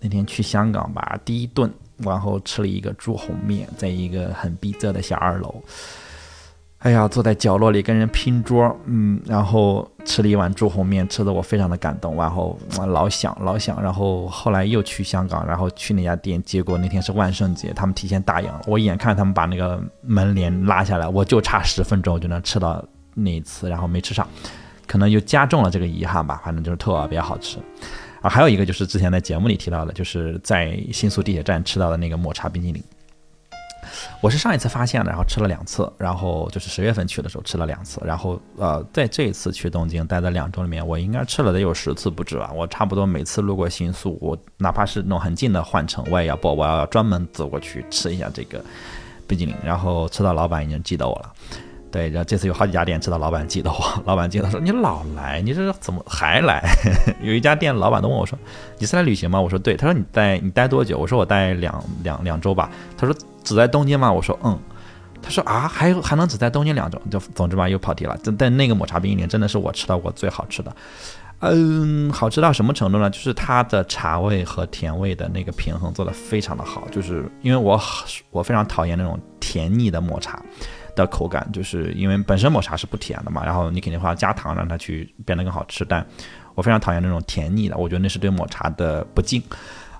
[0.00, 5.54] 那天去香港吧，第一顿，然后吃了一个猪红面，在一个很逼仄的小二楼。
[6.78, 12.56] 哎呀，坐在角落里跟人拼桌，嗯，然后吃了一碗猪红面，吃的我非常的感动，然后
[12.86, 22.80] 老想老想，然后后来又去香港，然后去那家店，结果那天是万圣节，他们提前打烊了，我眼看他们把那个门帘拉下来，我就差十分钟就能吃到
[23.12, 24.24] 那一次，然后没吃上，
[24.86, 27.58] 可能就加重了这个遗憾吧，反正就是特别好吃。
[28.28, 32.82] 还有一个就是之前在节目里提到的，就是在新宿地铁站吃到的那个抹茶冰激凌。
[34.20, 42.50] 我是上一次发现的，然后吃了两次，然后就是十月份去的时候吃了两次，然后呃，在这一次去东京待的两周里面，我应该吃了得有十次不止吧。
[42.54, 48.62] 我差不多每次路过新宿，我哪怕是那种很近的换乘，我也要不，我要专门走过去吃一下这个
[49.26, 51.32] 冰激凌，然后吃到老板已经记得我了。
[51.90, 53.78] 对，然后这次有好几家店，知道老板记得我。
[54.04, 56.62] 老板记得说：“你老来，你这怎么还来？”
[57.22, 58.38] 有一家店老板都问我说
[58.78, 64.58] ：“你是来旅行吗？”我说：“对。”他说：“你待你待多久？”我说：“我待两两两周吧。”他说：“只在东京吗？”我说：“嗯。”
[65.20, 68.16] 他说：“啊，还还能只在东京两周？”就总之吧，又跑题了。
[68.22, 70.74] 但但那个抹茶冰淇淋真的是我吃到过最好吃的。
[71.40, 73.08] 嗯，好吃到什么程度呢？
[73.10, 76.86] 就是它的茶味和甜味的那个平衡做得非常的好。
[76.90, 77.80] 就是因为我
[78.30, 80.42] 我非常讨厌那种甜腻的抹茶
[81.02, 85.84] 的口感，就是因为本身抹茶是不甜的嘛，然后你肯定会要加糖让它去变得更好吃。
[85.84, 86.04] 但
[86.54, 89.42] 我非常讨厌那种甜腻的，我觉得那是对抹茶的不敬。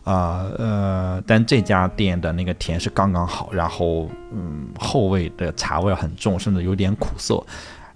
[0.04, 7.44] 啊呃，但这家店的那个甜是刚刚好，然后嗯后味的茶味很重，甚至有点苦涩，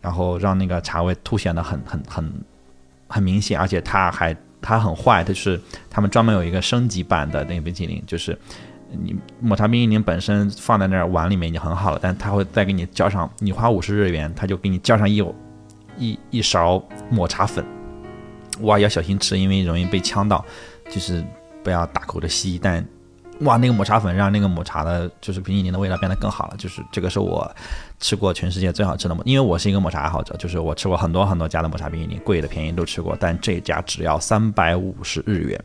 [0.02, 2.30] 然后让那个茶味凸显的很很很
[3.08, 5.58] 很明显，而且它还它很坏，就是
[5.88, 8.38] 他们专门有一个升级版的那个冰淇淋，就是
[9.02, 15.24] 你抹茶冰淇淋本身放在那儿碗里面已经很好了，但他会再给你浇上，你花五十日元，他就给你浇上一
[15.98, 17.64] 一一勺抹茶粉，
[18.60, 20.44] 哇要小心吃，因为容易被呛到，
[20.90, 21.24] 就是。
[21.64, 22.84] 不要大口的吸，但
[23.42, 26.56] 哇，那个抹茶粉让那个抹茶的，就是冰淇淋的味道变得更好了。
[26.58, 27.48] 就是这个是我
[28.00, 35.64] 吃过全世界最好吃的抹，因为我是一个抹茶爱好者，就是我吃过很多很多家的抹茶冰淇淋，贵的便宜都吃过，但这家只要三百五十日元。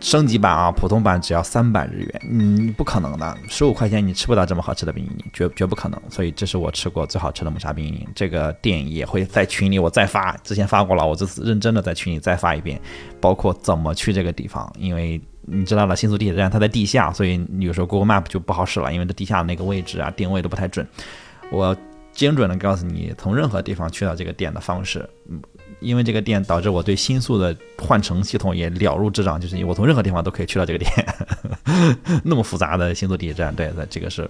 [0.00, 6.00] 升级版啊，普通版只要三百日元，嗯，不可能的，十五块钱你吃不到这么好吃的冰淇淋，绝绝不可能。
[6.08, 8.06] 所以这是我吃过最好吃的抹茶冰淇淋。
[8.14, 12.80] 这个店也会在群里我再发，之前发过了，我这次认真的在群里再发一遍，
[13.20, 20.86] 包括怎么去这个地方，因为你知道了，新宿地铁站它在地下，所以有时候 Google Map 就不好使了，因为它地下那个位置啊，定位都不太准。
[21.50, 21.76] 我
[22.12, 25.42] 精准的告诉你，从任何地方去到这个店的方式，嗯。
[25.80, 30.90] 因为这个店导致我对新宿的换乘系统也了如指掌，就是我从任何地方都可以去到这个店，
[32.24, 34.28] 那么复杂的新宿地铁站，对，这个是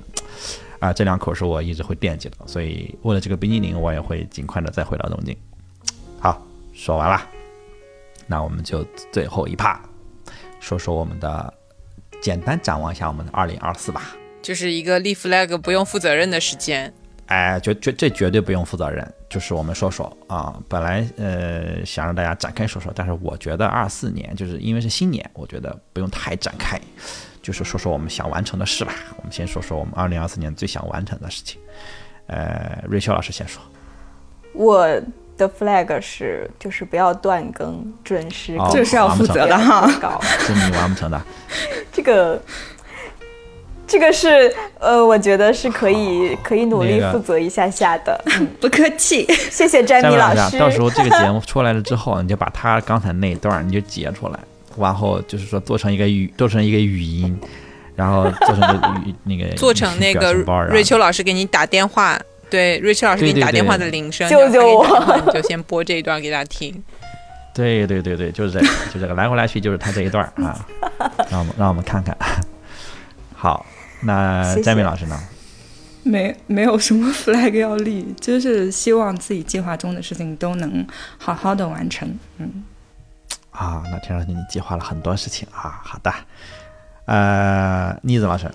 [0.79, 5.37] 啊，这两口是我一直会惦记的，所以为了这个冰激凌，我也会尽快的再回到东京。
[6.21, 7.23] 好，说完了，
[8.27, 9.81] 那我们就最后一趴，
[10.61, 11.53] 说说我们的
[12.21, 16.93] 简单展望一下我们的二零二四吧，就是一个立 flag 不用负责任的时间。
[17.29, 20.55] 哎，绝绝这绝对不用负责任，就是我们说说啊。
[20.67, 26.81] 本来呃想让大家展开说说，但是我觉得二四年就是因为是新年，我觉得不用太展开，
[27.43, 28.95] 就是说说我们想完成的事吧。
[29.19, 31.61] 我们先说说我们二零二四年最想完成的事情。
[32.29, 33.63] 呃，瑞秋老师先说。
[34.55, 34.89] 我
[35.37, 39.87] 的 flag 是就是不要断更，准时，这是要负责的哈。
[40.01, 41.21] 搞， 是你完不成的。
[41.93, 42.41] 这个。
[43.89, 48.23] 这个是呃，我觉得是可以可以努力负责一下下的，
[48.61, 50.59] 不客气， 谢谢詹米老师。
[50.59, 54.39] 到时候这个节目出来了之后，你就把他刚才那段你就截出来，
[54.79, 57.41] 然后就是说做成一个语，做成一个语音，
[57.97, 58.75] 然后做成个
[59.07, 60.35] 语那个 做成那个
[60.71, 62.21] 瑞秋老师给你打电话，
[62.51, 66.83] 对，瑞秋老师给你打电话的铃声，救救我，你就先播这一段给大家听。
[67.55, 70.65] 对对对对，就是这个，就这个来回来去就是他这一段啊，
[71.31, 72.15] 让我们让我们看看，
[73.35, 73.65] 好。
[74.03, 75.21] 那佳敏老师呢？
[76.05, 80.87] 没没有什么 flag 要立，就是希望自己计划中的事情都能
[81.19, 82.19] 好好的完成。
[82.39, 82.65] 嗯，
[83.51, 85.81] 啊，那听上去你计划了很多事情啊。
[85.85, 86.11] 好的，
[87.05, 88.51] 呃，妮子老师，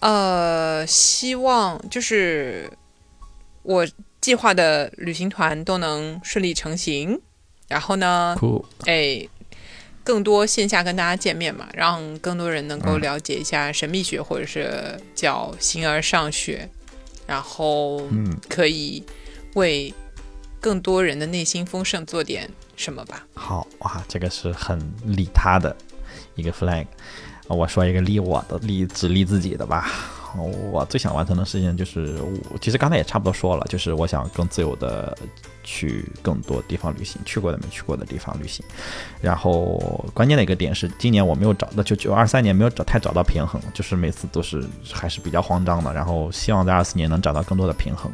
[0.00, 2.72] 呃，希望就是
[3.62, 3.86] 我
[4.20, 7.20] 计划的旅行团都能顺利成行。
[7.68, 8.36] 然后呢，
[8.86, 9.28] 哎。
[10.06, 16.68] 更多线下跟大家见面嘛，让更多人能够了解一下神秘学，或者是叫形而上学，
[17.26, 18.00] 然后
[18.48, 19.04] 可以
[19.54, 19.92] 为
[20.60, 23.26] 更多人的内心丰盛做点什么吧。
[23.34, 25.76] 好哇，这个是很利他的
[26.36, 26.86] 一个 flag。
[27.48, 29.90] 我说一个利我的，利只利自己的吧。
[30.70, 32.16] 我最想完成的事情就是，
[32.52, 35.18] 我其实刚才也差不多说了，就是我想更自由的。
[35.66, 38.64] 去更多地方旅行，去过的没去过的地方旅行。
[39.20, 39.76] 然后
[40.14, 45.92] 关键的一个点是，今年我没有找到，就就二三年没有找太找到平衡，就是每次都是还是比较慌张的。
[45.92, 48.10] 然后希望在二四年能找到更多的平衡，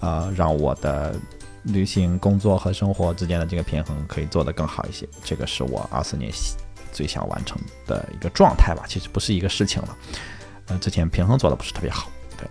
[0.00, 1.14] 呃，让我的
[1.62, 5.08] 旅行、工作和生活之间的这个平衡可以做得更好一些。
[5.22, 6.30] 这个是我二四年
[6.92, 7.56] 最想完成
[7.86, 8.84] 的一个状态吧。
[8.88, 9.96] 其实不是一个事情了，
[10.66, 12.48] 呃，之前平衡做的不是特别好，对。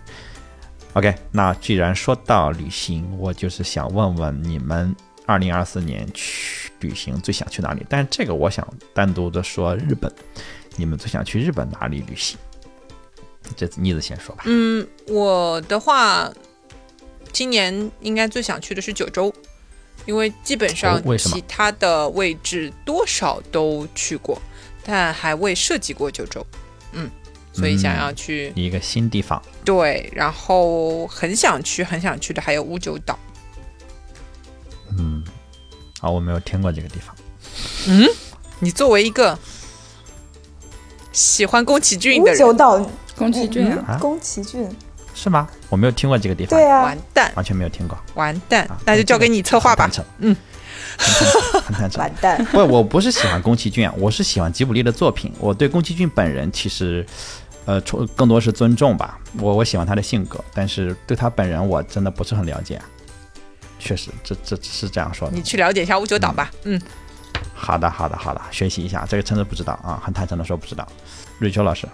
[0.93, 4.95] OK，那既然说到旅行，我就是想问问你们，
[5.27, 7.85] 二零二四年去旅行最想去哪里？
[7.87, 10.11] 但是这个我想单独的说日本，
[10.77, 12.37] 你们最想去日本哪里旅行？
[13.55, 14.43] 这次妮子先说吧。
[14.47, 16.31] 嗯，我的话，
[17.31, 19.31] 今年应该最想去的是九州，
[20.07, 24.41] 因为基本上其他的位置多少都去过，
[24.83, 26.43] 但还未涉及过九州。
[26.93, 27.07] 嗯。
[27.51, 33.17] 所以想要去一个新地方，对，然后很想去，很想去的还有乌九岛。
[34.97, 35.23] 嗯，
[36.01, 37.15] 啊，我没有听过这个地方。
[37.87, 38.07] 嗯，
[38.59, 39.37] 你作为一个
[41.11, 44.69] 喜欢宫崎骏的人，乌九岛，宫崎骏啊，宫崎骏。
[45.15, 45.49] 是吗？
[45.67, 49.89] 我没有听过这个地方，对啊，完蛋，完全没有听过，完蛋，那就交给你策划吧。
[50.19, 50.33] 嗯，
[50.99, 51.99] 很坦诚。
[52.01, 52.43] 完蛋！
[52.51, 55.33] 不，我不是喜欢宫崎骏，我是喜欢吉卜力的作品。
[55.39, 57.05] 我对宫崎骏本人其实，
[57.65, 57.79] 呃，
[58.15, 59.19] 更多是尊重吧。
[59.39, 62.79] 我我喜欢他的性格，但是对他本人我真的不是很了解。
[63.79, 65.35] 确实，这这是这样说的。
[65.35, 66.51] 你去了解一下五九岛吧。
[66.63, 66.79] 嗯，
[67.53, 69.05] 好的，好的，好的，学习一下。
[69.07, 70.85] 这个真的不知道啊，很坦诚的说不知道。
[71.37, 71.87] 瑞秋老师，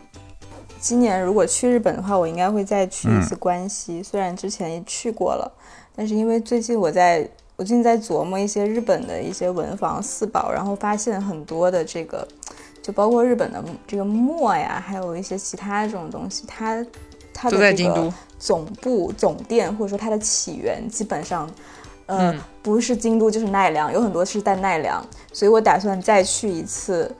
[0.79, 4.01] 今年如果去日本的话，我应该会再去一次关西。
[4.01, 5.51] 虽然之前也去过了，
[5.95, 12.27] 但是因为最近我在，我最近在琢磨一些日本的一些文房四宝，然后发现很多的这个，
[12.81, 16.85] 就包括日本的这个墨呀，还有一些其他这种东西，它
[17.33, 21.49] 它的这个总部总店或者说它的起源基本上。
[22.07, 25.03] 呃，不是京都就是奈良，有很多是在奈良，
[25.33, 27.11] 所以我打算再去一次，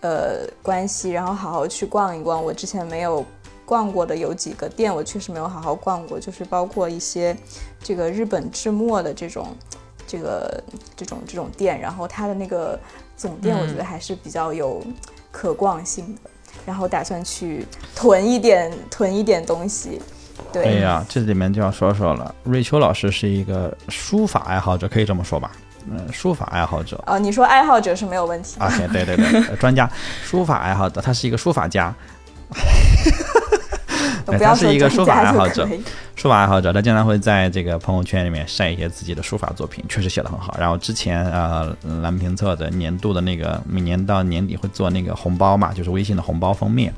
[0.00, 2.44] 呃，关西，然后好好去逛一逛。
[2.44, 3.26] 我之前没有
[3.66, 7.36] 逛过的有几个店，我确实没有好好逛过，就是包括一些
[7.82, 9.56] 这个日本制墨的这种，
[10.06, 10.62] 这个
[10.96, 12.78] 这种这种店，然后它的那个
[13.16, 14.82] 总店，我觉得还是比较有
[15.30, 16.30] 可逛性的，
[16.66, 20.00] 然后打算去囤一点囤一点东西。
[20.54, 22.34] 哎呀，这里面就要说说了。
[22.44, 25.50] 瑞秋老师是一个书法爱好者，可以这么说吧？
[25.90, 28.60] 嗯，书法爱好者啊，你说爱好者是没有问题。
[28.60, 29.90] 啊，对对对，专家，
[30.22, 31.94] 书法爱好者，他是一个书法家。
[34.36, 35.68] 他是一个书法爱好者，
[36.16, 40.56] 书法爱好者，他经常会在这个朋友圈里面晒一些自己的书法作品，确实写的很好。
[40.58, 46.92] 然后之前呃，蓝评测的年度的那个，每年到年底会做那个红包嘛，就是微信的红包封面。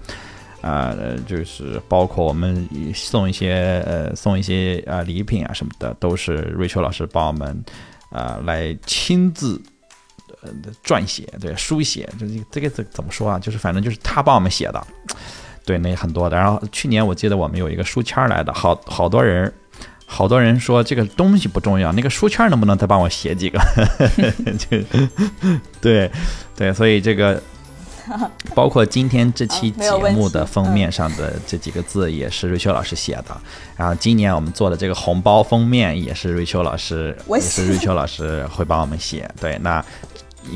[0.62, 0.94] 啊，
[1.26, 7.64] 就是包括我们送一些呃送一些啊礼品啊什么的，都是瑞秋老师帮我们
[8.10, 9.58] 啊来亲自
[10.42, 10.50] 呃
[10.84, 13.38] 撰写，对书写，就是这个怎怎么说啊？
[13.38, 14.86] 就是反正就是他帮我们写的，
[15.70, 16.36] 对那很多的。
[16.36, 19.52] 然后去年我记得我们有一个书签来的，好好多人，
[20.04, 23.60] 好多人说这个东西不重要，那个书签能不能再帮我写几个？
[24.58, 24.78] 就
[25.80, 26.10] 对
[26.56, 27.40] 对，所以这个。
[28.56, 33.40] 包括今天这期节目的封面上的这几个字也是瑞秋老师写的，
[33.76, 39.30] 然后今年我们做的这个红包封面也是瑞秋老师，也是瑞秋老师会帮我们写。
[39.40, 39.84] 对，那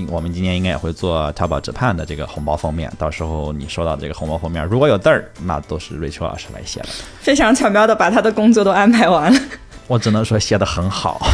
[0.08, 6.88] 我们今年应该也会做淘宝直判的这个红包封面，到时候你收到这个红包封面如果有字儿，那都是瑞秋老师来写的。
[7.20, 9.40] 非常巧妙的把他的工作都安排完了，
[9.86, 11.20] 我只能说写的很好。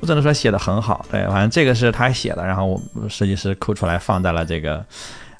[0.00, 4.84] 我只能说写的很好，对，反正这个是他写的，然后我设计师抠出来放在了这个，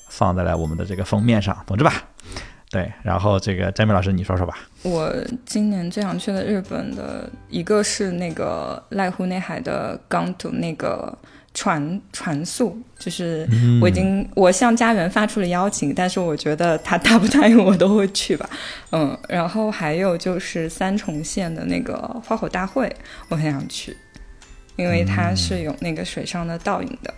[0.09, 2.03] 放在了我们的这个封面上，总之吧？
[2.75, 4.59] 对，然后这个詹米老师你说说吧。
[4.83, 5.09] 我
[5.47, 11.17] 今年最想去的日本的一个是那个濑户内海的港都那个
[11.55, 13.49] 船船宿，就是
[13.81, 18.51] 我已经我向家园发出了邀请，但是我觉得他答不答应我都会去吧。
[18.91, 21.97] 嗯，然后还有就是三重县的那个
[22.27, 22.93] 花火大会，
[23.29, 23.97] 我很想去。
[24.77, 27.15] 因为它是有那个水上的倒影的，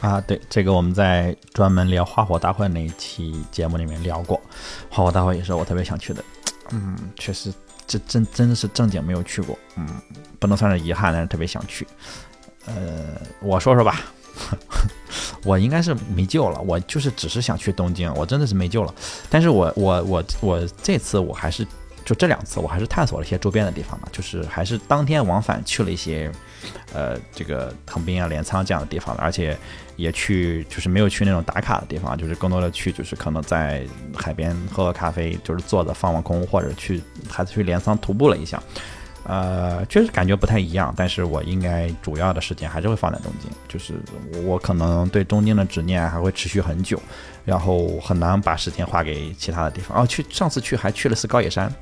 [0.00, 4.40] 啊，对，这个我们在专门聊花火大会那一期节目里面聊过，
[4.90, 6.22] 花火大会也是我特别想去的，
[6.70, 7.52] 嗯，确实，
[7.86, 9.86] 这真真的是正经没有去过，嗯，
[10.38, 11.86] 不能算是遗憾，但是特别想去。
[12.66, 14.00] 呃，我说说吧，
[15.44, 18.94] 我应该是没救了，我就是只是想去东京，我真的是没救了，
[19.30, 21.66] 但是我我我我这次我还是。
[22.06, 26.30] 就这两次，我还是探索了一些周边的地方嘛，就是还是当天往返去了一些，
[26.94, 29.58] 呃，这个横滨啊、镰仓这样的地方的，而且
[29.96, 33.84] 也去，就是没有去那种打卡的地方，就是更多的去，就是可能在
[34.14, 38.62] 海边喝喝咖啡，就是坐着放放空，或者去还是去镰仓徒步了一下，
[39.24, 43.94] 呃，确实感觉不太一样，但是我应该主要的时间还是会放在东京，就是
[44.44, 47.02] 我可能对东京的执念还会持续很久。
[47.46, 50.06] 然后很难把时间花给其他的地方哦。
[50.06, 51.72] 去上次去还去了次高野山，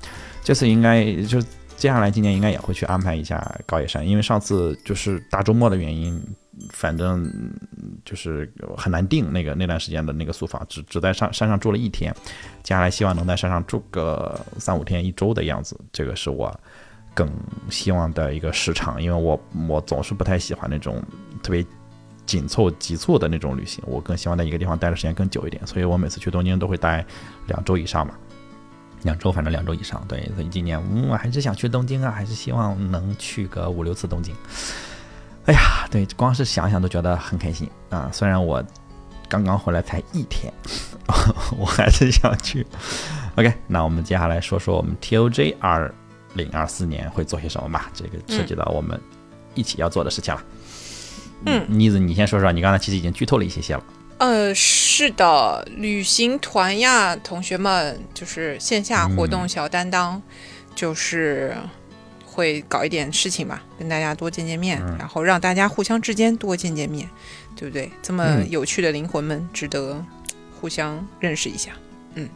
[0.44, 1.40] 这次应该就
[1.76, 6.22] 接下来今年应该也会去安排一下高野山，因为上次就是大周末的原因，
[6.70, 7.28] 反正
[8.04, 12.14] 就是很难定那个那段时间的那个宿房，只只在上山上住了一天，
[12.62, 16.54] 接下来希望能在山上住个三五天一周的样子，这个是我
[17.14, 17.28] 更
[17.70, 21.02] 希望的一个时长，因为我我总是不太喜欢那种
[21.42, 21.64] 特别。
[22.26, 27.04] 紧凑急促的那种旅行，我更希望在一个地方待的时间更久一点，所以我每次去东京都会待
[27.46, 28.14] 两周以上嘛，
[29.02, 30.04] 两周反正两周以上。
[30.08, 34.34] 对，所以今年嗯我还是想去东京啊，还是希望能去个五六次东京。
[35.46, 38.08] 哎呀，对，光是想想都觉得很开心啊！
[38.10, 38.64] 虽然我
[39.28, 40.50] 刚刚回来才一天，
[41.58, 42.66] 我还是想去。
[43.36, 45.92] OK，那我们接下来说说我们 TOJ 二
[46.32, 48.98] 零二四年会做些什么吧，这个涉及到我们
[49.54, 50.40] 一起要做的事情了。
[50.42, 50.63] 嗯，
[51.68, 53.84] 妮子，你先说说，你刚才其实已经剧透了一些些了。
[54.18, 60.22] 呃，是的，旅行团呀，同学们，就是线下活动小担当，
[60.74, 61.54] 就是
[62.24, 67.08] 会搞一点事情吧，跟大家多见见面，然后让大家互相之间多见见面，
[67.56, 67.90] 对不对？
[68.02, 70.02] 这么有趣的灵魂们，值得
[70.60, 71.72] 互相认识一下。
[72.14, 72.28] 嗯，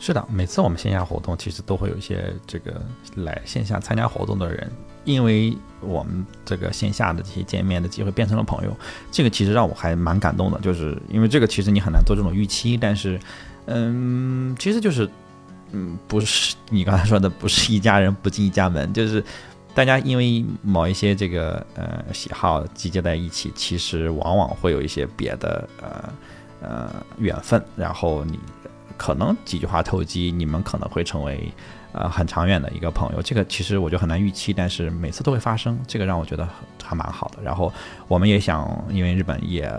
[0.00, 2.82] 是的，每次我们线下活动，其实都会有一些这个
[3.16, 4.72] 来线下参加活动的人，
[5.04, 8.76] 因为我们这个线下的这些见面的机会变成了朋友，
[9.10, 13.18] 这个其实让我还蛮感动的，就是因为这个其实你很难做这种预期，但是，
[13.66, 15.08] 嗯，其实就是。
[15.74, 19.24] 嗯，不是你刚才说的，不是一家人不进一家门，就是
[19.74, 26.12] 大家因为某一些这个呃喜好集结在一起，其实往往会有一些别的呃
[26.60, 28.38] 呃缘分，然后你
[28.98, 31.50] 可能几句话投机，你们可能会成为
[31.92, 33.22] 呃很长远的一个朋友。
[33.22, 36.48] 这个其实我就很难预期，但是每次都会发生，这个让我觉得
[36.82, 37.42] 还蛮好的。
[37.42, 37.72] 然后
[38.08, 39.70] 我们也想，因为日本也。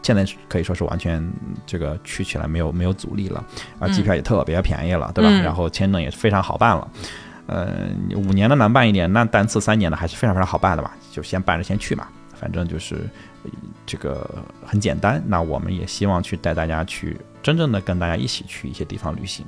[0.00, 1.22] 现在可以说是完全
[1.66, 3.44] 这个去起来没有没有阻力了，
[3.78, 5.30] 啊，机票也特别便宜了，对吧？
[5.42, 6.88] 然后签证也非常好办了，
[7.46, 10.96] 呃，五年的难办一点，那单次三年的还是非常非常好办的吧？
[11.12, 13.06] 就先办着先去嘛，反正就是
[13.84, 15.22] 这个很简单。
[15.26, 19.44] 那我们也希望去带大家去真正的跟大家一起去一些地方旅行，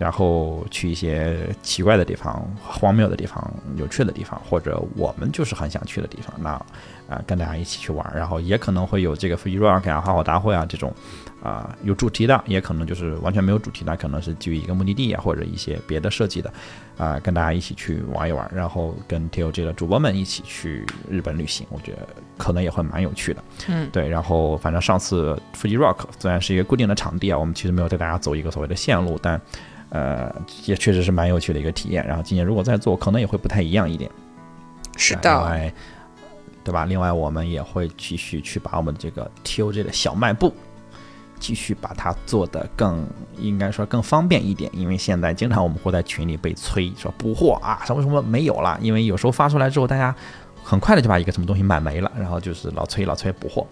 [0.00, 6.34] 然后去一些奇怪的地方、荒谬的地方、有趣的地方，或者我们就是很想去的地方。
[6.40, 6.60] 那。
[7.10, 10.94] 啊，跟大家一起去玩，然后也可能会有这个 free rock 啊、花火大会啊这种，
[11.42, 16.52] 啊有主题的，也可能就是完全没有主题的，可能是基于一个目的地啊或者一些别的设计的，
[16.96, 22.06] 啊跟大家一起去玩一玩，然后跟 TOG 的主播们一起去日本旅行，我觉得
[22.38, 23.42] 可能也会蛮有趣的。
[23.66, 29.40] 嗯，对，然后反正上次 free rock 虽然是一个固定的场地啊，我们其实没有带大家走一个所谓的线路，但
[29.90, 30.34] 呃
[30.64, 32.04] 也确实是蛮有趣的一个体验。
[32.06, 34.10] 然后今年如果再做，可能也会不太一样一点。
[34.96, 35.72] 是的。
[36.62, 36.84] 对吧？
[36.84, 40.52] 另外，我们也会继续去把我们这个 TOJ 的小卖部，
[41.38, 43.08] 继续把它做得更，
[43.38, 44.70] 应该说更方便一点。
[44.74, 48.78] 因为现在经常我们会在群里被催说补货啊，什么什么没有了。
[48.82, 50.14] 因为有时候发出来之后，大家
[50.62, 53.66] 很快的就把一个什么东西买没了，然后就是老催老催补货。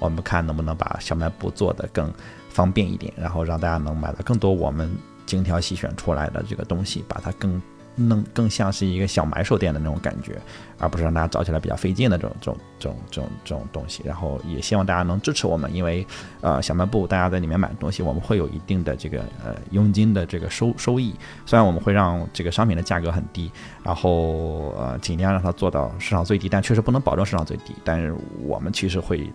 [0.00, 2.12] 我们看能不能把小卖部做得更
[2.50, 4.92] 方便一点，然后让大家能买到更多我们
[5.32, 7.60] 精挑细选出来的这个东西，把它更。
[7.94, 10.40] 弄更像是一个小买手店的那种感觉，
[10.78, 14.02] 而不是让大家找起来比较费劲的这种、这种、这种、这种、这种东西。
[14.06, 16.06] 然后也希望大家能支持我们，因为
[16.40, 21.14] 呃，小卖部大家在里面买东西，我们会有一定的这个呃佣金的这个收收益。
[21.44, 23.52] 虽然我们会让这个商品的价格很低，
[23.84, 27.74] 然后呃尽量让它做到市场最低，但确实不能保证市场最低。
[27.84, 29.30] 但是我们其实会。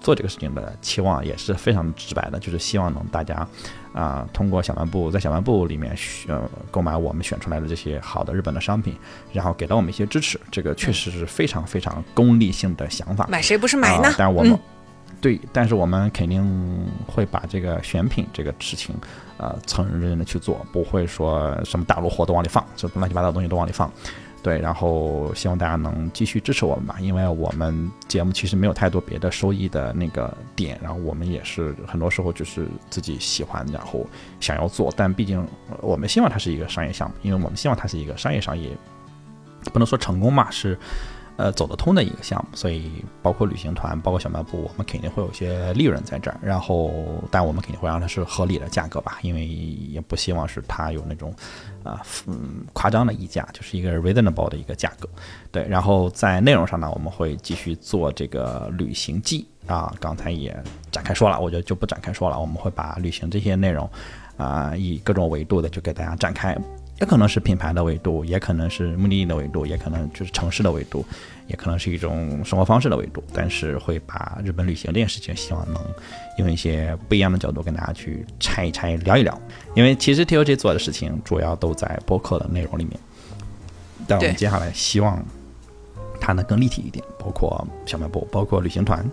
[0.00, 3.46] 做这个事情的期望也是非常直白的，就是希望能大家，
[3.92, 6.36] 啊，通过小卖部在小卖部里面选
[6.70, 8.96] 购买我们选出来的这些好的日本的商品，
[9.32, 13.26] 然后给到我们一些支持，这个确实是非常非常功利性的想法。
[13.28, 14.14] 买谁不是买呢？
[14.16, 14.58] 但我们
[15.20, 18.94] 对，但是我们肯定会把这个选品这个事情，
[19.36, 23.92] 呃，认认真真的去做，不会说什么大陆货都往里放，就乱七八糟的东西都往里放。
[24.42, 34.06] 对，然后希望大家能继续支持我们吧，因为我们节目其实没有太多别的收益的那个点，然后我们也是很多时候就是自己喜欢，然后
[34.40, 35.46] 想要做，但毕竟
[35.80, 38.70] 我们希望它是一个商业项目，因为我们希望它是一个商业商业
[39.72, 40.78] 不能说成功嘛，是。
[41.40, 46.38] 呃，走得通的一个项目，所以包括旅行团，包括小卖部，我们肯定会有些利润在这儿。
[46.42, 46.92] 然后，
[47.30, 51.34] 但我们肯定会让它是合理的价格吧，因为也不希望是它有那种
[51.82, 55.08] 啊，嗯，夸张的溢价，就是一个 reasonable 的一个价格。
[55.50, 60.54] 对，然后在内容上呢，我们会继续做这个旅行记啊，刚才也
[60.92, 62.38] 展开说了，我觉得就不展开说了。
[62.38, 63.88] 我们会把旅行这些内容
[64.36, 66.54] 啊，以各种维度的就给大家展开。
[67.00, 71.04] 也可能是品牌的维度，也可能是目的地的维度，也可能就是城市的维度，
[71.46, 73.24] 也可能是一种生活方式的维度。
[73.32, 75.82] 但是会把日本旅行这件事情，希望能
[76.38, 79.40] 用一些不一样的角度跟大家去拆一拆、聊一聊。
[79.74, 83.00] 因为其实 T O G 做的事情主要都在播客的内容里面，
[84.06, 85.24] 但我们接下来希望。
[86.20, 89.04] 它呢更立体一点，包括小卖部，包括旅行团，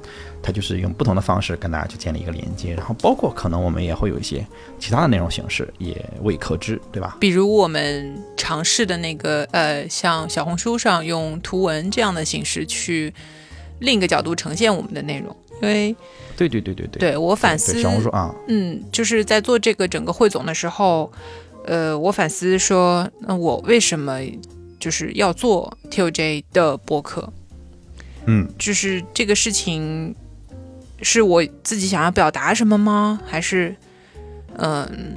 [0.43, 4.45] 它就是用不同的方式跟大家去建立一个连接，然后包括可能我们也会有一些
[4.77, 7.15] 其他的内容形式，也未可知，对吧？
[7.19, 13.13] 比如我们尝试的那个，呃，像小红书上用图文这样的形式去
[13.79, 15.95] 另一个角度呈现我们的内容，因为
[16.35, 21.11] 对对对对对，对我反思小红书啊，嗯，就是在做这个整个汇总的时候，
[21.65, 24.19] 呃，我反思说，那我为什么？
[24.87, 27.29] 就是要做 TOJ 的播客，
[28.25, 30.15] 嗯，就是这个事情
[31.01, 33.19] 是我自己想要表达什么吗？
[33.25, 33.75] 还是，
[34.55, 35.13] 嗯，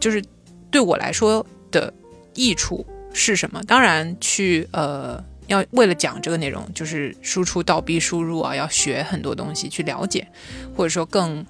[0.00, 0.24] 就是
[0.70, 1.92] 对我来说的
[2.32, 3.62] 益处是什么？
[3.64, 10.26] 当然，去呃，要为了讲这个内容，就是输出倒逼输入啊，要学很多东西去了解，
[10.74, 11.44] 或者说更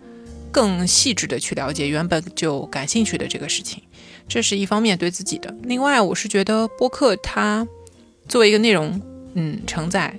[0.53, 3.83] 更细致的去了解原本就感兴趣的这个事情，
[4.29, 5.55] 这是一方面对自己的。
[5.63, 7.67] 另外，我是觉得播客它
[8.29, 9.01] 作为一个内容，
[9.35, 10.19] 嗯，承载，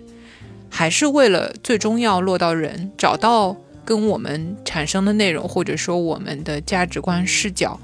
[0.69, 7.79] 还是为了最终要落到人，找到跟我们产生的内容，或者说我们的价值观视角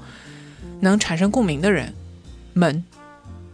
[0.80, 1.92] 能产生共鸣的人
[2.54, 2.84] 们，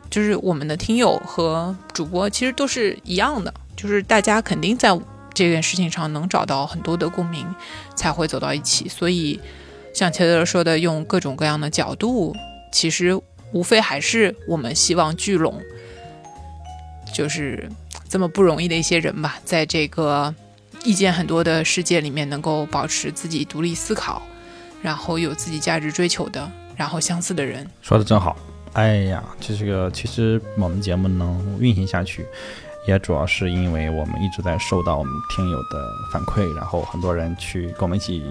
[0.09, 4.99] 就是我们的听友和主播，其实都是一样的，就是大家肯定在。
[5.35, 7.47] 这件事情上能找到很多的共鸣，
[7.97, 8.89] 才会走到一起。
[8.89, 9.41] 所以，
[9.93, 12.35] 像切德说的，用各种各样的角度，
[12.73, 13.21] 其实
[13.53, 15.61] 无非还是我们希望聚拢，
[17.13, 17.69] 就是
[18.09, 20.35] 这么不容易的一些人吧，在这个
[20.85, 24.23] 意见很多的世界里面，能够保持自己独立思考，
[24.83, 27.67] 然后有自己价值追求的，然后相似的人。
[27.83, 28.37] 说的真好，
[28.73, 32.27] 哎呀，这是个其实我们节目能运行下去。
[32.87, 38.23] 也主要是因为我们一直在受到我们听友的反馈，然后很多人去跟我们一起，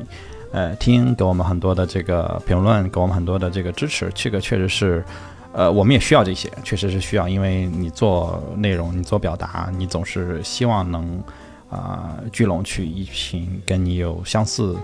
[0.51, 5.03] 呃，听，给我们很多的这个评论，给我们很多的这个支持，这个确实是，
[5.51, 11.23] 呃，我们也需要这些，确实是需要，因为你做内容，你做表达，你总是希望能，
[11.69, 14.75] 啊，聚拢去一群跟你有相似。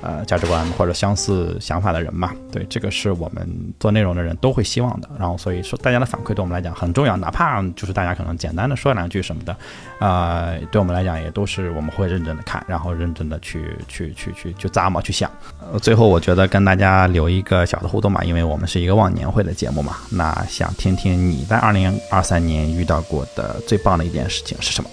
[0.00, 5.08] 呃，价值观或者相似想法的人嘛，对，这个是我们做内容的人都会希望的。
[5.18, 9.56] 然后，所以说大家的反馈对我们来讲很重要，哪怕就是大家可能简单的说两句什么的，
[9.98, 15.28] 啊，对我们来讲也都是我们会认真的看，然后认真的去去去去去咂摸去想。
[15.60, 24.88] 呃，最后我觉得跟大家留一个小的互动吧，因为我们是一个忘年会的节目嘛，那想听听你在二零二三年遇到过的最棒的一件事情是什么，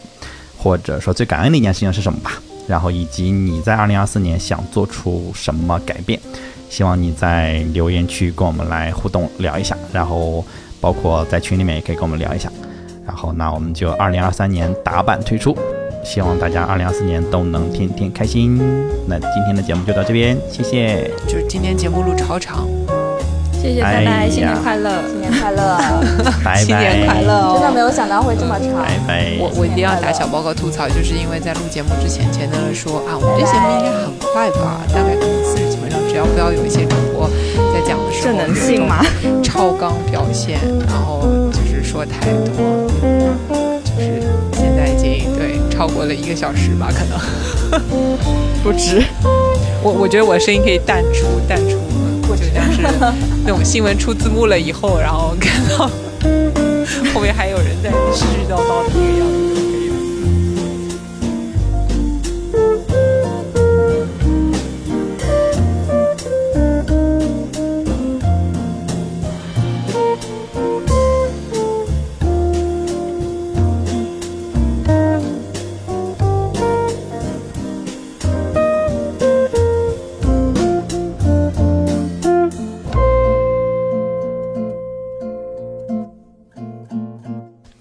[0.57, 2.32] 或者说最感恩的一件事情是什么吧。
[2.68, 6.20] 然后以及你在二零二四年想做出什么改变？
[6.70, 10.44] 希望你在留言区跟我们来互动聊一下，然后
[10.82, 12.52] 包括在群里面也可以跟我们聊一下。
[13.06, 15.56] 然后那我们就二零二三年打板推出，
[16.04, 18.58] 希望大家二零二四年都能天天开心。
[19.08, 21.10] 那今天的节目就到这边，谢谢。
[21.28, 22.68] 就是今天节目录超长。
[23.66, 25.78] 谢谢，拜拜，新年快乐，新年快乐，
[26.44, 27.54] 拜拜， 新年快乐！
[27.54, 28.70] 真的没有想到会这么长。
[28.84, 29.34] 拜拜。
[29.40, 37.28] 我我一定要打小报告吐槽，就是因为在录节目之前，钱德勒说啊，我们这节目应该很快吧，大概可能四十几分钟，只要不要有一些主播
[37.74, 39.04] 在讲的时候这能信吗？
[39.42, 42.86] 超纲表现，然后就是说太多，
[43.84, 44.22] 就是
[44.54, 47.82] 现在已经对超过了一个小时吧，可能
[48.64, 49.04] 不止。
[49.82, 51.80] 我我觉得我声音可以淡出，淡出。
[52.36, 52.82] 就像是
[53.44, 55.90] 那种新闻出字幕了以后，然后看到
[57.14, 59.55] 后面还有人在絮絮叨叨的那个样子。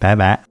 [0.04, 0.43] 拜拜。